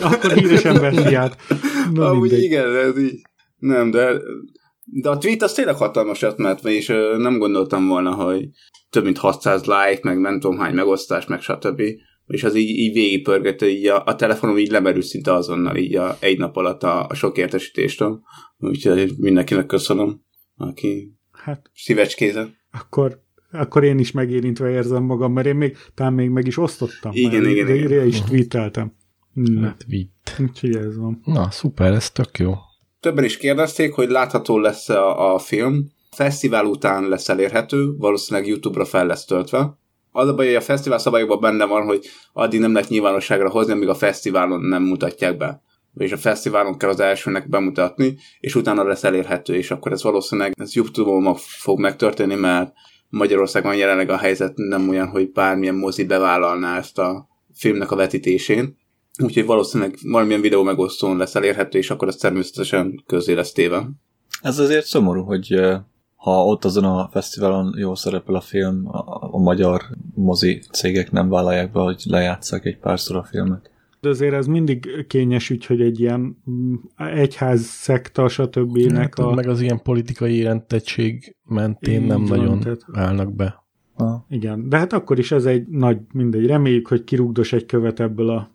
Akkor 0.00 0.32
híres 0.32 0.64
ember 0.64 0.94
fiát. 0.94 1.36
Na, 1.92 2.08
Amúgy 2.08 2.20
mindegy. 2.20 2.42
igen, 2.42 2.76
ez 2.76 2.98
így. 2.98 3.20
Nem, 3.58 3.90
de, 3.90 4.12
de 4.84 5.08
a 5.08 5.18
tweet 5.18 5.42
az 5.42 5.52
tényleg 5.52 5.76
hatalmasat 5.76 6.38
mert 6.38 6.64
és 6.64 6.88
uh, 6.88 7.16
nem 7.16 7.38
gondoltam 7.38 7.86
volna, 7.86 8.14
hogy 8.14 8.48
több 8.90 9.04
mint 9.04 9.18
600 9.18 9.64
like, 9.64 10.00
meg 10.02 10.20
nem 10.20 10.40
tudom 10.40 10.58
hány 10.58 10.74
megosztás, 10.74 11.26
meg 11.26 11.40
stb 11.40 11.82
és 12.30 12.44
az 12.44 12.54
így, 12.54 12.68
így 12.68 12.92
végigpörgette, 12.92 13.68
így 13.68 13.86
a, 13.86 14.04
a 14.04 14.16
telefonom 14.16 14.58
így 14.58 14.70
lemerül 14.70 15.02
szinte 15.02 15.34
azonnal, 15.34 15.76
így 15.76 15.94
a, 15.94 16.16
egy 16.20 16.38
nap 16.38 16.56
alatt 16.56 16.82
a, 16.82 17.06
a 17.06 17.14
sok 17.14 17.38
értesítéstől. 17.38 18.20
Úgyhogy 18.58 19.12
mindenkinek 19.16 19.66
köszönöm, 19.66 20.20
aki 20.56 21.14
hát, 21.32 21.70
szívecskézett. 21.74 22.50
Akkor, 22.72 23.22
akkor 23.52 23.84
én 23.84 23.98
is 23.98 24.10
megérintve 24.10 24.70
érzem 24.70 25.02
magam, 25.02 25.32
mert 25.32 25.46
én 25.46 25.56
még, 25.56 25.76
talán 25.94 26.12
még 26.12 26.28
meg 26.28 26.46
is 26.46 26.58
osztottam. 26.58 27.12
Igen, 27.14 27.48
igen, 27.48 27.68
igen. 27.68 27.90
igen. 27.90 28.06
is 28.06 28.20
tweeteltem. 28.20 28.92
Na. 29.32 29.76
Tweet. 29.86 30.40
Úgyhogy 30.48 30.76
ez 30.76 30.96
van. 30.96 31.20
Na, 31.24 31.50
szuper, 31.50 31.92
ez 31.92 32.10
tök 32.10 32.38
jó. 32.38 32.54
Többen 33.00 33.24
is 33.24 33.36
kérdezték, 33.36 33.92
hogy 33.92 34.10
látható 34.10 34.58
lesz 34.58 34.88
a, 34.88 35.34
a 35.34 35.38
film. 35.38 35.90
A 36.10 36.14
fesztivál 36.14 36.64
után 36.64 37.08
lesz 37.08 37.28
elérhető, 37.28 37.96
valószínűleg 37.96 38.48
YouTube-ra 38.48 38.84
fel 38.84 39.06
lesz 39.06 39.24
töltve 39.24 39.78
az 40.12 40.28
a 40.28 40.34
baj, 40.34 40.46
hogy 40.46 40.54
a 40.54 40.60
fesztivál 40.60 40.98
szabályokban 40.98 41.40
benne 41.40 41.64
van, 41.64 41.84
hogy 41.84 42.06
addig 42.32 42.60
nem 42.60 42.72
lehet 42.72 42.88
nyilvánosságra 42.88 43.50
hozni, 43.50 43.72
amíg 43.72 43.88
a 43.88 43.94
fesztiválon 43.94 44.60
nem 44.60 44.82
mutatják 44.82 45.36
be. 45.36 45.62
És 45.94 46.12
a 46.12 46.16
fesztiválon 46.16 46.78
kell 46.78 46.88
az 46.88 47.00
elsőnek 47.00 47.48
bemutatni, 47.48 48.18
és 48.40 48.54
utána 48.54 48.84
lesz 48.84 49.04
elérhető, 49.04 49.54
és 49.54 49.70
akkor 49.70 49.92
ez 49.92 50.02
valószínűleg 50.02 50.52
ez 50.60 50.74
YouTube-on 50.74 51.34
fog 51.36 51.80
megtörténni, 51.80 52.34
mert 52.34 52.72
Magyarországon 53.08 53.74
jelenleg 53.74 54.10
a 54.10 54.16
helyzet 54.16 54.52
nem 54.56 54.88
olyan, 54.88 55.08
hogy 55.08 55.32
bármilyen 55.32 55.74
mozi 55.74 56.04
bevállalná 56.04 56.78
ezt 56.78 56.98
a 56.98 57.28
filmnek 57.54 57.90
a 57.90 57.96
vetítésén. 57.96 58.78
Úgyhogy 59.22 59.44
valószínűleg 59.44 59.98
valamilyen 60.02 60.40
videó 60.40 60.62
megosztón 60.62 61.16
lesz 61.16 61.34
elérhető, 61.34 61.78
és 61.78 61.90
akkor 61.90 62.08
ez 62.08 62.16
természetesen 62.16 63.02
közé 63.06 63.32
lesz 63.32 63.52
téve. 63.52 63.88
Ez 64.42 64.58
azért 64.58 64.86
szomorú, 64.86 65.22
hogy 65.22 65.60
ha 66.20 66.44
ott 66.44 66.64
azon 66.64 66.84
a 66.84 67.08
fesztiválon 67.12 67.74
jól 67.78 67.96
szerepel 67.96 68.34
a 68.34 68.40
film, 68.40 68.88
a, 68.88 69.28
a 69.34 69.38
magyar 69.38 69.82
mozi 70.14 70.60
cégek 70.72 71.10
nem 71.10 71.28
vállalják 71.28 71.72
be, 71.72 71.80
hogy 71.80 72.02
lejátszák 72.06 72.64
egy 72.64 72.78
párszor 72.78 73.16
a 73.16 73.22
filmet. 73.22 73.70
De 74.00 74.08
azért 74.08 74.34
ez 74.34 74.46
mindig 74.46 75.06
kényes 75.06 75.50
ügy, 75.50 75.66
hogy 75.66 75.80
egy 75.80 76.00
ilyen 76.00 76.36
mm, 76.50 76.74
egyház 76.96 77.60
szekta, 77.60 78.28
stb. 78.28 78.92
Hát, 78.92 79.18
a... 79.18 79.34
Meg 79.34 79.48
az 79.48 79.60
ilyen 79.60 79.82
politikai 79.82 80.34
érentettség 80.34 81.36
mentén 81.44 82.00
Így 82.00 82.06
nem 82.06 82.24
van, 82.24 82.38
nagyon 82.38 82.60
tehát... 82.60 82.84
állnak 82.92 83.34
be. 83.34 83.64
Ha. 83.94 84.26
Igen, 84.28 84.68
de 84.68 84.76
hát 84.76 84.92
akkor 84.92 85.18
is 85.18 85.32
ez 85.32 85.44
egy 85.44 85.68
nagy, 85.68 85.98
mindegy, 86.12 86.46
reméljük, 86.46 86.88
hogy 86.88 87.04
kirúgdos 87.04 87.52
egy 87.52 87.66
követ 87.66 88.00
ebből 88.00 88.30
a 88.30 88.50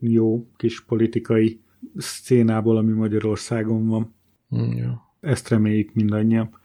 jó 0.00 0.46
kis 0.56 0.84
politikai 0.84 1.60
szcénából, 1.96 2.76
ami 2.76 2.92
Magyarországon 2.92 3.86
van. 3.86 4.14
Mm, 4.56 4.76
jó. 4.76 4.90
Ezt 5.20 5.48
reméljük 5.48 5.94
mindannyian. 5.94 6.58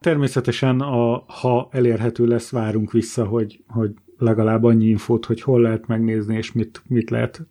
Természetesen, 0.00 0.80
a, 0.80 1.24
ha 1.26 1.68
elérhető 1.70 2.26
lesz, 2.26 2.50
várunk 2.50 2.92
vissza, 2.92 3.24
hogy, 3.24 3.64
hogy 3.68 3.94
legalább 4.18 4.64
annyi 4.64 4.86
infót, 4.86 5.24
hogy 5.24 5.40
hol 5.40 5.60
lehet 5.60 5.86
megnézni, 5.86 6.36
és 6.36 6.52
mit, 6.52 6.82
mit 6.86 7.10
lehet 7.10 7.46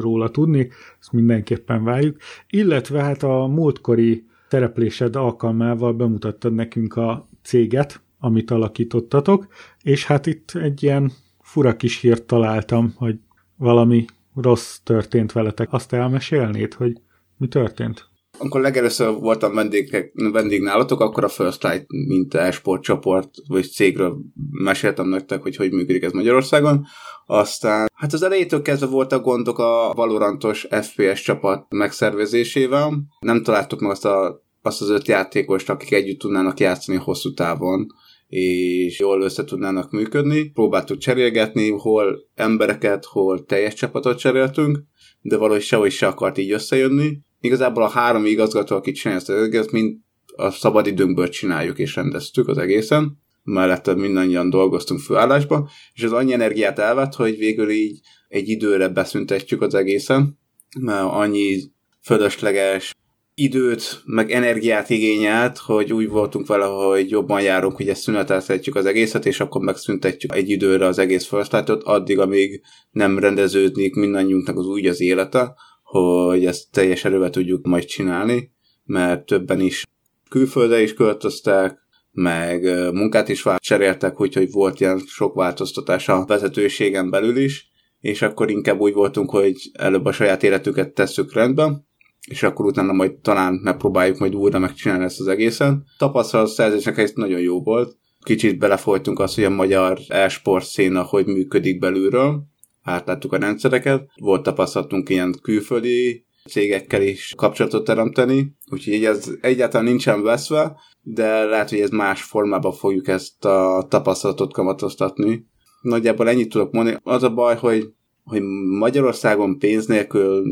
róla 0.00 0.30
tudni, 0.30 0.68
ezt 1.00 1.12
mindenképpen 1.12 1.84
várjuk. 1.84 2.16
Illetve 2.48 3.02
hát 3.02 3.22
a 3.22 3.46
múltkori 3.46 4.26
tereplésed 4.48 5.16
alkalmával 5.16 5.92
bemutattad 5.92 6.54
nekünk 6.54 6.96
a 6.96 7.28
céget, 7.42 8.02
amit 8.18 8.50
alakítottatok, 8.50 9.46
és 9.82 10.06
hát 10.06 10.26
itt 10.26 10.50
egy 10.54 10.82
ilyen 10.82 11.12
fura 11.40 11.76
kis 11.76 12.00
hírt 12.00 12.22
találtam, 12.22 12.92
hogy 12.96 13.18
valami 13.56 14.04
rossz 14.34 14.78
történt 14.78 15.32
veletek. 15.32 15.72
Azt 15.72 15.92
elmesélnéd, 15.92 16.74
hogy 16.74 17.00
mi 17.36 17.48
történt? 17.48 18.10
Amikor 18.42 18.60
legelőször 18.60 19.14
voltam 19.14 19.54
vendég, 19.54 20.10
vendég 20.32 20.62
nálatok, 20.62 21.00
akkor 21.00 21.24
a 21.24 21.28
First 21.28 21.62
Light, 21.62 21.86
mint 21.88 22.34
esport 22.34 22.82
csoport, 22.82 23.30
vagy 23.48 23.70
cégről 23.70 24.18
meséltem 24.50 25.08
nektek, 25.08 25.42
hogy 25.42 25.56
hogy 25.56 25.72
működik 25.72 26.02
ez 26.02 26.12
Magyarországon. 26.12 26.84
Aztán, 27.26 27.90
hát 27.94 28.12
az 28.12 28.22
elejétől 28.22 28.62
kezdve 28.62 28.86
voltak 28.86 29.24
gondok 29.24 29.58
a 29.58 29.92
Valorantos 29.94 30.66
FPS 30.80 31.22
csapat 31.22 31.66
megszervezésével. 31.68 33.02
Nem 33.20 33.42
találtuk 33.42 33.80
meg 33.80 33.90
azt, 33.90 34.04
a, 34.04 34.44
azt 34.62 34.80
az 34.80 34.88
öt 34.88 35.08
játékost, 35.08 35.70
akik 35.70 35.92
együtt 35.92 36.18
tudnának 36.18 36.60
játszani 36.60 36.98
hosszú 36.98 37.34
távon 37.34 37.86
és 38.26 38.98
jól 38.98 39.22
össze 39.22 39.44
tudnának 39.44 39.90
működni. 39.90 40.50
Próbáltuk 40.50 40.98
cserélgetni, 40.98 41.70
hol 41.70 42.18
embereket, 42.34 43.04
hol 43.04 43.44
teljes 43.44 43.74
csapatot 43.74 44.18
cseréltünk, 44.18 44.78
de 45.20 45.36
valahogy 45.36 45.62
sehogy 45.62 45.90
se 45.90 46.06
akart 46.06 46.38
így 46.38 46.52
összejönni. 46.52 47.18
Igazából 47.42 47.82
a 47.82 47.88
három 47.88 48.26
igazgató, 48.26 48.76
akit 48.76 48.94
csinálja 48.94 49.20
ezt 49.20 49.30
az 49.30 49.42
egész, 49.42 49.70
mind 49.70 49.96
a 50.36 50.50
szabadidőnkből 50.50 51.28
csináljuk 51.28 51.78
és 51.78 51.94
rendeztük 51.94 52.48
az 52.48 52.58
egészen. 52.58 53.20
Mellette 53.42 53.94
mindannyian 53.94 54.50
dolgoztunk 54.50 55.00
főállásba, 55.00 55.70
és 55.92 56.02
az 56.02 56.12
annyi 56.12 56.32
energiát 56.32 56.78
elvett, 56.78 57.14
hogy 57.14 57.38
végül 57.38 57.70
így 57.70 58.00
egy 58.28 58.48
időre 58.48 58.88
beszüntetjük 58.88 59.62
az 59.62 59.74
egészen, 59.74 60.38
mert 60.80 61.08
annyi 61.10 61.60
fölösleges 62.02 62.94
időt, 63.34 64.02
meg 64.04 64.30
energiát 64.30 64.90
igényelt, 64.90 65.58
hogy 65.58 65.92
úgy 65.92 66.08
voltunk 66.08 66.46
vele, 66.46 66.64
hogy 66.64 67.10
jobban 67.10 67.42
járunk, 67.42 67.76
hogy 67.76 67.88
ezt 67.88 68.02
szüneteltetjük 68.02 68.74
az 68.74 68.86
egészet, 68.86 69.26
és 69.26 69.40
akkor 69.40 69.60
megszüntetjük 69.60 70.34
egy 70.34 70.50
időre 70.50 70.86
az 70.86 70.98
egész 70.98 71.26
first 71.26 71.52
addig, 71.52 72.18
amíg 72.18 72.62
nem 72.90 73.18
rendeződnék 73.18 73.94
mindannyiunknak 73.94 74.58
az 74.58 74.66
úgy 74.66 74.86
az 74.86 75.00
élete, 75.00 75.54
hogy 75.92 76.44
ezt 76.44 76.70
teljes 76.70 77.04
erővel 77.04 77.30
tudjuk 77.30 77.66
majd 77.66 77.84
csinálni, 77.84 78.52
mert 78.84 79.26
többen 79.26 79.60
is 79.60 79.86
külföldre 80.28 80.82
is 80.82 80.94
költöztek, 80.94 81.78
meg 82.12 82.64
munkát 82.92 83.28
is 83.28 83.44
cseréltek, 83.56 84.20
úgyhogy 84.20 84.52
volt 84.52 84.80
ilyen 84.80 84.98
sok 85.06 85.34
változtatás 85.34 86.08
a 86.08 86.24
vezetőségen 86.26 87.10
belül 87.10 87.36
is, 87.36 87.70
és 88.00 88.22
akkor 88.22 88.50
inkább 88.50 88.80
úgy 88.80 88.92
voltunk, 88.92 89.30
hogy 89.30 89.54
előbb 89.72 90.04
a 90.04 90.12
saját 90.12 90.42
életüket 90.42 90.94
tesszük 90.94 91.32
rendben, 91.32 91.86
és 92.28 92.42
akkor 92.42 92.64
utána 92.66 92.92
majd 92.92 93.12
talán 93.12 93.54
megpróbáljuk 93.62 94.18
majd 94.18 94.34
újra 94.34 94.58
megcsinálni 94.58 95.04
ezt 95.04 95.20
az 95.20 95.26
egészet. 95.26 95.74
Tapasztalat 95.98 96.48
szerzésnek 96.48 96.98
ez 96.98 97.12
nagyon 97.14 97.40
jó 97.40 97.62
volt. 97.62 97.96
Kicsit 98.24 98.58
belefolytunk 98.58 99.18
azt, 99.18 99.34
hogy 99.34 99.44
a 99.44 99.50
magyar 99.50 99.98
e-sport 100.08 100.66
széna 100.66 101.02
hogy 101.02 101.26
működik 101.26 101.78
belülről. 101.78 102.50
Átláttuk 102.82 103.32
a 103.32 103.38
rendszereket. 103.38 104.10
Volt 104.20 104.42
tapasztalatunk 104.42 105.08
ilyen 105.08 105.34
külföldi 105.42 106.26
cégekkel 106.48 107.02
is 107.02 107.32
kapcsolatot 107.36 107.84
teremteni, 107.84 108.56
úgyhogy 108.70 109.04
ez 109.04 109.30
egyáltalán 109.40 109.86
nincsen 109.86 110.22
veszve, 110.22 110.76
de 111.02 111.44
lehet, 111.44 111.70
hogy 111.70 111.80
ez 111.80 111.90
más 111.90 112.22
formában 112.22 112.72
fogjuk 112.72 113.08
ezt 113.08 113.44
a 113.44 113.86
tapasztalatot 113.88 114.52
kamatoztatni. 114.52 115.46
Nagyjából 115.80 116.28
ennyit 116.28 116.48
tudok 116.48 116.72
mondani. 116.72 116.96
Az 117.02 117.22
a 117.22 117.34
baj, 117.34 117.56
hogy, 117.56 117.88
hogy 118.24 118.42
Magyarországon 118.78 119.58
pénz 119.58 119.86
nélkül 119.86 120.44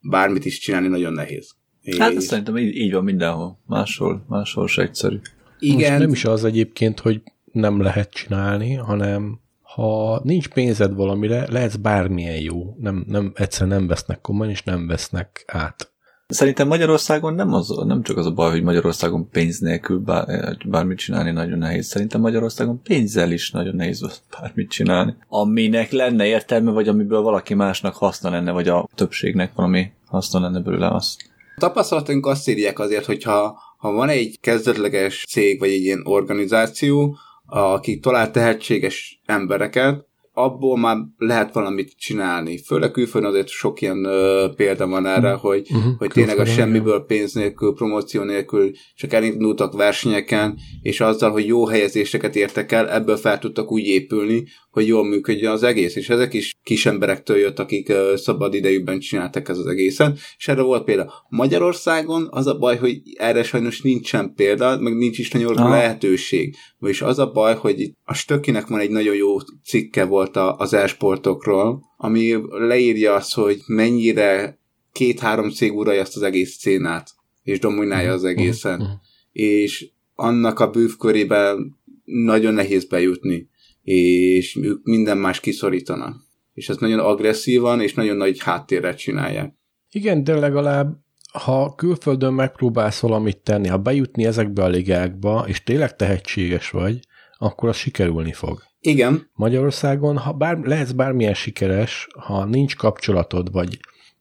bármit 0.00 0.44
is 0.44 0.58
csinálni 0.58 0.88
nagyon 0.88 1.12
nehéz. 1.12 1.56
Hát 1.98 2.14
ez 2.14 2.24
szerintem 2.24 2.56
így, 2.56 2.76
így 2.76 2.92
van 2.92 3.04
mindenhol. 3.04 3.58
Máshol, 3.66 4.24
máshol 4.28 4.66
se 4.66 4.82
egyszerű. 4.82 5.18
Igen. 5.58 5.90
Most 5.90 5.98
nem 5.98 6.12
is 6.12 6.24
az 6.24 6.44
egyébként, 6.44 7.00
hogy 7.00 7.22
nem 7.52 7.80
lehet 7.80 8.10
csinálni, 8.10 8.74
hanem 8.74 9.40
ha 9.74 10.20
nincs 10.24 10.48
pénzed 10.48 10.94
valamire, 10.94 11.46
lehetsz 11.50 11.76
bármilyen 11.76 12.40
jó. 12.40 12.74
Nem, 12.78 13.04
nem, 13.06 13.32
egyszerűen 13.34 13.78
nem 13.78 13.86
vesznek 13.86 14.20
komolyan, 14.20 14.52
és 14.52 14.62
nem 14.62 14.86
vesznek 14.86 15.44
át. 15.46 15.92
Szerintem 16.28 16.68
Magyarországon 16.68 17.34
nem, 17.34 17.54
az, 17.54 17.68
nem 17.86 18.02
csak 18.02 18.16
az 18.16 18.26
a 18.26 18.30
baj, 18.30 18.50
hogy 18.50 18.62
Magyarországon 18.62 19.28
pénz 19.30 19.58
nélkül 19.58 19.98
bár, 19.98 20.56
bármit 20.66 20.98
csinálni 20.98 21.30
nagyon 21.30 21.58
nehéz. 21.58 21.86
Szerintem 21.86 22.20
Magyarországon 22.20 22.82
pénzzel 22.82 23.30
is 23.30 23.50
nagyon 23.50 23.74
nehéz 23.74 24.22
bármit 24.40 24.70
csinálni. 24.70 25.16
Aminek 25.28 25.90
lenne 25.90 26.26
értelme, 26.26 26.70
vagy 26.70 26.88
amiből 26.88 27.20
valaki 27.20 27.54
másnak 27.54 27.94
haszna 27.94 28.30
lenne, 28.30 28.50
vagy 28.50 28.68
a 28.68 28.88
többségnek 28.94 29.54
valami 29.54 29.90
haszna 30.06 30.40
lenne 30.40 30.60
belőle 30.60 30.88
azt. 30.88 31.20
A 31.56 31.60
tapasztalatunk 31.60 32.26
azt 32.26 32.48
írják 32.48 32.78
azért, 32.78 33.04
hogyha 33.04 33.58
ha 33.78 33.92
van 33.92 34.08
egy 34.08 34.38
kezdetleges 34.40 35.24
cég, 35.28 35.58
vagy 35.58 35.68
egy 35.68 35.82
ilyen 35.82 36.00
organizáció, 36.04 37.16
aki 37.48 37.98
talál 37.98 38.30
tehetséges 38.30 39.20
embereket, 39.24 40.07
abból 40.38 40.78
már 40.78 40.96
lehet 41.16 41.52
valamit 41.52 41.92
csinálni. 41.96 42.58
Főleg 42.58 42.90
külföldön 42.90 43.30
azért 43.30 43.48
sok 43.48 43.80
ilyen 43.80 44.06
uh, 44.06 44.54
példa 44.54 44.86
van 44.86 45.06
erre, 45.06 45.28
uh-huh. 45.34 45.40
hogy, 45.40 45.66
uh-huh. 45.70 45.92
hogy 45.98 46.08
tényleg 46.08 46.38
a 46.38 46.44
semmiből 46.44 47.04
pénz 47.04 47.32
nélkül, 47.32 47.74
promóció 47.74 48.22
nélkül 48.22 48.70
csak 48.94 49.12
elindultak 49.12 49.72
versenyeken, 49.72 50.58
és 50.82 51.00
azzal, 51.00 51.30
hogy 51.30 51.46
jó 51.46 51.66
helyezéseket 51.66 52.36
értek 52.36 52.72
el, 52.72 52.90
ebből 52.90 53.16
fel 53.16 53.38
tudtak 53.38 53.72
úgy 53.72 53.86
épülni, 53.86 54.44
hogy 54.70 54.86
jól 54.86 55.04
működjön 55.04 55.52
az 55.52 55.62
egész. 55.62 55.96
És 55.96 56.08
ezek 56.08 56.34
is 56.34 56.52
kis 56.62 56.86
emberektől 56.86 57.36
jött, 57.36 57.58
akik 57.58 57.88
uh, 57.88 58.14
szabad 58.14 58.54
idejükben 58.54 58.98
csináltak 58.98 59.48
ez 59.48 59.58
az 59.58 59.66
egészen. 59.66 60.16
És 60.36 60.48
erre 60.48 60.62
volt 60.62 60.84
példa. 60.84 61.12
Magyarországon 61.28 62.28
az 62.30 62.46
a 62.46 62.58
baj, 62.58 62.76
hogy 62.76 63.00
erre 63.18 63.42
sajnos 63.42 63.80
nincsen 63.80 64.34
példa, 64.34 64.78
meg 64.80 64.96
nincs 64.96 65.18
is 65.18 65.30
nagyon 65.30 65.56
ah. 65.56 65.70
lehetőség. 65.70 66.54
És 66.80 67.02
az 67.02 67.18
a 67.18 67.30
baj, 67.30 67.54
hogy 67.54 67.92
a 68.04 68.14
Stökinek 68.14 68.66
van 68.66 68.80
egy 68.80 68.90
nagyon 68.90 69.14
jó 69.14 69.36
cikke 69.64 70.04
volt 70.04 70.27
az 70.36 70.72
e-sportokról, 70.72 71.82
ami 71.96 72.34
leírja 72.50 73.14
azt, 73.14 73.34
hogy 73.34 73.60
mennyire 73.66 74.58
két-három 74.92 75.50
cég 75.50 75.76
uralja 75.76 76.00
ezt 76.00 76.16
az 76.16 76.22
egész 76.22 76.56
szénát, 76.58 77.10
és 77.42 77.58
dominálja 77.58 78.12
az 78.12 78.24
egészen. 78.24 78.80
Uh-huh. 78.80 78.96
És 79.32 79.90
annak 80.14 80.60
a 80.60 80.70
bűvkörében 80.70 81.76
nagyon 82.04 82.54
nehéz 82.54 82.84
bejutni, 82.84 83.48
és 83.82 84.56
ők 84.56 84.84
minden 84.84 85.18
más 85.18 85.40
kiszorítanak. 85.40 86.16
És 86.54 86.68
ezt 86.68 86.80
nagyon 86.80 86.98
agresszívan 86.98 87.80
és 87.80 87.94
nagyon 87.94 88.16
nagy 88.16 88.42
háttérre 88.42 88.94
csinálják. 88.94 89.54
Igen, 89.90 90.24
de 90.24 90.38
legalább 90.38 91.06
ha 91.32 91.74
külföldön 91.74 92.32
megpróbálsz 92.32 93.00
valamit 93.00 93.36
tenni, 93.38 93.68
ha 93.68 93.78
bejutni 93.78 94.24
ezekbe 94.24 94.62
a 94.62 94.68
ligákba, 94.68 95.44
és 95.46 95.62
tényleg 95.62 95.96
tehetséges 95.96 96.70
vagy, 96.70 96.98
akkor 97.38 97.68
az 97.68 97.76
sikerülni 97.76 98.32
fog. 98.32 98.62
Igen. 98.80 99.30
Magyarországon, 99.34 100.16
ha 100.16 100.32
bár, 100.32 100.58
lehetsz 100.58 100.90
bármilyen 100.90 101.34
sikeres, 101.34 102.08
ha 102.18 102.44
nincs 102.44 102.76
kapcsolatod, 102.76 103.52
vagy, 103.52 103.78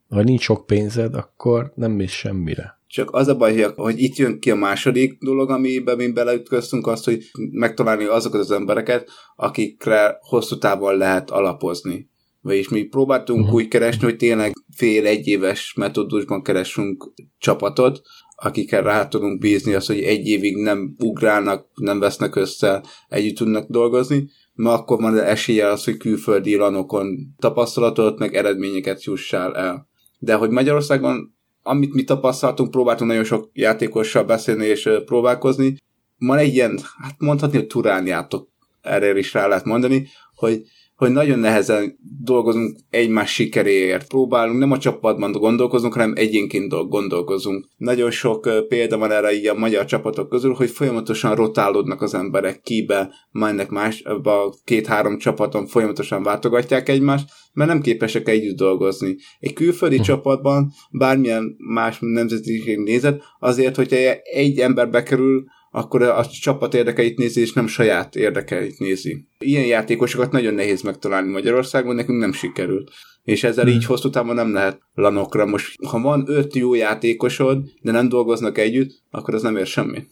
vagy 0.07 0.25
nincs 0.25 0.41
sok 0.41 0.65
pénzed, 0.65 1.15
akkor 1.15 1.71
nem 1.75 1.91
mész 1.91 2.11
semmire. 2.11 2.75
Csak 2.87 3.13
az 3.13 3.27
a 3.27 3.35
baj, 3.35 3.73
hogy 3.75 3.99
itt 3.99 4.15
jön 4.15 4.39
ki 4.39 4.51
a 4.51 4.55
második 4.55 5.17
dolog, 5.19 5.49
amiben 5.49 5.95
mi 5.95 6.11
beleütköztünk, 6.11 6.87
az, 6.87 7.03
hogy 7.03 7.23
megtalálni 7.51 8.05
azokat 8.05 8.39
az 8.39 8.51
embereket, 8.51 9.09
akikre 9.35 10.17
hosszú 10.21 10.57
távon 10.57 10.97
lehet 10.97 11.29
alapozni. 11.31 12.09
Vagyis 12.41 12.69
mi 12.69 12.83
próbáltunk 12.83 13.39
uh-huh. 13.39 13.55
úgy 13.55 13.67
keresni, 13.67 14.03
hogy 14.03 14.15
tényleg 14.15 14.51
fél 14.75 15.05
egy 15.05 15.27
éves 15.27 15.73
metódusban 15.77 16.43
keresünk 16.43 17.13
csapatot, 17.37 18.01
akikkel 18.35 18.83
rá 18.83 19.07
tudunk 19.07 19.39
bízni 19.39 19.73
azt, 19.73 19.87
hogy 19.87 20.01
egy 20.01 20.27
évig 20.27 20.55
nem 20.55 20.95
ugrálnak, 20.99 21.67
nem 21.75 21.99
vesznek 21.99 22.35
össze, 22.35 22.83
együtt 23.07 23.35
tudnak 23.35 23.69
dolgozni, 23.69 24.29
mert 24.57 24.79
akkor 24.79 25.01
van 25.01 25.19
esélye 25.19 25.67
az, 25.67 25.83
hogy 25.83 25.97
külföldi 25.97 26.55
lanokon 26.55 27.35
tapasztalatot, 27.39 28.19
meg 28.19 28.35
eredményeket 28.35 29.03
jussál 29.03 29.55
el. 29.55 29.87
De 30.19 30.35
hogy 30.35 30.49
Magyarországon, 30.49 31.35
amit 31.61 31.93
mi 31.93 32.03
tapasztaltunk, 32.03 32.71
próbáltunk 32.71 33.09
nagyon 33.09 33.25
sok 33.25 33.49
játékossal 33.53 34.23
beszélni 34.23 34.65
és 34.65 34.89
próbálkozni, 35.05 35.77
van 36.17 36.37
egy 36.37 36.53
ilyen, 36.53 36.79
hát 37.01 37.15
mondhatni, 37.17 37.57
hogy 37.57 37.67
turánjátok, 37.67 38.49
erre 38.81 39.17
is 39.17 39.33
rá 39.33 39.47
lehet 39.47 39.65
mondani, 39.65 40.07
hogy 40.35 40.61
hogy 40.97 41.11
nagyon 41.11 41.39
nehezen 41.39 41.97
dolgozunk 42.23 42.77
egymás 42.89 43.33
sikeréért. 43.33 44.07
Próbálunk 44.07 44.59
nem 44.59 44.71
a 44.71 44.77
csapatban 44.77 45.31
gondolkozunk, 45.31 45.93
hanem 45.93 46.13
egyénként 46.15 46.89
gondolkozunk. 46.89 47.65
Nagyon 47.77 48.11
sok 48.11 48.67
példa 48.67 48.97
van 48.97 49.11
erre 49.11 49.33
így 49.33 49.47
a 49.47 49.53
magyar 49.53 49.85
csapatok 49.85 50.29
közül, 50.29 50.53
hogy 50.53 50.69
folyamatosan 50.69 51.35
rotálódnak 51.35 52.01
az 52.01 52.13
emberek 52.13 52.61
kibe, 52.61 53.09
mennek 53.31 53.69
más, 53.69 54.03
a 54.03 54.53
két-három 54.63 55.17
csapaton 55.17 55.67
folyamatosan 55.67 56.23
váltogatják 56.23 56.89
egymást, 56.89 57.29
mert 57.53 57.69
nem 57.69 57.81
képesek 57.81 58.29
együtt 58.29 58.57
dolgozni. 58.57 59.15
Egy 59.39 59.53
külföldi 59.53 59.97
hm. 59.97 60.01
csapatban 60.01 60.71
bármilyen 60.91 61.55
más 61.57 61.97
nemzetiség 61.99 62.77
nézet, 62.77 63.23
azért, 63.39 63.75
hogyha 63.75 63.95
egy 64.23 64.59
ember 64.59 64.89
bekerül, 64.89 65.43
akkor 65.71 66.01
a 66.01 66.25
csapat 66.25 66.73
érdekeit 66.73 67.17
nézi, 67.17 67.41
és 67.41 67.53
nem 67.53 67.67
saját 67.67 68.15
érdekeit 68.15 68.79
nézi. 68.79 69.27
Ilyen 69.39 69.65
játékosokat 69.65 70.31
nagyon 70.31 70.53
nehéz 70.53 70.81
megtalálni 70.81 71.31
Magyarországon, 71.31 71.95
nekünk 71.95 72.19
nem 72.19 72.33
sikerült. 72.33 72.91
És 73.23 73.43
ezzel 73.43 73.65
hmm. 73.65 73.73
így 73.73 73.85
hosszú 73.85 74.09
távon 74.09 74.35
nem 74.35 74.53
lehet 74.53 74.81
lanokra. 74.93 75.45
Most, 75.45 75.83
ha 75.85 75.99
van 75.99 76.23
öt 76.27 76.55
jó 76.55 76.73
játékosod, 76.73 77.63
de 77.81 77.91
nem 77.91 78.09
dolgoznak 78.09 78.57
együtt, 78.57 79.01
akkor 79.11 79.33
az 79.33 79.41
nem 79.41 79.57
ér 79.57 79.65
semmi. 79.65 80.07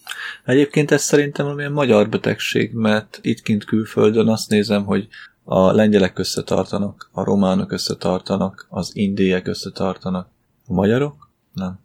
Egyébként 0.45 0.91
ez 0.91 1.03
szerintem 1.03 1.45
valamilyen 1.45 1.71
magyar 1.71 2.09
betegség, 2.09 2.73
mert 2.73 3.19
itt 3.21 3.41
kint 3.41 3.65
külföldön 3.65 4.27
azt 4.27 4.49
nézem, 4.49 4.85
hogy 4.85 5.07
a 5.43 5.71
lengyelek 5.71 6.19
összetartanak, 6.19 7.09
a 7.11 7.23
románok 7.23 7.71
összetartanak, 7.71 8.67
az 8.69 8.91
indiek 8.93 9.47
összetartanak. 9.47 10.29
A 10.67 10.73
magyarok? 10.73 11.29
Nem. 11.53 11.79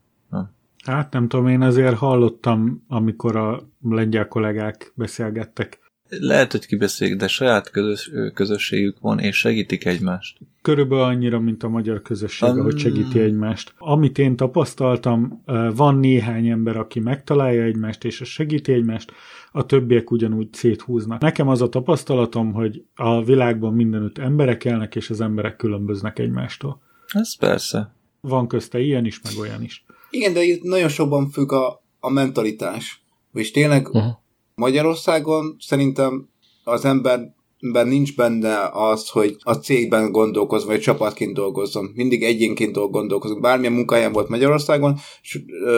Hát 0.86 1.12
nem 1.12 1.28
tudom, 1.28 1.48
én 1.48 1.60
azért 1.60 1.96
hallottam, 1.96 2.84
amikor 2.88 3.36
a 3.36 3.60
lengyel 3.80 4.28
kollégák 4.28 4.92
beszélgettek. 4.94 5.78
Lehet, 6.18 6.52
hogy 6.52 6.66
kibeszélik, 6.66 7.16
de 7.16 7.28
saját 7.28 7.70
közös, 7.70 8.10
közösségük 8.34 8.98
van, 9.00 9.18
és 9.18 9.36
segítik 9.36 9.86
egymást. 9.86 10.38
Körülbelül 10.62 11.04
annyira, 11.04 11.40
mint 11.40 11.62
a 11.62 11.68
magyar 11.68 12.02
közösség, 12.02 12.48
um... 12.48 12.62
hogy 12.62 12.78
segíti 12.78 13.18
egymást. 13.18 13.74
Amit 13.78 14.18
én 14.18 14.36
tapasztaltam, 14.36 15.42
van 15.74 15.96
néhány 15.96 16.48
ember, 16.48 16.76
aki 16.76 17.00
megtalálja 17.00 17.62
egymást, 17.62 18.04
és 18.04 18.22
segíti 18.24 18.72
egymást, 18.72 19.12
a 19.52 19.66
többiek 19.66 20.10
ugyanúgy 20.10 20.48
széthúznak. 20.52 21.20
Nekem 21.20 21.48
az 21.48 21.62
a 21.62 21.68
tapasztalatom, 21.68 22.52
hogy 22.52 22.84
a 22.94 23.24
világban 23.24 23.74
mindenütt 23.74 24.18
emberek 24.18 24.64
élnek, 24.64 24.96
és 24.96 25.10
az 25.10 25.20
emberek 25.20 25.56
különböznek 25.56 26.18
egymástól. 26.18 26.82
Ez 27.12 27.36
persze. 27.36 27.94
Van 28.20 28.48
közte 28.48 28.78
ilyen 28.80 29.04
is, 29.04 29.20
meg 29.22 29.32
olyan 29.40 29.62
is. 29.62 29.84
Igen, 30.10 30.32
de 30.32 30.42
itt 30.42 30.62
nagyon 30.62 30.88
sokban 30.88 31.30
függ 31.30 31.52
a, 31.52 31.82
a 32.00 32.10
mentalitás. 32.10 33.04
És 33.32 33.50
tényleg 33.50 33.88
uh-huh. 33.88 34.12
Magyarországon 34.54 35.56
szerintem 35.58 36.28
az 36.64 36.84
emberben 36.84 37.88
nincs 37.88 38.16
benne 38.16 38.68
az, 38.72 39.08
hogy 39.08 39.36
a 39.40 39.54
cégben 39.54 40.12
gondolkozom, 40.12 40.68
vagy 40.68 40.80
csapatként 40.80 41.34
dolgozom. 41.34 41.90
Mindig 41.94 42.22
egyénként 42.22 42.90
gondolkozom. 42.90 43.40
Bármilyen 43.40 43.72
munkáján 43.72 44.12
volt 44.12 44.28
Magyarországon, 44.28 44.98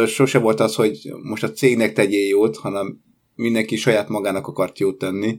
sose 0.06 0.38
volt 0.38 0.60
az, 0.60 0.74
hogy 0.74 1.12
most 1.22 1.42
a 1.42 1.52
cégnek 1.52 1.92
tegyél 1.92 2.28
jót, 2.28 2.56
hanem 2.56 3.00
mindenki 3.34 3.76
saját 3.76 4.08
magának 4.08 4.46
akart 4.46 4.78
jót 4.78 4.98
tenni, 4.98 5.36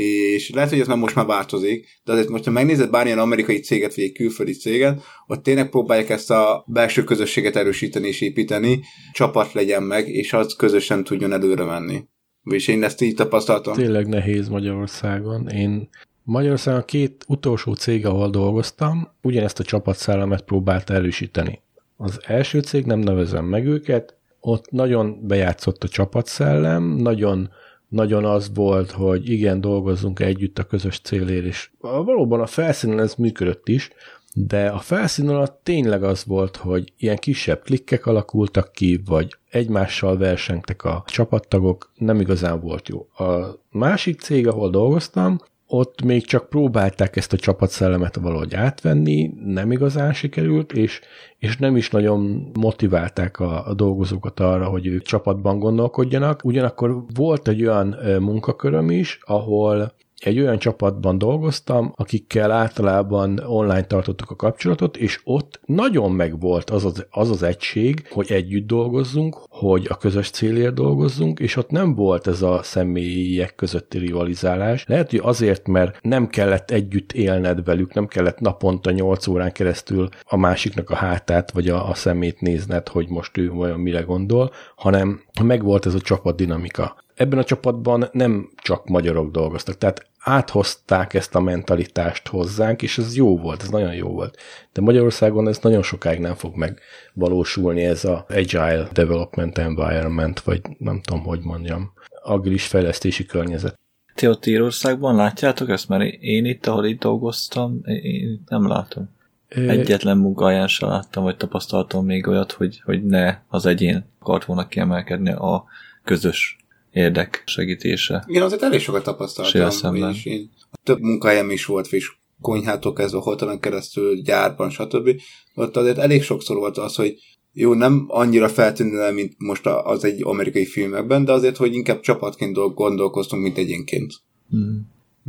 és 0.00 0.50
lehet, 0.50 0.70
hogy 0.70 0.80
ez 0.80 0.86
már 0.86 0.96
most 0.96 1.14
már 1.14 1.26
változik, 1.26 2.00
de 2.04 2.12
azért 2.12 2.28
most, 2.28 2.44
ha 2.44 2.50
megnézed 2.50 2.90
bármilyen 2.90 3.18
amerikai 3.18 3.58
céget, 3.58 3.94
vagy 3.94 4.04
egy 4.04 4.12
külföldi 4.12 4.52
céget, 4.52 5.02
ott 5.26 5.42
tényleg 5.42 5.68
próbálják 5.68 6.10
ezt 6.10 6.30
a 6.30 6.64
belső 6.66 7.04
közösséget 7.04 7.56
erősíteni 7.56 8.08
és 8.08 8.20
építeni, 8.20 8.80
csapat 9.12 9.52
legyen 9.52 9.82
meg, 9.82 10.08
és 10.08 10.32
az 10.32 10.56
közösen 10.56 11.04
tudjon 11.04 11.32
előre 11.32 11.64
menni. 11.64 12.04
És 12.44 12.68
én 12.68 12.82
ezt 12.82 13.00
így 13.00 13.14
tapasztaltam. 13.14 13.74
Tényleg 13.74 14.06
nehéz 14.06 14.48
Magyarországon. 14.48 15.48
Én 15.48 15.88
Magyarországon 16.22 16.80
a 16.80 16.84
két 16.84 17.24
utolsó 17.28 17.74
cég, 17.74 18.06
ahol 18.06 18.30
dolgoztam, 18.30 19.08
ugyanezt 19.22 19.58
a 19.58 19.64
csapatszellemet 19.64 20.42
próbálta 20.42 20.94
erősíteni. 20.94 21.60
Az 21.96 22.20
első 22.26 22.60
cég, 22.60 22.84
nem 22.84 22.98
nevezem 22.98 23.44
meg 23.44 23.66
őket, 23.66 24.16
ott 24.40 24.70
nagyon 24.70 25.26
bejátszott 25.26 25.84
a 25.84 25.88
csapatszellem, 25.88 26.84
nagyon, 26.84 27.50
nagyon 27.88 28.24
az 28.24 28.50
volt, 28.54 28.90
hogy 28.90 29.30
igen, 29.30 29.60
dolgozzunk 29.60 30.20
együtt 30.20 30.58
a 30.58 30.64
közös 30.64 31.00
célért, 31.00 31.44
és 31.44 31.70
valóban 31.80 32.40
a 32.40 32.46
felszínen 32.46 33.00
ez 33.00 33.14
működött 33.14 33.68
is, 33.68 33.90
de 34.38 34.68
a 34.68 34.78
felszín 34.78 35.28
alatt 35.28 35.60
tényleg 35.62 36.02
az 36.02 36.24
volt, 36.24 36.56
hogy 36.56 36.92
ilyen 36.98 37.16
kisebb 37.16 37.62
klikkek 37.62 38.06
alakultak 38.06 38.72
ki, 38.72 39.02
vagy 39.04 39.36
egymással 39.50 40.16
versengtek 40.16 40.84
a 40.84 41.04
csapattagok, 41.06 41.92
nem 41.94 42.20
igazán 42.20 42.60
volt 42.60 42.88
jó. 42.88 43.08
A 43.26 43.58
másik 43.70 44.20
cég, 44.20 44.46
ahol 44.46 44.70
dolgoztam, 44.70 45.40
ott 45.66 46.02
még 46.02 46.26
csak 46.26 46.48
próbálták 46.48 47.16
ezt 47.16 47.32
a 47.32 47.36
csapatszellemet 47.36 48.16
valahogy 48.16 48.54
átvenni, 48.54 49.30
nem 49.44 49.72
igazán 49.72 50.12
sikerült, 50.12 50.72
és, 50.72 51.00
és 51.38 51.56
nem 51.56 51.76
is 51.76 51.90
nagyon 51.90 52.50
motiválták 52.58 53.40
a, 53.40 53.66
a 53.66 53.74
dolgozókat 53.74 54.40
arra, 54.40 54.68
hogy 54.68 54.86
ők 54.86 55.02
csapatban 55.02 55.58
gondolkodjanak. 55.58 56.44
Ugyanakkor 56.44 57.04
volt 57.14 57.48
egy 57.48 57.62
olyan 57.62 57.96
munkaköröm 58.20 58.90
is, 58.90 59.18
ahol 59.22 59.94
egy 60.26 60.40
olyan 60.40 60.58
csapatban 60.58 61.18
dolgoztam, 61.18 61.92
akikkel 61.96 62.50
általában 62.50 63.38
online 63.38 63.84
tartottuk 63.84 64.30
a 64.30 64.36
kapcsolatot, 64.36 64.96
és 64.96 65.20
ott 65.24 65.60
nagyon 65.64 66.12
megvolt 66.12 66.70
az 66.70 66.84
az, 66.84 67.06
az 67.10 67.30
az 67.30 67.42
egység, 67.42 68.06
hogy 68.10 68.32
együtt 68.32 68.66
dolgozzunk, 68.66 69.36
hogy 69.48 69.86
a 69.88 69.96
közös 69.96 70.30
célért 70.30 70.74
dolgozzunk, 70.74 71.38
és 71.38 71.56
ott 71.56 71.70
nem 71.70 71.94
volt 71.94 72.26
ez 72.26 72.42
a 72.42 72.60
személyek 72.62 73.54
közötti 73.54 73.98
rivalizálás. 73.98 74.84
Lehet, 74.88 75.10
hogy 75.10 75.20
azért, 75.22 75.66
mert 75.66 75.98
nem 76.02 76.26
kellett 76.26 76.70
együtt 76.70 77.12
élned 77.12 77.64
velük, 77.64 77.94
nem 77.94 78.06
kellett 78.06 78.40
naponta 78.40 78.90
8 78.90 79.26
órán 79.26 79.52
keresztül 79.52 80.08
a 80.22 80.36
másiknak 80.36 80.90
a 80.90 80.94
hátát, 80.94 81.50
vagy 81.50 81.68
a, 81.68 81.88
a 81.88 81.94
szemét 81.94 82.40
nézned, 82.40 82.88
hogy 82.88 83.08
most 83.08 83.36
ő 83.36 83.50
olyan 83.50 83.80
mire 83.80 84.00
gondol, 84.00 84.52
hanem 84.76 85.20
megvolt 85.42 85.86
ez 85.86 85.94
a 85.94 86.00
csapat 86.00 86.36
dinamika 86.36 87.04
ebben 87.16 87.38
a 87.38 87.44
csapatban 87.44 88.08
nem 88.12 88.50
csak 88.56 88.88
magyarok 88.88 89.30
dolgoztak, 89.30 89.78
tehát 89.78 90.06
áthozták 90.28 91.14
ezt 91.14 91.34
a 91.34 91.40
mentalitást 91.40 92.28
hozzánk, 92.28 92.82
és 92.82 92.98
ez 92.98 93.16
jó 93.16 93.38
volt, 93.38 93.62
ez 93.62 93.68
nagyon 93.68 93.94
jó 93.94 94.08
volt. 94.08 94.38
De 94.72 94.80
Magyarországon 94.80 95.48
ez 95.48 95.58
nagyon 95.58 95.82
sokáig 95.82 96.18
nem 96.20 96.34
fog 96.34 96.54
megvalósulni, 96.54 97.84
ez 97.84 98.04
a 98.04 98.26
Agile 98.28 98.88
Development 98.92 99.58
Environment, 99.58 100.40
vagy 100.40 100.60
nem 100.78 101.00
tudom, 101.00 101.24
hogy 101.24 101.40
mondjam, 101.42 101.92
agilis 102.22 102.66
fejlesztési 102.66 103.26
környezet. 103.26 103.78
Ti 104.14 104.28
ott 104.28 104.46
Írországban 104.46 105.14
látjátok 105.14 105.68
ezt? 105.68 105.88
Mert 105.88 106.14
én 106.20 106.44
itt, 106.44 106.66
ahol 106.66 106.84
itt 106.84 107.00
dolgoztam, 107.00 107.80
én 107.84 108.42
nem 108.46 108.68
látom. 108.68 109.08
Egyetlen 109.48 110.18
munkahelyén 110.18 110.66
sem 110.66 110.88
láttam, 110.88 111.22
vagy 111.22 111.36
tapasztaltam 111.36 112.04
még 112.04 112.26
olyat, 112.26 112.52
hogy, 112.52 112.80
hogy 112.84 113.04
ne 113.04 113.38
az 113.48 113.66
egyén 113.66 114.04
akart 114.18 114.44
volna 114.44 114.68
kiemelkedni 114.68 115.30
a 115.30 115.64
közös 116.04 116.56
érdek 116.96 117.42
segítése. 117.46 118.24
Igen, 118.26 118.42
azért 118.42 118.62
elég 118.62 118.80
sokat 118.80 119.02
tapasztaltam. 119.02 119.94
És 119.94 120.24
én, 120.24 120.50
több 120.82 121.00
munkahelyem 121.00 121.50
is 121.50 121.64
volt, 121.64 121.92
és 121.92 122.12
konyhától 122.40 122.92
kezdve 122.92 123.20
hotelon 123.20 123.60
keresztül, 123.60 124.22
gyárban, 124.22 124.70
stb. 124.70 125.10
Ott 125.54 125.76
azért 125.76 125.98
elég 125.98 126.22
sokszor 126.22 126.56
volt 126.56 126.78
az, 126.78 126.94
hogy 126.94 127.14
jó, 127.52 127.74
nem 127.74 128.04
annyira 128.08 128.48
feltűnő, 128.48 129.12
mint 129.12 129.34
most 129.38 129.66
az 129.66 130.04
egy 130.04 130.22
amerikai 130.22 130.66
filmekben, 130.66 131.24
de 131.24 131.32
azért, 131.32 131.56
hogy 131.56 131.74
inkább 131.74 132.00
csapatként 132.00 132.74
gondolkoztunk, 132.74 133.42
mint 133.42 133.58
egyénként. 133.58 134.14
Mm. 134.56 134.76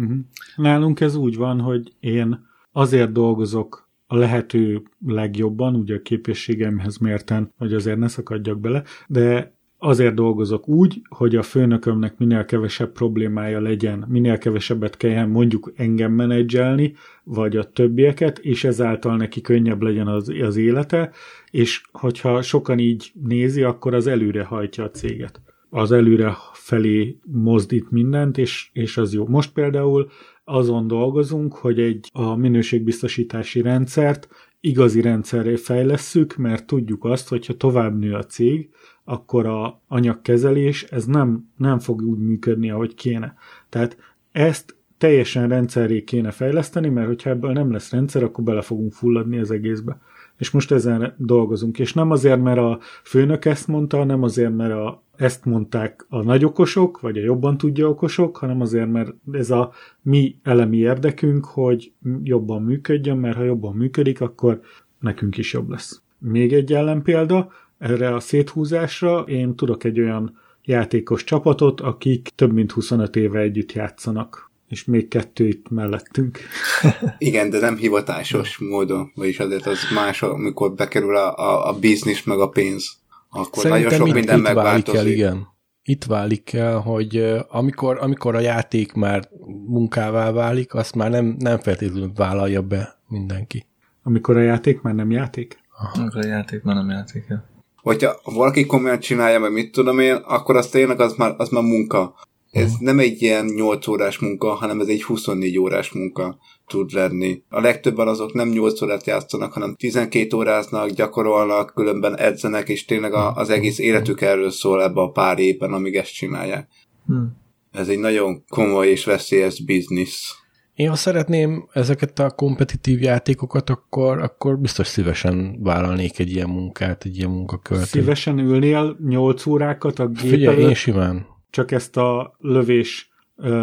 Mm-hmm. 0.01 0.19
Nálunk 0.55 0.99
ez 0.99 1.15
úgy 1.15 1.35
van, 1.35 1.59
hogy 1.59 1.93
én 1.99 2.45
azért 2.71 3.11
dolgozok 3.11 3.89
a 4.07 4.15
lehető 4.15 4.83
legjobban, 5.05 5.75
ugye 5.75 5.95
a 5.95 6.01
képességemhez 6.01 6.97
mérten, 6.97 7.53
hogy 7.57 7.73
azért 7.73 7.97
ne 7.97 8.07
szakadjak 8.07 8.59
bele, 8.59 8.83
de 9.07 9.56
azért 9.77 10.13
dolgozok 10.13 10.67
úgy, 10.67 11.01
hogy 11.09 11.35
a 11.35 11.41
főnökömnek 11.41 12.17
minél 12.17 12.45
kevesebb 12.45 12.91
problémája 12.91 13.61
legyen, 13.61 14.05
minél 14.07 14.37
kevesebbet 14.37 14.97
kelljen 14.97 15.29
mondjuk 15.29 15.71
engem 15.75 16.11
menedzselni, 16.11 16.93
vagy 17.23 17.57
a 17.57 17.71
többieket, 17.71 18.39
és 18.39 18.63
ezáltal 18.63 19.17
neki 19.17 19.41
könnyebb 19.41 19.81
legyen 19.81 20.07
az, 20.07 20.29
az 20.41 20.57
élete, 20.57 21.11
és 21.51 21.81
hogyha 21.91 22.41
sokan 22.41 22.79
így 22.79 23.11
nézi, 23.23 23.63
akkor 23.63 23.93
az 23.93 24.07
előre 24.07 24.43
hajtja 24.43 24.83
a 24.83 24.91
céget. 24.91 25.41
Az 25.69 25.91
előre 25.91 26.37
felé 26.53 27.19
mozdít 27.25 27.91
mindent, 27.91 28.37
és, 28.37 28.69
és 28.73 28.97
az 28.97 29.13
jó. 29.13 29.27
Most 29.27 29.53
például 29.53 30.09
azon 30.43 30.87
dolgozunk, 30.87 31.53
hogy 31.53 31.79
egy 31.79 32.09
a 32.13 32.35
minőségbiztosítási 32.35 33.61
rendszert 33.61 34.27
igazi 34.59 35.01
rendszerré 35.01 35.55
fejlesszük, 35.55 36.35
mert 36.35 36.65
tudjuk 36.65 37.03
azt, 37.03 37.29
hogyha 37.29 37.57
tovább 37.57 37.99
nő 37.99 38.13
a 38.13 38.25
cég, 38.25 38.69
akkor 39.03 39.45
a 39.45 39.81
anyagkezelés 39.87 40.83
ez 40.83 41.05
nem, 41.05 41.49
nem 41.57 41.79
fog 41.79 42.01
úgy 42.01 42.19
működni, 42.19 42.71
ahogy 42.71 42.95
kéne. 42.95 43.35
Tehát 43.69 43.97
ezt 44.31 44.75
teljesen 44.97 45.47
rendszerré 45.47 46.03
kéne 46.03 46.31
fejleszteni, 46.31 46.89
mert 46.89 47.07
hogyha 47.07 47.29
ebből 47.29 47.51
nem 47.51 47.71
lesz 47.71 47.91
rendszer, 47.91 48.23
akkor 48.23 48.43
bele 48.43 48.61
fogunk 48.61 48.93
fulladni 48.93 49.39
az 49.39 49.51
egészbe. 49.51 50.01
És 50.37 50.51
most 50.51 50.71
ezen 50.71 51.13
dolgozunk. 51.17 51.79
És 51.79 51.93
nem 51.93 52.11
azért, 52.11 52.41
mert 52.41 52.57
a 52.57 52.79
főnök 53.03 53.45
ezt 53.45 53.67
mondta, 53.67 54.03
nem 54.03 54.23
azért, 54.23 54.55
mert 54.55 54.73
a, 54.73 55.03
ezt 55.15 55.45
mondták 55.45 56.05
a 56.09 56.23
nagyokosok, 56.23 56.99
vagy 56.99 57.17
a 57.17 57.23
jobban 57.23 57.57
tudja 57.57 57.89
okosok, 57.89 58.37
hanem 58.37 58.61
azért, 58.61 58.91
mert 58.91 59.13
ez 59.31 59.51
a 59.51 59.71
mi 60.01 60.35
elemi 60.43 60.77
érdekünk, 60.77 61.45
hogy 61.45 61.91
jobban 62.23 62.61
működjön, 62.61 63.17
mert 63.17 63.35
ha 63.35 63.43
jobban 63.43 63.75
működik, 63.75 64.21
akkor 64.21 64.61
nekünk 64.99 65.37
is 65.37 65.53
jobb 65.53 65.69
lesz. 65.69 66.01
Még 66.19 66.53
egy 66.53 66.73
ellenpélda, 66.73 67.51
erre 67.77 68.15
a 68.15 68.19
széthúzásra 68.19 69.19
én 69.19 69.55
tudok 69.55 69.83
egy 69.83 69.99
olyan 69.99 70.37
játékos 70.63 71.23
csapatot, 71.23 71.81
akik 71.81 72.29
több 72.35 72.53
mint 72.53 72.71
25 72.71 73.15
éve 73.15 73.39
együtt 73.39 73.71
játszanak 73.71 74.51
és 74.67 74.85
még 74.85 75.07
kettő 75.07 75.47
itt 75.47 75.69
mellettünk. 75.69 76.39
Igen, 77.17 77.49
de 77.49 77.59
nem 77.59 77.77
hivatásos 77.77 78.57
módon, 78.57 79.11
vagyis 79.15 79.39
azért 79.39 79.65
az 79.65 79.79
más, 79.93 80.21
amikor 80.21 80.73
bekerül 80.73 81.15
a, 81.15 81.35
a, 81.35 81.67
a 81.67 81.79
biznisz 81.79 82.23
meg 82.23 82.39
a 82.39 82.49
pénz. 82.49 82.97
Akkor 83.29 83.63
Szerintem 83.63 83.83
nagyon 83.83 84.05
sok 84.05 84.15
minden 84.15 84.39
megváltozik. 84.39 84.99
El, 84.99 85.07
igen. 85.07 85.47
itt 85.83 86.03
válik 86.03 86.53
el, 86.53 86.79
hogy 86.79 87.35
amikor, 87.49 87.97
amikor 88.01 88.35
a 88.35 88.39
játék 88.39 88.93
már 88.93 89.29
munkává 89.67 90.31
válik, 90.31 90.73
azt 90.73 90.95
már 90.95 91.09
nem, 91.09 91.35
nem 91.39 91.59
feltétlenül 91.59 92.11
vállalja 92.15 92.61
be 92.61 92.99
mindenki. 93.07 93.65
Amikor 94.03 94.37
a 94.37 94.41
játék 94.41 94.81
már 94.81 94.93
nem 94.93 95.11
játék? 95.11 95.59
Aha. 95.77 96.01
Amikor 96.01 96.25
a 96.25 96.27
játék 96.27 96.63
már 96.63 96.75
nem 96.75 96.89
játék, 96.89 97.25
ja. 97.29 97.43
Hogyha 97.75 98.19
valaki 98.23 98.65
komolyan 98.65 98.99
csinálja, 98.99 99.39
meg 99.39 99.51
mit 99.51 99.71
tudom 99.71 99.99
én, 99.99 100.15
akkor 100.15 100.55
az 100.55 100.67
tényleg 100.67 100.99
az 100.99 101.13
már, 101.13 101.33
az 101.37 101.49
már 101.49 101.63
munka. 101.63 102.15
Ez 102.57 102.71
uh-huh. 102.71 102.81
nem 102.81 102.99
egy 102.99 103.21
ilyen 103.21 103.45
8 103.45 103.87
órás 103.87 104.19
munka, 104.19 104.53
hanem 104.53 104.79
ez 104.79 104.87
egy 104.87 105.03
24 105.03 105.57
órás 105.57 105.91
munka 105.91 106.37
tud 106.67 106.91
lenni. 106.91 107.41
A 107.49 107.59
legtöbben 107.59 108.07
azok 108.07 108.33
nem 108.33 108.49
8 108.49 108.81
órát 108.81 109.05
játszanak, 109.05 109.53
hanem 109.53 109.75
12 109.75 110.37
óráznak, 110.37 110.89
gyakorolnak, 110.89 111.71
különben 111.75 112.17
edzenek, 112.17 112.69
és 112.69 112.85
tényleg 112.85 113.13
a, 113.13 113.33
az 113.33 113.49
egész 113.49 113.79
életük 113.79 114.21
erről 114.21 114.51
szól 114.51 114.83
ebbe 114.83 115.01
a 115.01 115.11
pár 115.11 115.39
évben, 115.39 115.73
amíg 115.73 115.95
ezt 115.95 116.13
csinálják. 116.13 116.67
Hmm. 117.05 117.37
Ez 117.71 117.87
egy 117.87 117.99
nagyon 117.99 118.43
komoly 118.49 118.87
és 118.87 119.05
veszélyes 119.05 119.63
biznisz. 119.63 120.35
Én 120.73 120.89
ha 120.89 120.95
szeretném 120.95 121.67
ezeket 121.73 122.19
a 122.19 122.29
kompetitív 122.29 123.01
játékokat, 123.01 123.69
akkor, 123.69 124.21
akkor 124.21 124.59
biztos 124.59 124.87
szívesen 124.87 125.57
vállalnék 125.63 126.19
egy 126.19 126.31
ilyen 126.31 126.49
munkát, 126.49 127.03
egy 127.05 127.17
ilyen 127.17 127.29
munkakört. 127.29 127.85
Szívesen 127.85 128.39
ülnél 128.39 128.97
8 129.07 129.45
órákat 129.45 129.99
a 129.99 130.07
gép 130.07 130.29
Figyelj, 130.29 130.61
én 130.61 130.73
simán. 130.73 131.25
Csak 131.49 131.71
ezt 131.71 131.97
a 131.97 132.35
lövés 132.39 133.11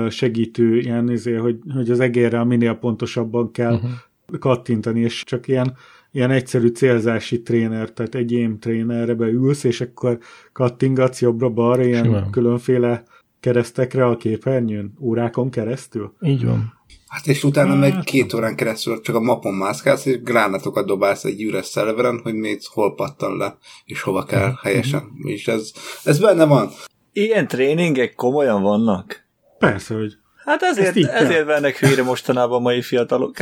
segítő, 0.09 0.79
ilyen 0.79 1.11
izé, 1.11 1.35
hogy, 1.35 1.59
hogy 1.75 1.91
az 1.91 2.01
egérrel 2.01 2.45
minél 2.45 2.75
pontosabban 2.75 3.51
kell 3.51 3.75
uh-huh. 3.75 4.39
kattintani, 4.39 5.01
és 5.01 5.25
csak 5.25 5.49
ilyen, 5.49 5.77
ilyen 6.13 6.31
egyszerű 6.31 6.69
célzási 6.69 7.43
tréner, 7.43 7.93
tehát 7.93 8.15
egy 8.15 8.35
aim 8.35 8.59
trénerre 8.59 9.15
beülsz, 9.15 9.65
és 9.65 9.81
akkor 9.81 10.19
kattingatsz 10.53 11.21
jobbra-balra 11.21 11.85
ilyen 11.85 12.05
Simán. 12.05 12.31
különféle 12.31 13.05
keresztekre 13.41 14.07
a 14.07 14.17
képernyőn, 14.17 14.95
órákon 15.01 15.51
keresztül. 15.51 16.15
Így 16.21 16.45
van. 16.45 16.83
Hát 17.07 17.27
és 17.27 17.45
utána 17.45 17.71
hát, 17.71 17.79
meg 17.79 18.05
két 18.05 18.35
órán 18.35 18.57
keresztül 18.57 19.01
csak 19.01 19.15
a 19.15 19.21
mapon 19.21 19.55
mászkálsz, 19.55 20.07
és 20.07 20.23
gránátokat 20.23 20.87
dobálsz 20.87 21.25
egy 21.25 21.43
üres 21.43 21.67
szerveren, 21.67 22.21
hogy 22.23 22.35
még 22.35 22.61
hol 22.65 22.95
pattan 22.95 23.37
le, 23.37 23.57
és 23.85 24.03
hova 24.03 24.25
kell 24.25 24.49
uh-huh. 24.49 24.63
helyesen. 24.63 25.03
És 25.23 25.49
ez, 25.49 25.73
ez 26.05 26.19
benne 26.19 26.45
van. 26.45 26.71
Ilyen 27.17 27.47
tréningek 27.47 28.15
komolyan 28.15 28.63
vannak? 28.63 29.25
Persze, 29.59 29.95
hogy... 29.95 30.17
Hát 30.45 30.63
ezért, 30.63 30.97
ezért 30.97 31.45
vennek 31.45 31.79
hülyre 31.79 32.03
mostanában 32.03 32.57
a 32.59 32.63
mai 32.63 32.83
fiatalok. 32.83 33.37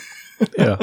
ja. 0.52 0.78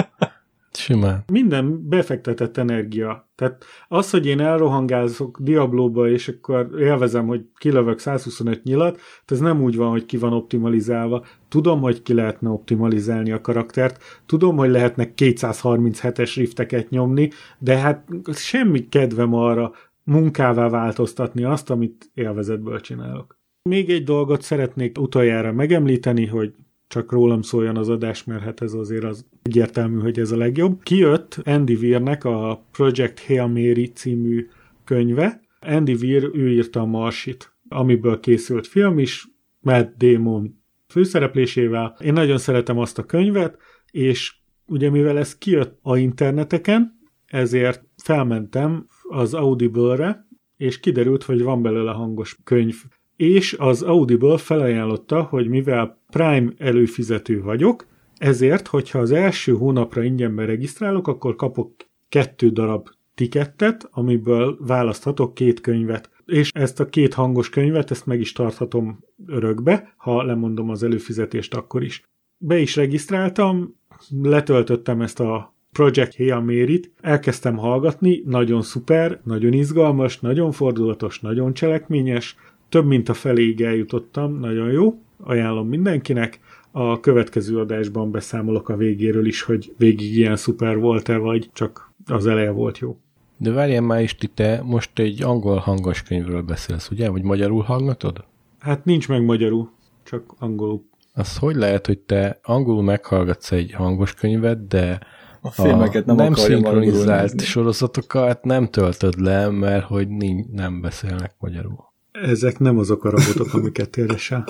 Simán. 0.72 1.24
Minden 1.32 1.90
befektetett 1.90 2.58
energia. 2.58 3.30
Tehát 3.36 3.66
az, 3.88 4.10
hogy 4.10 4.26
én 4.26 4.40
elrohangázok 4.40 5.38
Diablóba, 5.40 6.10
és 6.10 6.28
akkor 6.28 6.70
élvezem, 6.78 7.28
hogy 7.28 7.42
kilövök 7.58 8.00
125 8.00 8.64
nyilat, 8.64 9.00
ez 9.26 9.40
nem 9.40 9.62
úgy 9.62 9.76
van, 9.76 9.90
hogy 9.90 10.06
ki 10.06 10.18
van 10.18 10.34
optimalizálva. 10.34 11.26
Tudom, 11.50 11.82
hogy 11.82 12.02
ki 12.02 12.14
lehetne 12.14 12.50
optimalizálni 12.50 13.32
a 13.32 13.42
karaktert, 13.42 14.04
tudom, 14.26 14.58
hogy 14.58 14.70
lehetne 14.70 15.12
237-es 15.16 16.32
rifteket 16.36 16.90
nyomni, 16.90 17.30
de 17.58 17.78
hát 17.78 18.08
semmi 18.34 18.90
kedvem 18.90 19.34
arra 19.34 19.72
munkává 20.10 20.70
változtatni 20.70 21.44
azt, 21.44 21.70
amit 21.70 22.12
élvezetből 22.14 22.80
csinálok. 22.80 23.38
Még 23.70 23.90
egy 23.90 24.04
dolgot 24.04 24.42
szeretnék 24.42 25.00
utoljára 25.00 25.54
megemlíteni, 25.54 26.26
hogy 26.26 26.54
csak 26.88 27.12
rólam 27.12 27.42
szóljon 27.42 27.78
az 27.78 27.90
adás, 27.90 28.24
mert 28.24 28.44
hát 28.44 28.62
ez 28.62 28.74
azért 28.74 29.04
az 29.04 29.26
egyértelmű, 29.42 30.00
hogy 30.00 30.20
ez 30.20 30.32
a 30.32 30.38
legjobb. 30.38 30.84
Kijött 30.84 31.42
Andy 31.44 31.76
Weirnek 31.76 32.24
a 32.24 32.66
Project 32.72 33.26
Hail 33.26 33.48
Mary 33.48 33.86
című 33.86 34.48
könyve. 34.84 35.42
Andy 35.60 35.94
Weir, 35.94 36.30
ő 36.34 36.52
írta 36.52 36.80
a 36.80 36.86
Marsit, 36.86 37.54
amiből 37.68 38.20
készült 38.20 38.68
film 38.68 39.00
is, 39.00 39.28
Matt 39.60 39.98
Damon 39.98 40.62
főszereplésével. 40.88 41.98
Én 42.04 42.14
nagyon 42.14 42.38
szeretem 42.38 42.78
azt 42.78 42.98
a 42.98 43.06
könyvet, 43.06 43.58
és 43.92 44.36
ugye 44.66 44.90
mivel 44.90 45.18
ez 45.18 45.38
kijött 45.38 45.80
a 45.82 45.98
interneteken, 45.98 47.00
ezért 47.26 47.84
felmentem 47.96 48.88
az 49.10 49.34
Audible-re, 49.34 50.28
és 50.58 50.80
kiderült, 50.80 51.24
hogy 51.24 51.44
van 51.44 51.62
belőle 51.62 51.92
hangos 51.92 52.38
könyv 52.44 52.76
és 53.20 53.56
az 53.60 53.82
Audible 53.82 54.38
felajánlotta, 54.38 55.22
hogy 55.22 55.48
mivel 55.48 56.02
Prime 56.10 56.52
előfizető 56.58 57.42
vagyok, 57.42 57.86
ezért, 58.18 58.68
hogyha 58.68 59.00
az 59.00 59.12
első 59.12 59.54
hónapra 59.54 60.04
ingyenben 60.04 60.46
regisztrálok, 60.46 61.08
akkor 61.08 61.36
kapok 61.36 61.76
kettő 62.10 62.50
darab 62.50 62.90
tikettet, 63.16 63.88
amiből 63.92 64.58
választhatok 64.60 65.34
két 65.34 65.62
könyvet. 65.62 66.10
És 66.26 66.52
ezt 66.54 66.80
a 66.80 66.90
két 66.90 67.14
hangos 67.14 67.50
könyvet, 67.50 67.92
ezt 67.92 68.06
meg 68.06 68.20
is 68.20 68.32
tarthatom 68.32 69.00
örökbe, 69.26 69.94
ha 69.98 70.24
lemondom 70.24 70.70
az 70.70 70.84
előfizetést 70.84 71.54
akkor 71.54 71.84
is. 71.84 72.04
Be 72.38 72.60
is 72.60 72.76
regisztráltam, 72.76 73.76
letöltöttem 74.22 75.02
ezt 75.02 75.20
a 75.20 75.56
Project 75.80 76.16
Hail 76.16 76.40
Mary-t, 76.40 76.92
elkezdtem 77.02 77.58
hallgatni, 77.58 78.24
nagyon 78.26 78.62
szuper, 78.62 79.20
nagyon 79.24 79.54
izgalmas, 79.54 80.20
nagyon 80.20 80.52
fordulatos, 80.52 81.20
nagyon 81.20 81.54
cselekményes, 81.54 82.36
több 82.70 82.86
mint 82.86 83.10
a 83.10 83.14
feléig 83.14 83.62
eljutottam, 83.62 84.40
nagyon 84.40 84.72
jó, 84.72 85.00
ajánlom 85.24 85.68
mindenkinek. 85.68 86.40
A 86.72 87.00
következő 87.00 87.60
adásban 87.60 88.12
beszámolok 88.12 88.70
a 88.70 88.76
végéről 88.76 89.26
is, 89.26 89.42
hogy 89.42 89.74
végig 89.78 90.18
ilyen 90.18 90.36
szuper 90.36 90.78
volt-e, 90.78 91.18
vagy 91.18 91.50
csak 91.54 91.92
az 92.06 92.28
eleje 92.28 92.52
volt 92.52 92.78
jó. 92.78 92.98
De 93.38 93.52
várjál 93.52 93.82
már 93.82 94.02
is, 94.02 94.16
te 94.34 94.62
most 94.66 95.00
egy 95.00 95.24
angol 95.24 95.58
hangos 95.58 96.04
könyvről 96.04 96.42
beszélsz, 96.42 96.90
ugye? 96.90 97.10
Vagy 97.10 97.24
magyarul 97.24 97.62
hallgatod? 97.62 98.24
Hát 98.60 98.86
nincs 98.86 99.08
meg 99.08 99.26
magyarul, 99.26 99.70
csak 100.04 100.24
angolul. 100.40 100.84
Az 101.14 101.38
hogy 101.38 101.56
lehet, 101.56 101.86
hogy 101.86 102.00
te 102.00 102.40
angolul 102.44 102.84
meghallgatsz 102.84 103.52
egy 103.52 103.72
hangos 103.72 104.14
könyvet, 104.14 104.68
de 104.68 105.00
a 105.42 105.52
filmeket 105.52 106.06
nem, 106.06 106.16
nem 106.16 106.34
szinkronizált 106.34 107.42
sorozatokat 107.42 108.44
nem 108.44 108.68
töltöd 108.68 109.22
le, 109.22 109.50
mert 109.50 109.86
hogy 109.86 110.08
nem 110.52 110.82
beszélnek 110.82 111.36
magyarul. 111.40 111.88
Ezek 112.12 112.60
nem 112.60 112.78
azok 112.78 113.06
a 113.06 113.10
robotok, 113.10 113.54
amiket 113.54 113.90
keresel. 113.90 114.46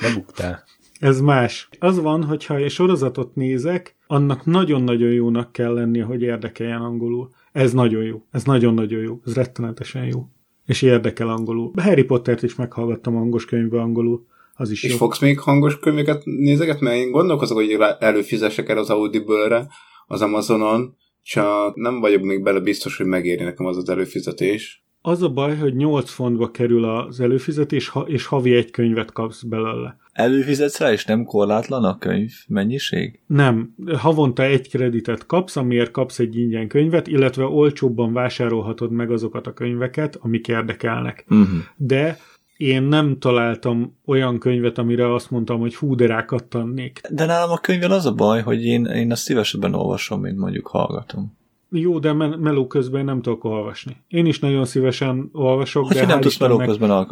Nem 0.00 0.14
buktál. 0.14 0.64
Ez 1.00 1.20
más. 1.20 1.68
Az 1.78 2.00
van, 2.00 2.24
hogyha 2.24 2.56
egy 2.56 2.70
sorozatot 2.70 3.34
nézek, 3.34 3.96
annak 4.06 4.44
nagyon-nagyon 4.44 5.10
jónak 5.10 5.52
kell 5.52 5.72
lennie, 5.72 6.04
hogy 6.04 6.22
érdekeljen 6.22 6.80
angolul. 6.80 7.30
Ez 7.52 7.72
nagyon 7.72 8.02
jó. 8.02 8.22
Ez 8.30 8.44
nagyon-nagyon 8.44 9.00
jó. 9.00 9.20
Ez 9.26 9.34
rettenetesen 9.34 10.04
jó. 10.04 10.28
És 10.66 10.82
érdekel 10.82 11.28
angolul. 11.28 11.72
Harry 11.76 12.02
Pottert 12.04 12.42
is 12.42 12.54
meghallgattam 12.54 13.14
hangos 13.14 13.44
könyvbe 13.44 13.80
angolul. 13.80 14.26
Az 14.54 14.70
is 14.70 14.82
és 14.82 14.90
jó. 14.90 14.96
fogsz 14.96 15.18
még 15.18 15.38
hangos 15.38 15.78
könyveket 15.78 16.22
nézeget? 16.24 16.80
Mert 16.80 16.96
én 16.96 17.10
gondolkozok, 17.10 17.56
hogy 17.56 17.76
előfizessek 17.98 18.68
el 18.68 18.78
az 18.78 18.90
Audible-re, 18.90 19.68
az 20.06 20.22
Amazonon, 20.22 20.96
csak 21.22 21.76
nem 21.76 22.00
vagyok 22.00 22.22
még 22.22 22.42
bele 22.42 22.60
biztos, 22.60 22.96
hogy 22.96 23.06
megéri 23.06 23.44
nekem 23.44 23.66
az 23.66 23.76
az 23.76 23.88
előfizetés. 23.88 24.84
Az 25.04 25.22
a 25.22 25.28
baj, 25.28 25.56
hogy 25.56 25.74
8 25.74 26.10
fontba 26.10 26.50
kerül 26.50 26.84
az 26.84 27.20
előfizetés, 27.20 27.92
és 28.06 28.26
havi 28.26 28.54
egy 28.54 28.70
könyvet 28.70 29.12
kapsz 29.12 29.42
belőle. 29.42 29.96
Előfizetsz 30.12 30.78
rá, 30.78 30.92
és 30.92 31.04
nem 31.04 31.24
korlátlan 31.24 31.84
a 31.84 31.98
könyv 31.98 32.30
mennyiség? 32.48 33.20
Nem. 33.26 33.74
Havonta 33.96 34.42
egy 34.42 34.68
kreditet 34.68 35.26
kapsz, 35.26 35.56
amiért 35.56 35.90
kapsz 35.90 36.18
egy 36.18 36.36
ingyen 36.36 36.68
könyvet, 36.68 37.06
illetve 37.06 37.44
olcsóbban 37.44 38.12
vásárolhatod 38.12 38.90
meg 38.90 39.10
azokat 39.10 39.46
a 39.46 39.52
könyveket, 39.52 40.16
amik 40.20 40.48
érdekelnek. 40.48 41.24
Uh-huh. 41.28 41.58
De 41.76 42.18
én 42.62 42.82
nem 42.82 43.18
találtam 43.18 43.98
olyan 44.06 44.38
könyvet, 44.38 44.78
amire 44.78 45.14
azt 45.14 45.30
mondtam, 45.30 45.60
hogy 45.60 45.74
hú, 45.74 45.94
de 45.94 46.06
rákattannék. 46.06 47.00
De 47.10 47.24
nálam 47.24 47.50
a 47.50 47.58
könyvvel 47.58 47.90
az 47.90 48.06
a 48.06 48.12
baj, 48.12 48.42
hogy 48.42 48.64
én, 48.64 48.84
én 48.84 49.10
azt 49.10 49.22
szívesebben 49.22 49.74
olvasom, 49.74 50.20
mint 50.20 50.38
mondjuk 50.38 50.66
hallgatom. 50.66 51.36
Jó, 51.70 51.98
de 51.98 52.12
me- 52.12 52.38
meló 52.38 52.66
közben 52.66 53.04
nem 53.04 53.22
tudok 53.22 53.44
olvasni. 53.44 53.96
Én 54.08 54.26
is 54.26 54.38
nagyon 54.38 54.64
szívesen 54.64 55.28
olvasok, 55.32 55.86
hogy 55.86 55.96
de 55.96 56.06
nem 56.06 56.20
tudsz 56.20 56.38
meló 56.38 56.56
meg... 56.56 56.66
közben 56.66 56.90
a- 56.90 57.06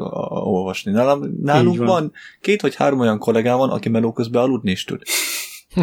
olvasni. 0.44 0.92
Nálam, 0.92 1.22
nálunk 1.42 1.76
van. 1.76 1.86
van 1.86 2.12
két 2.40 2.60
vagy 2.60 2.74
három 2.74 3.00
olyan 3.00 3.18
kollégám 3.18 3.58
van, 3.58 3.70
aki 3.70 3.88
meló 3.88 4.12
közben 4.12 4.42
aludni 4.42 4.70
is 4.70 4.84
tud. 4.84 5.02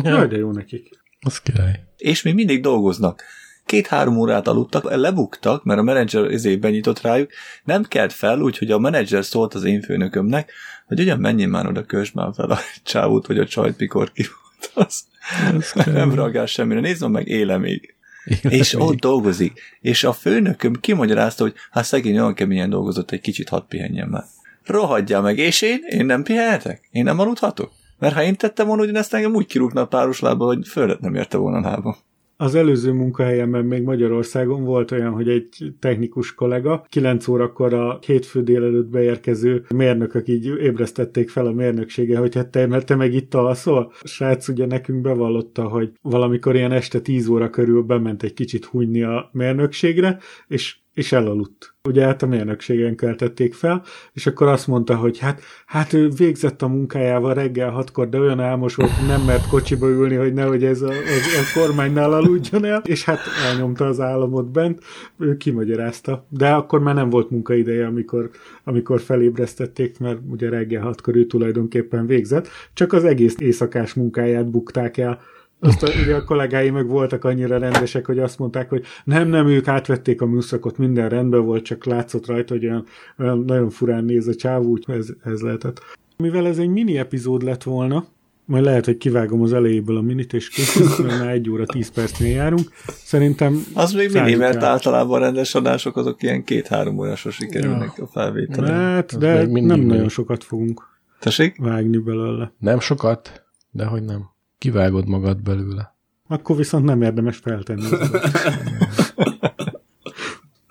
Jaj, 0.04 0.28
de 0.28 0.38
jó 0.38 0.52
nekik. 0.52 0.90
Az 1.20 1.42
király. 1.42 1.84
És 1.98 2.22
még 2.22 2.34
mindig 2.34 2.62
dolgoznak. 2.62 3.24
Két-három 3.68 4.18
órát 4.18 4.48
aludtak, 4.48 4.96
lebuktak, 4.96 5.64
mert 5.64 5.80
a 5.80 5.84
menedzser 5.84 6.24
ezért 6.24 6.60
benyitott 6.60 7.02
rájuk, 7.02 7.32
nem 7.64 7.84
kelt 7.84 8.14
fel, 8.14 8.42
úgyhogy 8.42 8.72
a 8.72 8.80
menedzser 8.80 9.26
szólt 9.26 9.54
az 9.54 9.64
én 9.64 9.82
főnökömnek, 9.82 10.52
hogy 10.86 11.00
ugyan 11.00 11.20
menjél 11.20 11.48
már 11.48 11.68
oda, 11.68 11.86
kösd 11.86 12.16
már 12.16 12.30
fel 12.36 12.50
a 12.50 12.58
csávót, 12.84 13.28
vagy 13.28 13.38
a 13.40 13.46
csajt, 13.46 13.78
mikor 13.78 14.12
ki 14.12 14.24
volt 14.24 14.88
az. 14.88 15.04
nem 15.86 16.16
reagál 16.16 16.46
semmire. 16.46 16.80
Nézzem 16.80 17.12
meg, 17.12 17.28
éle 17.28 17.58
még. 17.58 17.96
Igen, 18.26 18.52
és 18.52 18.74
még. 18.74 18.84
ott 18.84 19.00
dolgozik. 19.00 19.62
És 19.82 20.04
a 20.04 20.14
főnököm 20.14 20.74
kimagyarázta, 20.80 21.44
hogy 21.44 21.54
hát 21.72 21.86
szegény 21.86 22.20
olyan 22.20 22.34
keményen 22.34 22.70
dolgozott, 22.70 23.12
egy 23.12 23.22
kicsit 23.22 23.50
hadd 23.50 23.68
pihenjen 23.68 24.08
már. 24.08 24.24
Rohadja 24.66 25.22
meg, 25.22 25.38
és 25.38 25.62
én? 25.62 25.80
Én 25.88 26.06
nem 26.06 26.24
pihenhetek? 26.24 26.88
Én 26.92 27.04
nem 27.04 27.20
aludhatok? 27.20 27.72
Mert 28.00 28.14
ha 28.14 28.24
én 28.24 28.36
tettem 28.36 28.68
volna 28.68 28.82
ugyanezt, 28.82 29.14
engem 29.14 29.36
úgy 29.36 29.46
kirúgna 29.46 29.82
a 29.82 29.88
pároslába, 29.88 30.46
hogy 30.46 30.68
földet 30.68 31.00
nem 31.00 31.16
érte 31.16 31.38
volna 31.38 31.70
lába. 31.70 31.98
Az 32.40 32.56
előző 32.56 32.92
munkahelyemben 32.92 33.66
még 33.66 33.84
Magyarországon 33.84 34.64
volt 34.64 34.92
olyan, 34.92 35.14
hogy 35.14 35.30
egy 35.30 35.74
technikus 35.80 36.34
kollega 36.34 36.86
9 36.90 37.28
órakor 37.28 37.74
a 37.74 38.00
hétfő 38.06 38.44
délelőtt 38.44 38.88
beérkező 38.88 39.66
mérnökök 39.76 40.28
így 40.28 40.46
ébresztették 40.46 41.30
fel 41.30 41.46
a 41.46 41.52
mérnöksége, 41.52 42.18
hogy 42.18 42.36
hát 42.36 42.50
te, 42.50 42.68
mert 42.68 42.86
te 42.86 42.96
meg 42.96 43.14
itt 43.14 43.34
alszol. 43.34 43.92
A 44.02 44.08
srác 44.08 44.48
ugye 44.48 44.66
nekünk 44.66 45.02
bevallotta, 45.02 45.68
hogy 45.68 45.92
valamikor 46.02 46.56
ilyen 46.56 46.72
este 46.72 47.00
10 47.00 47.28
óra 47.28 47.50
körül 47.50 47.82
bement 47.82 48.24
egy 48.24 48.34
kicsit 48.34 48.66
hunyni 48.66 49.04
a 49.04 49.30
mérnökségre, 49.32 50.20
és 50.48 50.78
és 50.98 51.12
elaludt. 51.12 51.76
Ugye 51.84 52.06
hát 52.06 52.22
a 52.22 52.28
mérnökségen 52.28 52.96
keltették 52.96 53.54
fel, 53.54 53.84
és 54.14 54.28
akkor 54.28 54.48
azt 54.48 54.68
mondta, 54.68 54.96
hogy 54.96 55.18
hát, 55.18 55.42
hát 55.66 55.94
ő 55.94 56.10
végzett 56.10 56.62
a 56.62 56.68
munkájával 56.68 57.34
reggel 57.34 57.70
hatkor, 57.70 58.10
de 58.10 58.20
olyan 58.20 58.40
álmos 58.40 58.76
volt, 58.76 59.08
nem 59.08 59.22
mert 59.22 59.48
kocsiba 59.48 59.88
ülni, 59.88 60.16
hogy 60.16 60.34
nehogy 60.34 60.64
ez 60.64 60.82
a, 60.82 60.88
a, 60.88 60.92
a 60.92 61.60
kormánynál 61.60 62.14
aludjon 62.14 62.66
el, 62.66 62.82
és 62.86 63.04
hát 63.06 63.20
elnyomta 63.46 63.86
az 63.86 64.00
államot 64.00 64.52
bent, 64.52 64.84
ő 65.20 65.38
kimagyarázta. 65.38 66.26
De 66.30 66.50
akkor 66.50 66.80
már 66.80 66.96
nem 66.96 67.10
volt 67.10 67.30
munkaideje, 67.30 67.86
amikor, 67.86 68.30
amikor 68.64 69.00
felébresztették, 69.02 70.00
mert 70.00 70.20
ugye 70.30 70.50
reggel 70.50 70.82
hatkor 70.82 71.16
ő 71.16 71.26
tulajdonképpen 71.26 72.06
végzett, 72.06 72.48
csak 72.74 72.94
az 72.94 73.04
egész 73.04 73.36
éjszakás 73.40 73.94
munkáját 73.94 74.50
bukták 74.50 74.98
el 74.98 75.20
azt 75.60 75.84
a, 75.84 75.88
ugye 76.04 76.16
a 76.16 76.24
kollégái 76.24 76.70
meg 76.70 76.88
voltak 76.88 77.24
annyira 77.24 77.58
rendesek, 77.58 78.06
hogy 78.06 78.20
azt 78.20 78.40
mondták, 78.40 78.70
hogy 78.70 78.86
nem, 79.04 79.28
nem, 79.28 79.48
ők 79.48 79.68
átvették 79.68 80.22
a 80.22 80.26
műszakot, 80.26 80.78
minden 80.78 81.10
rendben 81.10 81.46
volt, 81.46 81.64
csak 81.64 81.86
látszott 81.86 82.26
rajta, 82.26 82.54
hogy 82.54 82.66
olyan, 82.66 82.86
olyan 83.20 83.44
nagyon 83.48 83.70
furán 83.70 84.04
néz 84.04 84.28
a 84.28 84.36
csáv, 84.36 84.64
úgy 84.64 84.86
ez, 84.88 85.08
ez 85.24 85.42
lehetett. 85.42 85.82
Mivel 86.18 86.48
ez 86.48 86.58
egy 86.58 86.70
mini 86.70 86.98
epizód 86.98 87.44
lett 87.44 87.64
volna, 87.64 88.06
majd 88.46 88.64
lehet, 88.64 88.86
hogy 88.86 88.98
kivágom 88.98 89.42
az 89.42 89.54
elejéből 89.54 89.98
a 89.98 90.02
minit, 90.02 90.34
és 90.34 90.50
készül, 90.50 91.06
mert 91.06 91.20
már 91.20 91.30
egy 91.30 91.50
óra 91.50 91.66
tíz 91.66 91.90
percnél 91.92 92.36
járunk. 92.36 92.72
Szerintem... 92.88 93.64
Az 93.74 93.94
még 93.94 94.12
mini, 94.14 94.36
mert 94.36 94.56
el. 94.56 94.66
általában 94.66 95.20
rendes 95.20 95.56
adások 95.56 95.98
azok 95.98 96.24
ilyen 96.24 96.44
két-három 96.44 96.98
órásra 96.98 97.32
sikerülnek 97.32 97.94
ja. 97.98 98.04
a 98.04 98.08
felvételen. 98.08 98.74
Hát, 98.74 99.18
de 99.18 99.46
nem 99.46 99.62
nagyon 99.62 99.88
még. 99.88 100.10
sokat 100.10 100.44
fogunk 100.44 100.82
Tessék? 101.20 101.58
vágni 101.60 101.98
belőle. 101.98 102.54
Nem 102.60 102.80
sokat, 102.80 103.44
de 103.72 103.86
hogy 103.86 104.04
nem. 104.04 104.36
Kivágod 104.58 105.08
magad 105.08 105.42
belőle. 105.42 105.96
Akkor 106.28 106.56
viszont 106.56 106.86
nem 106.86 107.02
érdemes 107.02 107.38
feltenni. 107.38 107.88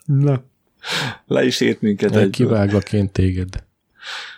Na. 0.04 0.42
Le 1.26 1.44
is 1.44 1.60
ért 1.60 1.80
minket 1.80 2.16
egy. 2.16 2.30
Kiváglak 2.30 2.92
én 2.92 3.12
téged. 3.12 3.64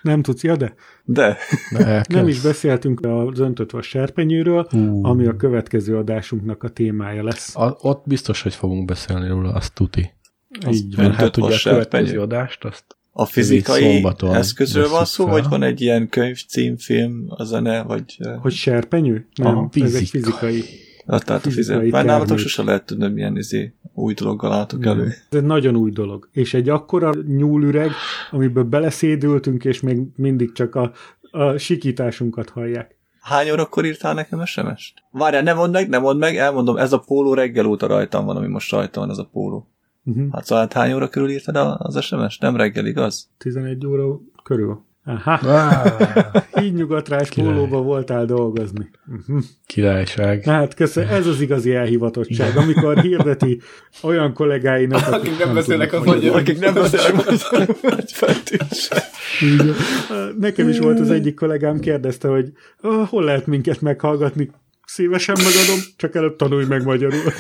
Nem 0.03 0.23
tudsz, 0.23 0.43
ja 0.43 0.57
de? 0.57 0.75
De. 1.05 1.37
de 1.71 2.05
nem 2.09 2.29
is 2.29 2.41
beszéltünk 2.41 3.01
az 3.01 3.39
öntött 3.39 3.71
vas 3.71 3.87
serpenyőről, 3.87 4.69
uh. 4.73 5.09
ami 5.09 5.27
a 5.27 5.37
következő 5.37 5.97
adásunknak 5.97 6.63
a 6.63 6.69
témája 6.69 7.23
lesz. 7.25 7.57
A, 7.57 7.77
ott 7.81 8.03
biztos, 8.07 8.43
hogy 8.43 8.55
fogunk 8.55 8.85
beszélni 8.85 9.29
róla, 9.29 9.53
azt 9.53 9.75
tuti. 9.75 10.11
Így 10.71 10.97
van. 10.97 11.13
Hát 11.13 11.37
ugye 11.37 11.55
a 11.55 11.59
következő 11.63 12.21
adást, 12.21 12.65
azt 12.65 12.98
a 13.21 13.25
fizikai 13.25 14.07
eszközről 14.21 14.89
van 14.89 15.05
szó, 15.05 15.25
fel. 15.25 15.33
vagy 15.33 15.49
van 15.49 15.63
egy 15.63 15.81
ilyen 15.81 16.09
könyv, 16.09 16.45
címfilm, 16.49 17.25
a 17.29 17.45
zene, 17.45 17.83
vagy... 17.83 18.19
Hogy 18.41 18.53
serpenyő? 18.53 19.29
Nem, 19.35 19.57
Aha, 19.57 19.69
ez 19.73 19.95
egy 19.95 20.09
fizikai. 20.09 20.65
Hát, 21.07 21.25
tehát 21.25 21.47
a 21.47 21.51
fizikai. 21.51 21.91
Már 21.91 22.05
nálatok 22.05 22.39
sose 22.39 22.63
lehet 22.63 22.85
tudni, 22.87 23.09
milyen 23.09 23.37
izé, 23.37 23.75
új 23.95 24.15
dologgal 24.15 24.53
álltok 24.53 24.87
elő. 24.87 25.05
Ez 25.07 25.39
egy 25.39 25.43
nagyon 25.43 25.77
új 25.77 25.91
dolog. 25.91 26.29
És 26.33 26.55
egy 26.55 26.69
akkora 26.69 27.13
nyúlüreg, 27.27 27.91
amiből 28.31 28.65
beleszédültünk, 28.65 29.65
és 29.65 29.81
még 29.81 29.99
mindig 30.17 30.53
csak 30.53 30.75
a, 30.75 30.93
a 31.31 31.57
sikításunkat 31.57 32.49
hallják. 32.49 32.97
Hány 33.21 33.51
órakor 33.51 33.85
írtál 33.85 34.15
nekem 34.15 34.45
SMS-t? 34.45 34.93
Várjál, 35.11 35.43
nem 35.43 35.57
mondd 35.57 35.73
meg, 35.73 35.89
nem 35.89 36.03
mondd 36.03 36.19
meg, 36.19 36.37
elmondom, 36.37 36.77
ez 36.77 36.93
a 36.93 36.99
póló 36.99 37.35
reggel 37.35 37.67
óta 37.67 37.87
rajtam 37.87 38.25
van, 38.25 38.37
ami 38.37 38.47
most 38.47 38.71
rajta 38.71 39.01
van, 39.01 39.11
ez 39.11 39.19
a 39.19 39.29
póló. 39.33 39.69
Uh-huh. 40.09 40.33
Hát 40.33 40.45
szóval 40.45 40.65
hát 40.65 40.73
hány 40.73 40.93
óra 40.93 41.09
körül 41.09 41.31
írtad 41.31 41.77
az 41.79 42.05
SMS? 42.05 42.39
Nem 42.39 42.57
reggel, 42.57 42.87
igaz? 42.87 43.29
11 43.39 43.87
óra 43.87 44.21
körül. 44.43 44.87
Aha. 45.05 45.41
Így 46.63 46.75
nyugatrás 46.75 47.29
pólóba 47.29 47.83
voltál 47.83 48.25
dolgozni. 48.25 48.91
Uh-huh. 49.07 49.43
Királyság. 49.67 50.45
Hát 50.45 50.75
köszön, 50.75 51.07
ez 51.07 51.27
az 51.27 51.41
igazi 51.41 51.75
elhivatottság, 51.75 52.57
amikor 52.57 52.99
hirdeti 52.99 53.61
olyan 54.03 54.33
kollégáinak, 54.33 55.07
akik, 55.07 55.13
akik 55.13 55.39
nem 55.45 55.55
beszélnek 55.55 55.93
a 55.93 56.05
magyar. 56.05 56.37
Akik 56.37 56.59
nem 56.59 56.75
beszélnek 56.75 57.27
a 57.29 57.37
Nekem 60.39 60.69
is 60.69 60.79
volt 60.79 61.01
az 61.01 61.11
egyik 61.11 61.35
kollégám, 61.35 61.79
kérdezte, 61.79 62.29
hogy 62.29 62.53
oh, 62.83 63.09
hol 63.09 63.25
lehet 63.25 63.47
minket 63.47 63.81
meghallgatni. 63.81 64.51
Szívesen 64.85 65.37
megadom, 65.39 65.79
csak 65.97 66.15
előbb 66.15 66.37
tanulj 66.37 66.65
meg 66.65 66.85
magyarul. 66.85 67.33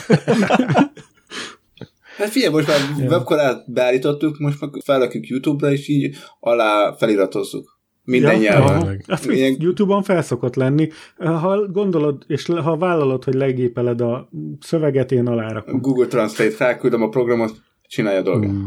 Hát 2.18 2.28
figyelj, 2.28 2.52
most 2.52 2.66
már 2.66 2.78
yeah. 2.98 3.10
webkorát 3.10 3.72
beállítottuk, 3.72 4.38
most 4.38 4.60
meg 4.60 4.70
felrakjuk 4.84 5.26
YouTube-ra, 5.26 5.72
és 5.72 5.88
így 5.88 6.16
alá 6.40 6.94
feliratozzuk. 6.96 7.78
Minden 8.04 8.40
ja, 8.40 8.58
nyelven. 8.58 9.02
Hát 9.08 9.24
Ilyen... 9.24 9.56
YouTube-on 9.58 10.02
felszokott 10.02 10.54
lenni. 10.54 10.88
Ha 11.16 11.66
gondolod, 11.66 12.24
és 12.26 12.46
ha 12.46 12.76
vállalod, 12.76 13.24
hogy 13.24 13.34
legépeled 13.34 14.00
a 14.00 14.28
szöveget, 14.60 15.12
én 15.12 15.26
alárakom. 15.26 15.80
Google 15.80 16.06
Translate, 16.06 16.50
felküldöm 16.50 17.02
a 17.02 17.08
programot, 17.08 17.52
csinálja 17.82 18.18
a 18.18 18.22
dolgot. 18.22 18.50
Mm. 18.50 18.66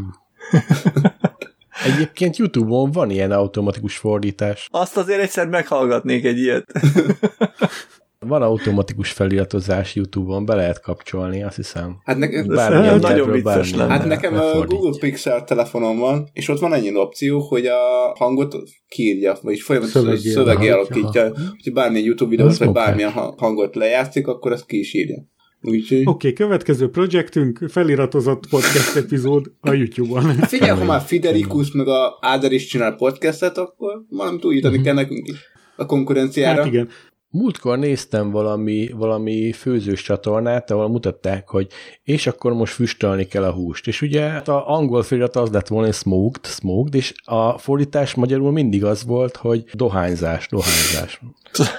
Egyébként 1.94 2.36
YouTube-on 2.36 2.90
van 2.90 3.10
ilyen 3.10 3.30
automatikus 3.32 3.96
fordítás. 3.96 4.68
Azt 4.70 4.96
azért 4.96 5.20
egyszer 5.20 5.48
meghallgatnék 5.48 6.24
egy 6.24 6.38
ilyet. 6.38 6.72
Van 8.26 8.42
automatikus 8.42 9.12
feliratozás 9.12 9.94
YouTube-on, 9.94 10.44
be 10.44 10.54
lehet 10.54 10.80
kapcsolni, 10.80 11.42
azt 11.42 11.56
hiszem. 11.56 11.96
Hát 12.04 12.18
nekem 12.18 12.46
bármilyen 12.46 12.98
nagyon 12.98 13.30
vicces 13.30 13.74
lenne. 13.74 13.92
Hát 13.92 14.06
nekem 14.06 14.34
a 14.34 14.64
Google 14.66 14.98
Pixel 15.00 15.44
telefonon 15.44 15.98
van, 15.98 16.28
és 16.32 16.48
ott 16.48 16.58
van 16.58 16.72
ennyi 16.72 16.96
opció, 16.96 17.40
hogy 17.40 17.66
a 17.66 17.78
hangot 18.18 18.56
kiírja, 18.88 19.38
vagyis 19.42 19.62
folyamatosan 19.62 20.16
szövegé 20.16 20.68
alakítja, 20.68 21.32
hogy 21.62 21.72
bármilyen 21.72 22.06
YouTube 22.06 22.30
videót, 22.30 22.56
vagy 22.56 22.72
bármilyen 22.72 23.12
hangot 23.36 23.74
lejátszik, 23.74 24.26
akkor 24.26 24.52
azt 24.52 24.66
ki 24.66 24.78
is 24.78 24.94
írja. 24.94 25.30
Oké, 25.64 26.02
okay, 26.04 26.32
következő 26.32 26.90
projektünk 26.90 27.60
feliratozott 27.68 28.48
podcast 28.48 28.96
epizód 28.96 29.52
a 29.60 29.72
YouTube-on. 29.72 30.36
Hát 30.36 30.48
figyelj, 30.48 30.78
ha 30.78 30.84
már 30.84 31.00
Fiderikus 31.00 31.72
meg 31.72 31.88
a 31.88 32.18
Áder 32.20 32.52
is 32.52 32.66
csinál 32.66 32.94
podcastet, 32.94 33.58
akkor 33.58 34.04
valamit 34.08 34.44
újítani 34.44 34.76
uh-huh. 34.76 34.86
kell 34.86 34.94
nekünk 34.94 35.28
is 35.28 35.38
a 35.76 35.86
konkurenciára. 35.86 36.62
Hát 36.62 36.72
igen. 36.72 36.88
Múltkor 37.34 37.78
néztem 37.78 38.30
valami, 38.30 38.88
valami 38.94 39.52
főzős 39.52 40.02
csatornát, 40.02 40.70
ahol 40.70 40.88
mutatták, 40.88 41.48
hogy 41.48 41.68
és 42.02 42.26
akkor 42.26 42.52
most 42.52 42.72
füstölni 42.72 43.24
kell 43.24 43.44
a 43.44 43.52
húst. 43.52 43.86
És 43.86 44.02
ugye 44.02 44.22
hát 44.22 44.48
a 44.48 44.68
angol 44.68 45.02
felirat 45.02 45.36
az 45.36 45.50
lett 45.50 45.68
volna 45.68 45.92
smoked, 45.92 46.46
smoked, 46.46 46.94
és 46.94 47.14
a 47.24 47.58
fordítás 47.58 48.14
magyarul 48.14 48.52
mindig 48.52 48.84
az 48.84 49.04
volt, 49.04 49.36
hogy 49.36 49.64
dohányzás, 49.72 50.48
dohányzás. 50.48 51.20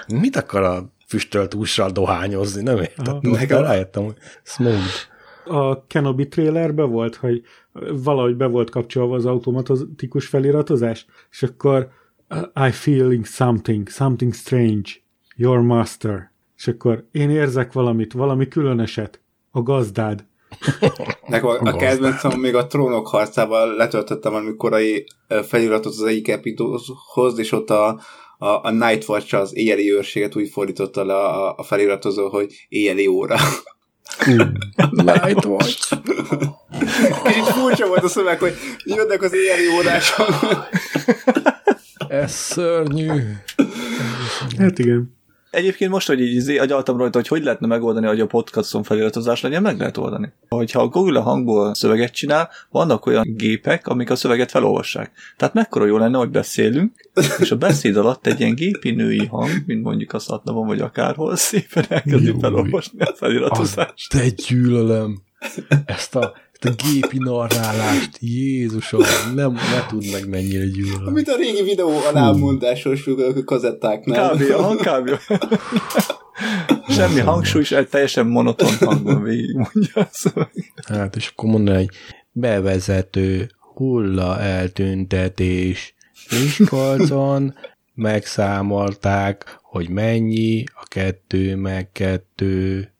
Mit 0.22 0.36
akar 0.36 0.64
a 0.64 0.94
füstölt 1.08 1.54
hússal 1.54 1.90
dohányozni? 1.90 2.64
Nem 2.64 2.78
értem. 2.78 3.18
Nekem 3.22 3.62
rájöttem, 3.62 4.04
hogy 4.04 4.18
smoked. 4.44 5.12
A 5.46 5.88
Kenobi 5.88 6.28
trailerbe 6.28 6.84
volt, 6.84 7.16
hogy 7.16 7.42
valahogy 8.04 8.36
be 8.36 8.46
volt 8.46 8.70
kapcsolva 8.70 9.16
az 9.16 9.26
automatikus 9.26 10.28
feliratozás, 10.28 11.06
és 11.32 11.44
akkor 11.44 11.90
I 12.68 12.72
feeling 12.72 13.26
something, 13.26 13.90
something 13.90 14.34
strange 14.34 14.90
Your 15.36 15.60
master. 15.60 16.32
És 16.58 16.68
akkor 16.68 17.08
én 17.12 17.30
érzek 17.30 17.74
valamit, 17.74 18.14
valami 18.14 18.48
különöset. 18.48 19.22
A 19.52 19.62
gazdád. 19.62 20.26
Nekem 21.28 21.50
a, 21.50 21.60
a 21.60 21.76
kedvencem 21.76 22.40
még 22.40 22.56
a 22.56 22.68
trónok 22.68 23.08
harcával 23.08 23.76
letöltöttem 23.76 24.32
valami 24.32 24.56
korai 24.56 25.06
feliratot 25.48 25.94
az 25.94 26.04
egyik 26.04 26.28
epizódhoz, 26.28 27.40
és 27.40 27.52
ott 27.52 27.70
a, 27.70 28.00
a, 28.38 28.48
a 28.48 28.72
Night 28.72 29.10
Watch 29.10 29.36
az 29.36 29.56
éjjeli 29.56 29.92
őrséget 29.92 30.36
úgy 30.36 30.50
fordította 30.50 31.06
le 31.06 31.16
a, 31.16 31.56
a 31.58 31.64
feliratozó, 31.64 32.30
hogy 32.30 32.66
éjjeli 32.70 33.08
óra. 33.08 33.36
Night 34.92 35.46
Watch. 35.46 35.98
Kicsit 37.24 37.44
furcsa 37.44 37.88
volt 37.88 38.04
a 38.04 38.08
szöveg, 38.08 38.40
hogy 38.40 38.54
jönnek 38.84 39.22
az 39.22 39.34
éjjeli 39.34 39.68
órások. 39.78 40.28
Ez 42.08 42.32
szörnyű. 42.32 43.10
Hát 44.58 44.80
igen. 44.80 45.22
Egyébként 45.54 45.92
most, 45.92 46.08
hogy 46.08 46.22
így 46.22 46.36
izé 46.36 46.58
agyaltam 46.58 46.98
rajta, 46.98 47.18
hogy 47.18 47.28
hogy 47.28 47.44
lehetne 47.44 47.68
megoldani, 47.68 48.06
hogy 48.06 48.20
a 48.20 48.26
podcaston 48.26 48.84
feliratozás 48.84 49.42
legyen, 49.42 49.62
meg 49.62 49.80
lehet 49.80 49.98
oldani. 49.98 50.32
Hogyha 50.50 50.82
a 50.82 50.88
Google 50.88 51.20
a 51.20 51.22
hangból 51.22 51.74
szöveget 51.74 52.14
csinál, 52.14 52.50
vannak 52.70 53.06
olyan 53.06 53.34
gépek, 53.38 53.88
amik 53.88 54.10
a 54.10 54.16
szöveget 54.16 54.52
felolvassák. 54.52 55.12
Tehát 55.38 55.54
mekkora 55.54 55.86
jó 55.86 55.98
lenne, 55.98 56.18
hogy 56.18 56.30
beszélünk, 56.30 57.10
és 57.40 57.52
a 57.52 57.56
beszéd 57.56 57.98
alatt 57.98 58.28
egy 58.28 58.40
ilyen 58.40 58.56
gépi 58.56 58.92
női 58.92 59.26
hang, 59.26 59.52
mint 59.66 59.84
mondjuk 59.84 60.14
a 60.14 60.20
szatnavon, 60.20 60.68
vagy 60.68 60.82
akárhol, 60.82 61.36
szépen 61.36 61.86
elkezdi 61.90 62.34
felolvasni 62.40 63.00
a 63.00 63.14
feliratozást. 63.16 64.10
te 64.10 64.30
gyűlölöm! 64.30 65.22
Ezt 65.86 66.16
a 66.16 66.34
a 66.64 66.70
gépi 66.92 67.18
narrálást, 67.18 68.18
Jézusom, 68.20 69.02
nem, 69.36 69.52
ne 69.52 69.86
tud 69.88 70.12
meg 70.12 70.30
mennyire 70.30 70.66
gyűlöm. 70.66 71.14
Mint 71.14 71.28
a 71.28 71.36
régi 71.36 71.64
videó 71.64 71.90
alámondásos 72.10 73.10
kazettáknál. 73.46 74.36
Kb. 74.36 74.52
aha, 74.52 74.76
kb. 74.76 75.10
Semmi 76.96 77.20
hangsúly, 77.20 77.64
egy 77.70 77.90
teljesen 77.90 78.28
monoton 78.28 78.78
hangon 78.80 79.24
végig 79.24 79.56
mondja 79.56 80.08
a 80.34 80.50
Hát, 80.88 81.16
és 81.16 81.28
akkor 81.28 81.50
mondani, 81.50 81.78
hogy 81.78 81.90
bevezető 82.32 83.52
hulla 83.76 84.40
eltüntetés 84.40 85.96
Miskolcon 86.30 87.54
megszámolták, 87.94 89.60
hogy 89.62 89.90
mennyi 89.90 90.64
a 90.74 90.84
kettő 90.88 91.56
meg 91.56 91.92
kettő. 91.92 92.92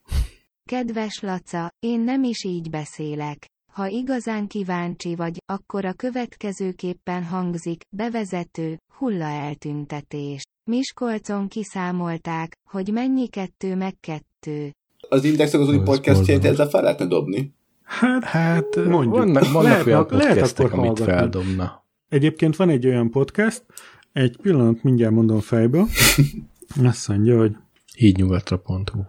Kedves 0.66 1.20
Laca, 1.20 1.70
én 1.80 2.00
nem 2.00 2.24
is 2.24 2.44
így 2.44 2.70
beszélek. 2.70 3.53
Ha 3.74 3.88
igazán 3.88 4.48
kíváncsi 4.48 5.16
vagy, 5.16 5.38
akkor 5.46 5.86
a 5.86 5.94
következőképpen 5.94 7.24
hangzik, 7.24 7.82
bevezető, 7.90 8.78
hulla 8.98 9.26
eltüntetés. 9.26 10.42
Miskolcon 10.70 11.48
kiszámolták, 11.48 12.54
hogy 12.70 12.92
mennyi 12.92 13.28
kettő 13.28 13.76
meg 13.76 13.96
kettő. 14.00 14.72
Az 15.10 15.24
Indexek 15.24 15.60
az 15.60 15.70
új 15.70 15.80
podcastjét 15.80 16.46
ezzel 16.46 16.70
fel 16.70 16.82
lehetne 16.82 17.06
dobni? 17.06 17.54
Hát, 17.84 18.24
hát 18.24 18.76
mondjuk. 18.76 19.16
Vannak, 19.16 19.44
vannak 19.44 19.64
lehet, 19.64 19.86
olyan 19.86 20.08
podcastek, 20.08 20.72
lehet 20.72 20.74
amit 20.74 21.00
feldobna. 21.00 21.84
Egyébként 22.10 22.56
van 22.56 22.70
egy 22.70 22.86
olyan 22.88 23.12
podcast, 23.12 23.66
egy 24.12 24.38
pillanat 24.42 24.84
mindjárt 24.84 25.14
mondom 25.14 25.40
fejből. 25.40 25.88
Azt 26.84 27.08
mondja, 27.08 27.38
hogy 27.38 27.56
hídnyugatra.hu 27.96 29.04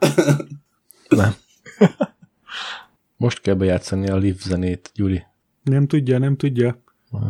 Nem. 1.08 1.34
Most 3.24 3.40
kell 3.40 3.54
bejátszani 3.54 4.08
a 4.08 4.16
live 4.16 4.38
zenét, 4.40 4.90
Gyuri. 4.94 5.22
Nem 5.62 5.86
tudja, 5.86 6.18
nem 6.18 6.36
tudja. 6.36 6.82
Ah. 7.10 7.20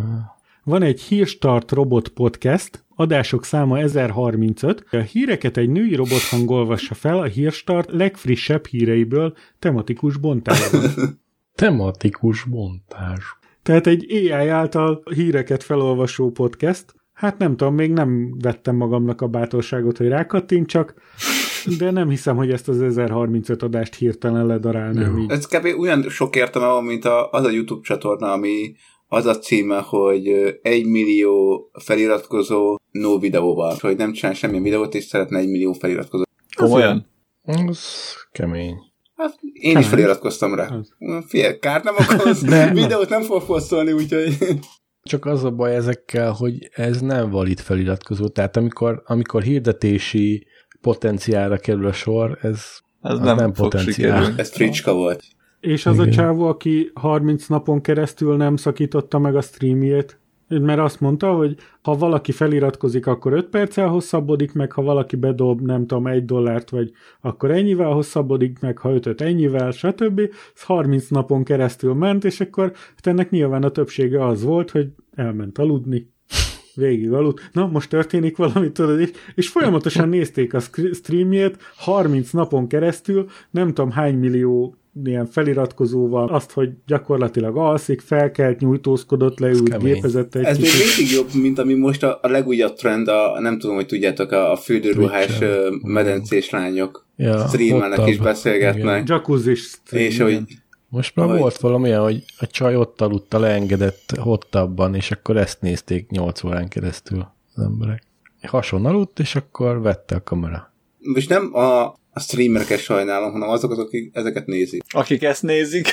Van 0.64 0.82
egy 0.82 1.01
Hírstart 1.01 1.70
Robot 1.70 2.09
Podcast, 2.09 2.84
adások 2.95 3.45
száma 3.45 3.78
1035. 3.78 4.84
A 4.90 4.97
híreket 4.97 5.57
egy 5.57 5.68
női 5.68 5.95
robothang 5.95 6.51
olvassa 6.51 6.95
fel 6.95 7.18
a 7.18 7.24
Hírstart 7.24 7.90
legfrissebb 7.90 8.66
híreiből 8.66 9.36
tematikus 9.59 10.16
bontásban. 10.16 10.82
tematikus 11.55 12.42
bontás. 12.45 13.38
Tehát 13.62 13.86
egy 13.86 14.12
AI 14.12 14.49
által 14.49 15.03
híreket 15.14 15.62
felolvasó 15.62 16.30
podcast. 16.30 16.95
Hát 17.12 17.38
nem 17.38 17.57
tudom, 17.57 17.74
még 17.74 17.92
nem 17.92 18.38
vettem 18.38 18.76
magamnak 18.76 19.20
a 19.20 19.28
bátorságot, 19.28 19.97
hogy 19.97 20.09
rákattintsak, 20.09 20.95
de 21.78 21.90
nem 21.90 22.08
hiszem, 22.08 22.36
hogy 22.36 22.50
ezt 22.50 22.68
az 22.68 22.82
1035 22.82 23.62
adást 23.62 23.94
hirtelen 23.94 24.46
ledarálnám 24.46 25.18
így. 25.18 25.30
Ez 25.30 25.46
kb. 25.46 25.78
olyan 25.78 26.08
sok 26.08 26.36
értelme 26.36 26.68
van, 26.68 26.84
mint 26.84 27.04
a, 27.04 27.30
az 27.30 27.44
a 27.44 27.50
YouTube 27.50 27.80
csatorna, 27.82 28.32
ami 28.32 28.74
az 29.08 29.26
a 29.26 29.38
címe, 29.38 29.80
hogy 29.80 30.28
egy 30.62 30.86
millió 30.86 31.70
feliratkozó 31.72 32.76
no 32.90 33.18
videóval, 33.18 33.76
hogy 33.80 33.96
nem 33.96 34.12
csinál 34.12 34.34
semmilyen 34.34 34.62
videót, 34.62 34.94
és 34.94 35.04
szeretne 35.04 35.38
egy 35.38 35.48
millió 35.48 35.72
feliratkozó. 35.72 36.22
Komolyan? 36.56 37.06
Ez 37.42 37.78
kemény. 38.32 38.74
Hát 39.16 39.38
én 39.42 39.72
kemény. 39.72 39.78
is 39.78 39.88
feliratkoztam 39.88 40.54
rá. 40.54 40.80
Figyelj, 41.26 41.58
kár 41.58 41.84
nem 41.84 41.94
okoz, 41.96 42.40
videót 42.72 43.08
nem 43.08 43.22
fog 43.22 43.42
fosztolni, 43.42 43.92
úgyhogy... 43.92 44.36
Csak 45.02 45.24
az 45.26 45.44
a 45.44 45.50
baj 45.50 45.74
ezekkel, 45.74 46.32
hogy 46.32 46.68
ez 46.72 47.00
nem 47.00 47.30
valid 47.30 47.60
feliratkozó, 47.60 48.28
tehát 48.28 48.56
amikor, 48.56 49.02
amikor 49.06 49.42
hirdetési 49.42 50.46
potenciálra 50.85 51.57
kerül 51.57 51.87
a 51.87 51.93
sor, 51.93 52.39
ez, 52.43 52.62
ez 53.03 53.18
nem, 53.18 53.37
nem 53.37 53.53
potenciál. 53.53 54.35
Ez 54.37 54.53
fricska 54.53 54.95
volt. 54.95 55.22
És 55.61 55.87
az 55.87 55.95
Igen. 55.95 56.09
a 56.09 56.11
csávó, 56.11 56.47
aki 56.47 56.91
30 56.95 57.47
napon 57.47 57.80
keresztül 57.80 58.37
nem 58.37 58.57
szakította 58.57 59.18
meg 59.18 59.37
a 59.37 59.41
streamjét, 59.41 60.18
mert 60.49 60.78
azt 60.78 61.01
mondta, 61.01 61.32
hogy 61.32 61.57
ha 61.82 61.97
valaki 61.97 62.32
feliratkozik, 62.32 63.07
akkor 63.07 63.32
5 63.32 63.49
perccel 63.49 63.89
hosszabbodik 63.89 64.53
meg, 64.53 64.72
ha 64.72 64.82
valaki 64.82 65.16
bedob, 65.16 65.61
nem 65.61 65.87
tudom, 65.87 66.07
egy 66.07 66.24
dollárt, 66.24 66.70
vagy 66.70 66.91
akkor 67.20 67.51
ennyivel 67.51 67.91
hosszabbodik 67.93 68.59
meg, 68.61 68.78
ha 68.78 68.93
5 68.93 69.20
ennyivel, 69.20 69.70
stb. 69.70 70.20
Ez 70.55 70.62
30 70.62 71.09
napon 71.09 71.45
keresztül 71.45 71.95
ment, 71.95 72.24
és 72.24 72.41
akkor 72.41 72.72
hát 72.74 73.07
ennek 73.07 73.30
nyilván 73.30 73.62
a 73.62 73.70
többsége 73.70 74.26
az 74.26 74.43
volt, 74.43 74.70
hogy 74.70 74.89
elment 75.14 75.59
aludni, 75.59 76.12
végig 76.75 77.12
aludt, 77.12 77.51
na 77.53 77.66
most 77.66 77.89
történik 77.89 78.37
valami, 78.37 78.72
tudod, 78.72 79.01
és, 79.01 79.11
és 79.35 79.49
folyamatosan 79.49 80.09
nézték 80.09 80.55
a 80.55 80.61
streamjét 80.93 81.57
30 81.77 82.31
napon 82.31 82.68
keresztül, 82.68 83.27
nem 83.51 83.66
tudom 83.66 83.91
hány 83.91 84.14
millió 84.14 84.77
ilyen 85.05 85.27
feliratkozóval 85.27 86.29
azt, 86.29 86.53
hogy 86.53 86.70
gyakorlatilag 86.87 87.57
alszik, 87.57 88.01
felkelt, 88.01 88.61
nyújtózkodott, 88.61 89.39
leült, 89.39 89.79
gépezett 89.79 90.35
egy 90.35 90.45
Ez 90.45 90.57
kicsit. 90.57 90.72
még 90.72 90.83
mindig 90.97 91.14
jobb, 91.16 91.43
mint 91.43 91.59
ami 91.59 91.75
most 91.75 92.03
a, 92.03 92.18
a 92.22 92.29
legújabb 92.29 92.75
trend, 92.75 93.09
a, 93.09 93.41
nem 93.41 93.59
tudom, 93.59 93.77
hogy 93.77 93.87
tudjátok, 93.87 94.31
a, 94.31 94.53
a 94.53 94.57
fürdőruhás 94.57 95.39
medencés 95.83 96.51
lányok 96.51 97.07
ja, 97.16 97.47
streamelnek 97.47 98.09
és 98.09 98.18
beszélgetnek. 98.18 99.09
Jacuzzi 99.09 99.55
És 99.91 100.20
hogy 100.20 100.43
most 100.95 101.16
már 101.16 101.26
Ahogy... 101.26 101.40
volt 101.40 101.57
valamilyen, 101.57 102.01
hogy 102.01 102.24
a 102.38 102.47
csaj 102.47 102.76
ott 102.76 103.01
aludta 103.01 103.38
leengedett 103.38 104.16
hottabban, 104.20 104.95
és 104.95 105.11
akkor 105.11 105.36
ezt 105.36 105.61
nézték 105.61 106.11
8 106.11 106.45
órán 106.45 106.68
keresztül 106.68 107.26
az 107.55 107.62
emberek. 107.62 108.03
Hason 108.42 108.86
aludt, 108.86 109.18
és 109.18 109.34
akkor 109.34 109.80
vette 109.80 110.14
a 110.14 110.22
kamera. 110.22 110.72
És 111.14 111.26
nem 111.26 111.55
a, 111.55 111.84
a 111.86 112.20
streamereket 112.20 112.78
sajnálom, 112.78 113.32
hanem 113.32 113.49
azok, 113.49 113.70
azok, 113.70 113.86
akik 113.86 114.16
ezeket 114.16 114.47
nézik. 114.47 114.82
Akik 114.88 115.22
ezt 115.22 115.42
nézik. 115.42 115.88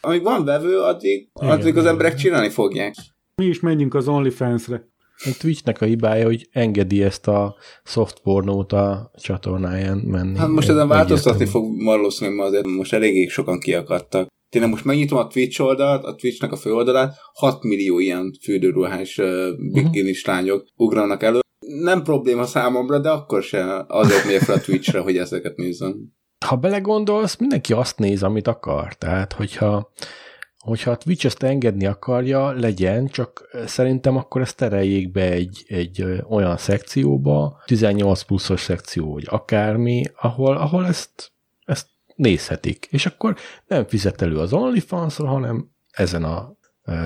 Amíg 0.00 0.22
van 0.22 0.44
vevő, 0.44 0.80
addig, 0.80 1.28
Igen, 1.40 1.50
addig 1.50 1.76
az 1.76 1.86
emberek 1.86 2.14
csinálni 2.14 2.48
fogják. 2.48 2.94
Mi 3.36 3.44
is 3.44 3.60
menjünk 3.60 3.94
az 3.94 4.08
OnlyFans-re. 4.08 4.88
A 5.16 5.36
Twitchnek 5.38 5.80
a 5.80 5.84
hibája, 5.84 6.24
hogy 6.24 6.48
engedi 6.52 7.02
ezt 7.02 7.28
a 7.28 7.56
soft 7.84 8.20
pornót 8.20 8.72
a 8.72 9.10
csatornáján 9.16 9.98
menni. 9.98 10.38
Hát 10.38 10.48
most 10.48 10.68
ezen 10.68 10.88
változtatni 10.88 11.46
fog 11.46 11.82
valószínűleg, 11.82 12.38
mert 12.38 12.50
azért 12.50 12.66
most 12.66 12.92
eléggé 12.92 13.26
sokan 13.26 13.58
kiakadtak. 13.58 14.26
Tényleg 14.48 14.70
most 14.70 14.84
megnyitom 14.84 15.18
a 15.18 15.26
Twitch 15.26 15.60
oldalt, 15.60 16.04
a 16.04 16.14
Twitchnek 16.14 16.52
a 16.52 16.56
főoldalát, 16.56 17.14
6 17.32 17.62
millió 17.62 17.98
ilyen 17.98 18.32
fürdőruhás 18.42 19.18
uh, 19.18 19.48
bikinis 19.72 20.20
uh-huh. 20.20 20.34
lányok 20.34 20.66
ugranak 20.76 21.22
elő. 21.22 21.40
Nem 21.66 22.02
probléma 22.02 22.44
számomra, 22.44 22.98
de 22.98 23.10
akkor 23.10 23.42
se 23.42 23.84
azért 23.88 24.24
megyek 24.24 24.40
fel 24.40 24.54
a 24.54 24.60
Twitchre, 24.60 24.98
hogy 24.98 25.16
ezeket 25.16 25.56
nézzem. 25.56 25.94
Ha 26.46 26.56
belegondolsz, 26.56 27.36
mindenki 27.36 27.72
azt 27.72 27.98
néz, 27.98 28.22
amit 28.22 28.46
akar. 28.46 28.94
Tehát, 28.94 29.32
hogyha 29.32 29.92
hogyha 30.64 30.90
a 30.90 30.96
Twitch 30.96 31.26
ezt 31.26 31.42
engedni 31.42 31.86
akarja, 31.86 32.50
legyen, 32.50 33.06
csak 33.06 33.48
szerintem 33.66 34.16
akkor 34.16 34.40
ezt 34.40 34.56
tereljék 34.56 35.10
be 35.10 35.30
egy, 35.30 35.64
egy 35.68 36.04
olyan 36.28 36.56
szekcióba, 36.56 37.62
18 37.66 38.22
pluszos 38.22 38.60
szekció, 38.60 39.12
vagy 39.12 39.26
akármi, 39.26 40.02
ahol, 40.16 40.56
ahol 40.56 40.86
ezt, 40.86 41.32
ezt 41.64 41.86
nézhetik. 42.14 42.86
És 42.90 43.06
akkor 43.06 43.36
nem 43.66 43.86
fizet 43.86 44.22
elő 44.22 44.36
az 44.36 44.52
onlyfans 44.52 45.16
hanem 45.16 45.70
ezen 45.90 46.24
a 46.24 46.56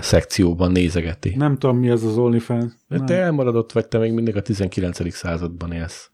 szekcióban 0.00 0.72
nézegeti. 0.72 1.34
Nem 1.36 1.56
tudom, 1.58 1.78
mi 1.78 1.88
ez 1.88 2.02
az 2.02 2.18
OnlyFans. 2.18 2.72
De 2.88 2.96
nem. 2.96 3.06
te 3.06 3.14
elmaradott 3.14 3.72
vagy, 3.72 3.88
te 3.88 3.98
még 3.98 4.12
mindig 4.12 4.36
a 4.36 4.42
19. 4.42 5.14
században 5.14 5.72
élsz. 5.72 6.10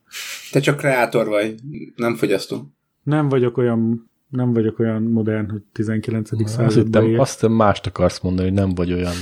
Te 0.51 0.59
csak 0.59 0.77
kreátor 0.77 1.27
vagy, 1.27 1.55
nem 1.95 2.15
fogyasztó. 2.15 2.71
Nem 3.03 3.29
vagyok 3.29 3.57
olyan 3.57 4.09
nem 4.35 4.53
vagyok 4.53 4.79
olyan 4.79 5.01
modern, 5.01 5.49
hogy 5.51 5.61
19. 5.71 6.49
században 6.49 7.05
él. 7.05 7.19
Azt 7.19 7.33
hiszem 7.33 7.51
mást 7.51 7.85
akarsz 7.85 8.19
mondani, 8.19 8.47
hogy 8.47 8.57
nem 8.57 8.73
vagy 8.73 8.93
olyan 8.93 9.13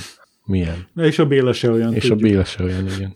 milyen. 0.46 0.88
Na 0.94 1.06
és 1.06 1.20
a 1.20 1.26
Béla 1.28 1.54
se 1.54 1.72
olyan. 1.72 1.94
És 1.94 2.08
tudjuk. 2.08 2.20
a 2.20 2.30
Béla 2.30 2.44
se 2.44 2.64
olyan, 2.64 2.88
igen. 2.88 3.16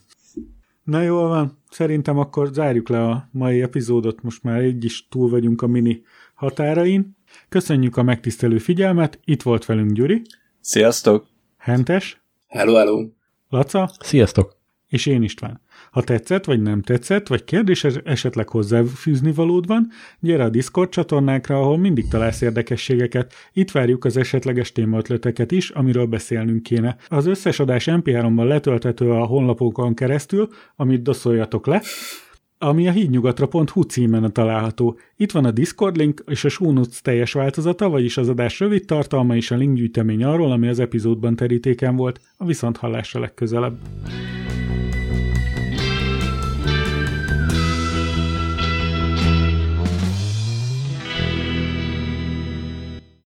Na 0.83 1.01
jól 1.01 1.27
van, 1.27 1.57
szerintem 1.69 2.17
akkor 2.17 2.49
zárjuk 2.53 2.89
le 2.89 3.03
a 3.03 3.29
mai 3.31 3.61
epizódot, 3.61 4.21
most 4.21 4.43
már 4.43 4.63
így 4.63 4.83
is 4.83 5.07
túl 5.07 5.29
vagyunk 5.29 5.61
a 5.61 5.67
mini 5.67 6.01
határain. 6.33 7.15
Köszönjük 7.49 7.97
a 7.97 8.03
megtisztelő 8.03 8.57
figyelmet, 8.57 9.19
itt 9.25 9.41
volt 9.41 9.65
velünk 9.65 9.91
Gyuri. 9.91 10.21
Sziasztok! 10.59 11.27
Hentes. 11.57 12.21
Hello, 12.47 12.75
hello! 12.75 13.07
Laca. 13.49 13.89
Sziasztok! 13.99 14.55
És 14.87 15.05
én 15.05 15.23
István. 15.23 15.61
Ha 15.97 16.03
tetszett, 16.03 16.45
vagy 16.45 16.61
nem 16.61 16.81
tetszett, 16.81 17.27
vagy 17.27 17.43
kérdés 17.43 17.83
esetleg 17.83 18.49
hozzáfűzni 18.49 19.31
valód 19.31 19.67
van, 19.67 19.87
gyere 20.19 20.43
a 20.43 20.49
Discord 20.49 20.89
csatornákra, 20.89 21.59
ahol 21.59 21.77
mindig 21.77 22.07
találsz 22.07 22.41
érdekességeket. 22.41 23.33
Itt 23.53 23.71
várjuk 23.71 24.05
az 24.05 24.17
esetleges 24.17 24.71
témaötleteket 24.71 25.51
is, 25.51 25.69
amiről 25.69 26.05
beszélnünk 26.05 26.63
kéne. 26.63 26.95
Az 27.07 27.25
összes 27.25 27.59
adás 27.59 27.87
MP3-ban 27.91 28.47
letölthető 28.47 29.11
a 29.11 29.25
honlapokon 29.25 29.93
keresztül, 29.93 30.49
amit 30.75 31.01
doszoljatok 31.01 31.65
le, 31.65 31.81
ami 32.57 32.87
a 32.87 32.91
hídnyugatra.hu 32.91 33.81
címen 33.81 34.33
található. 34.33 34.97
Itt 35.15 35.31
van 35.31 35.45
a 35.45 35.51
Discord 35.51 35.97
link 35.97 36.23
és 36.27 36.45
a 36.45 36.71
notes 36.71 37.01
teljes 37.01 37.33
változata, 37.33 37.89
vagyis 37.89 38.17
az 38.17 38.29
adás 38.29 38.59
rövid 38.59 38.85
tartalma 38.85 39.35
és 39.35 39.51
a 39.51 39.55
linkgyűjtemény 39.55 40.23
arról, 40.23 40.51
ami 40.51 40.67
az 40.67 40.79
epizódban 40.79 41.35
terítéken 41.35 41.95
volt. 41.95 42.19
A 42.37 42.45
viszont 42.45 42.77
hallásra 42.77 43.19
legközelebb. 43.19 43.77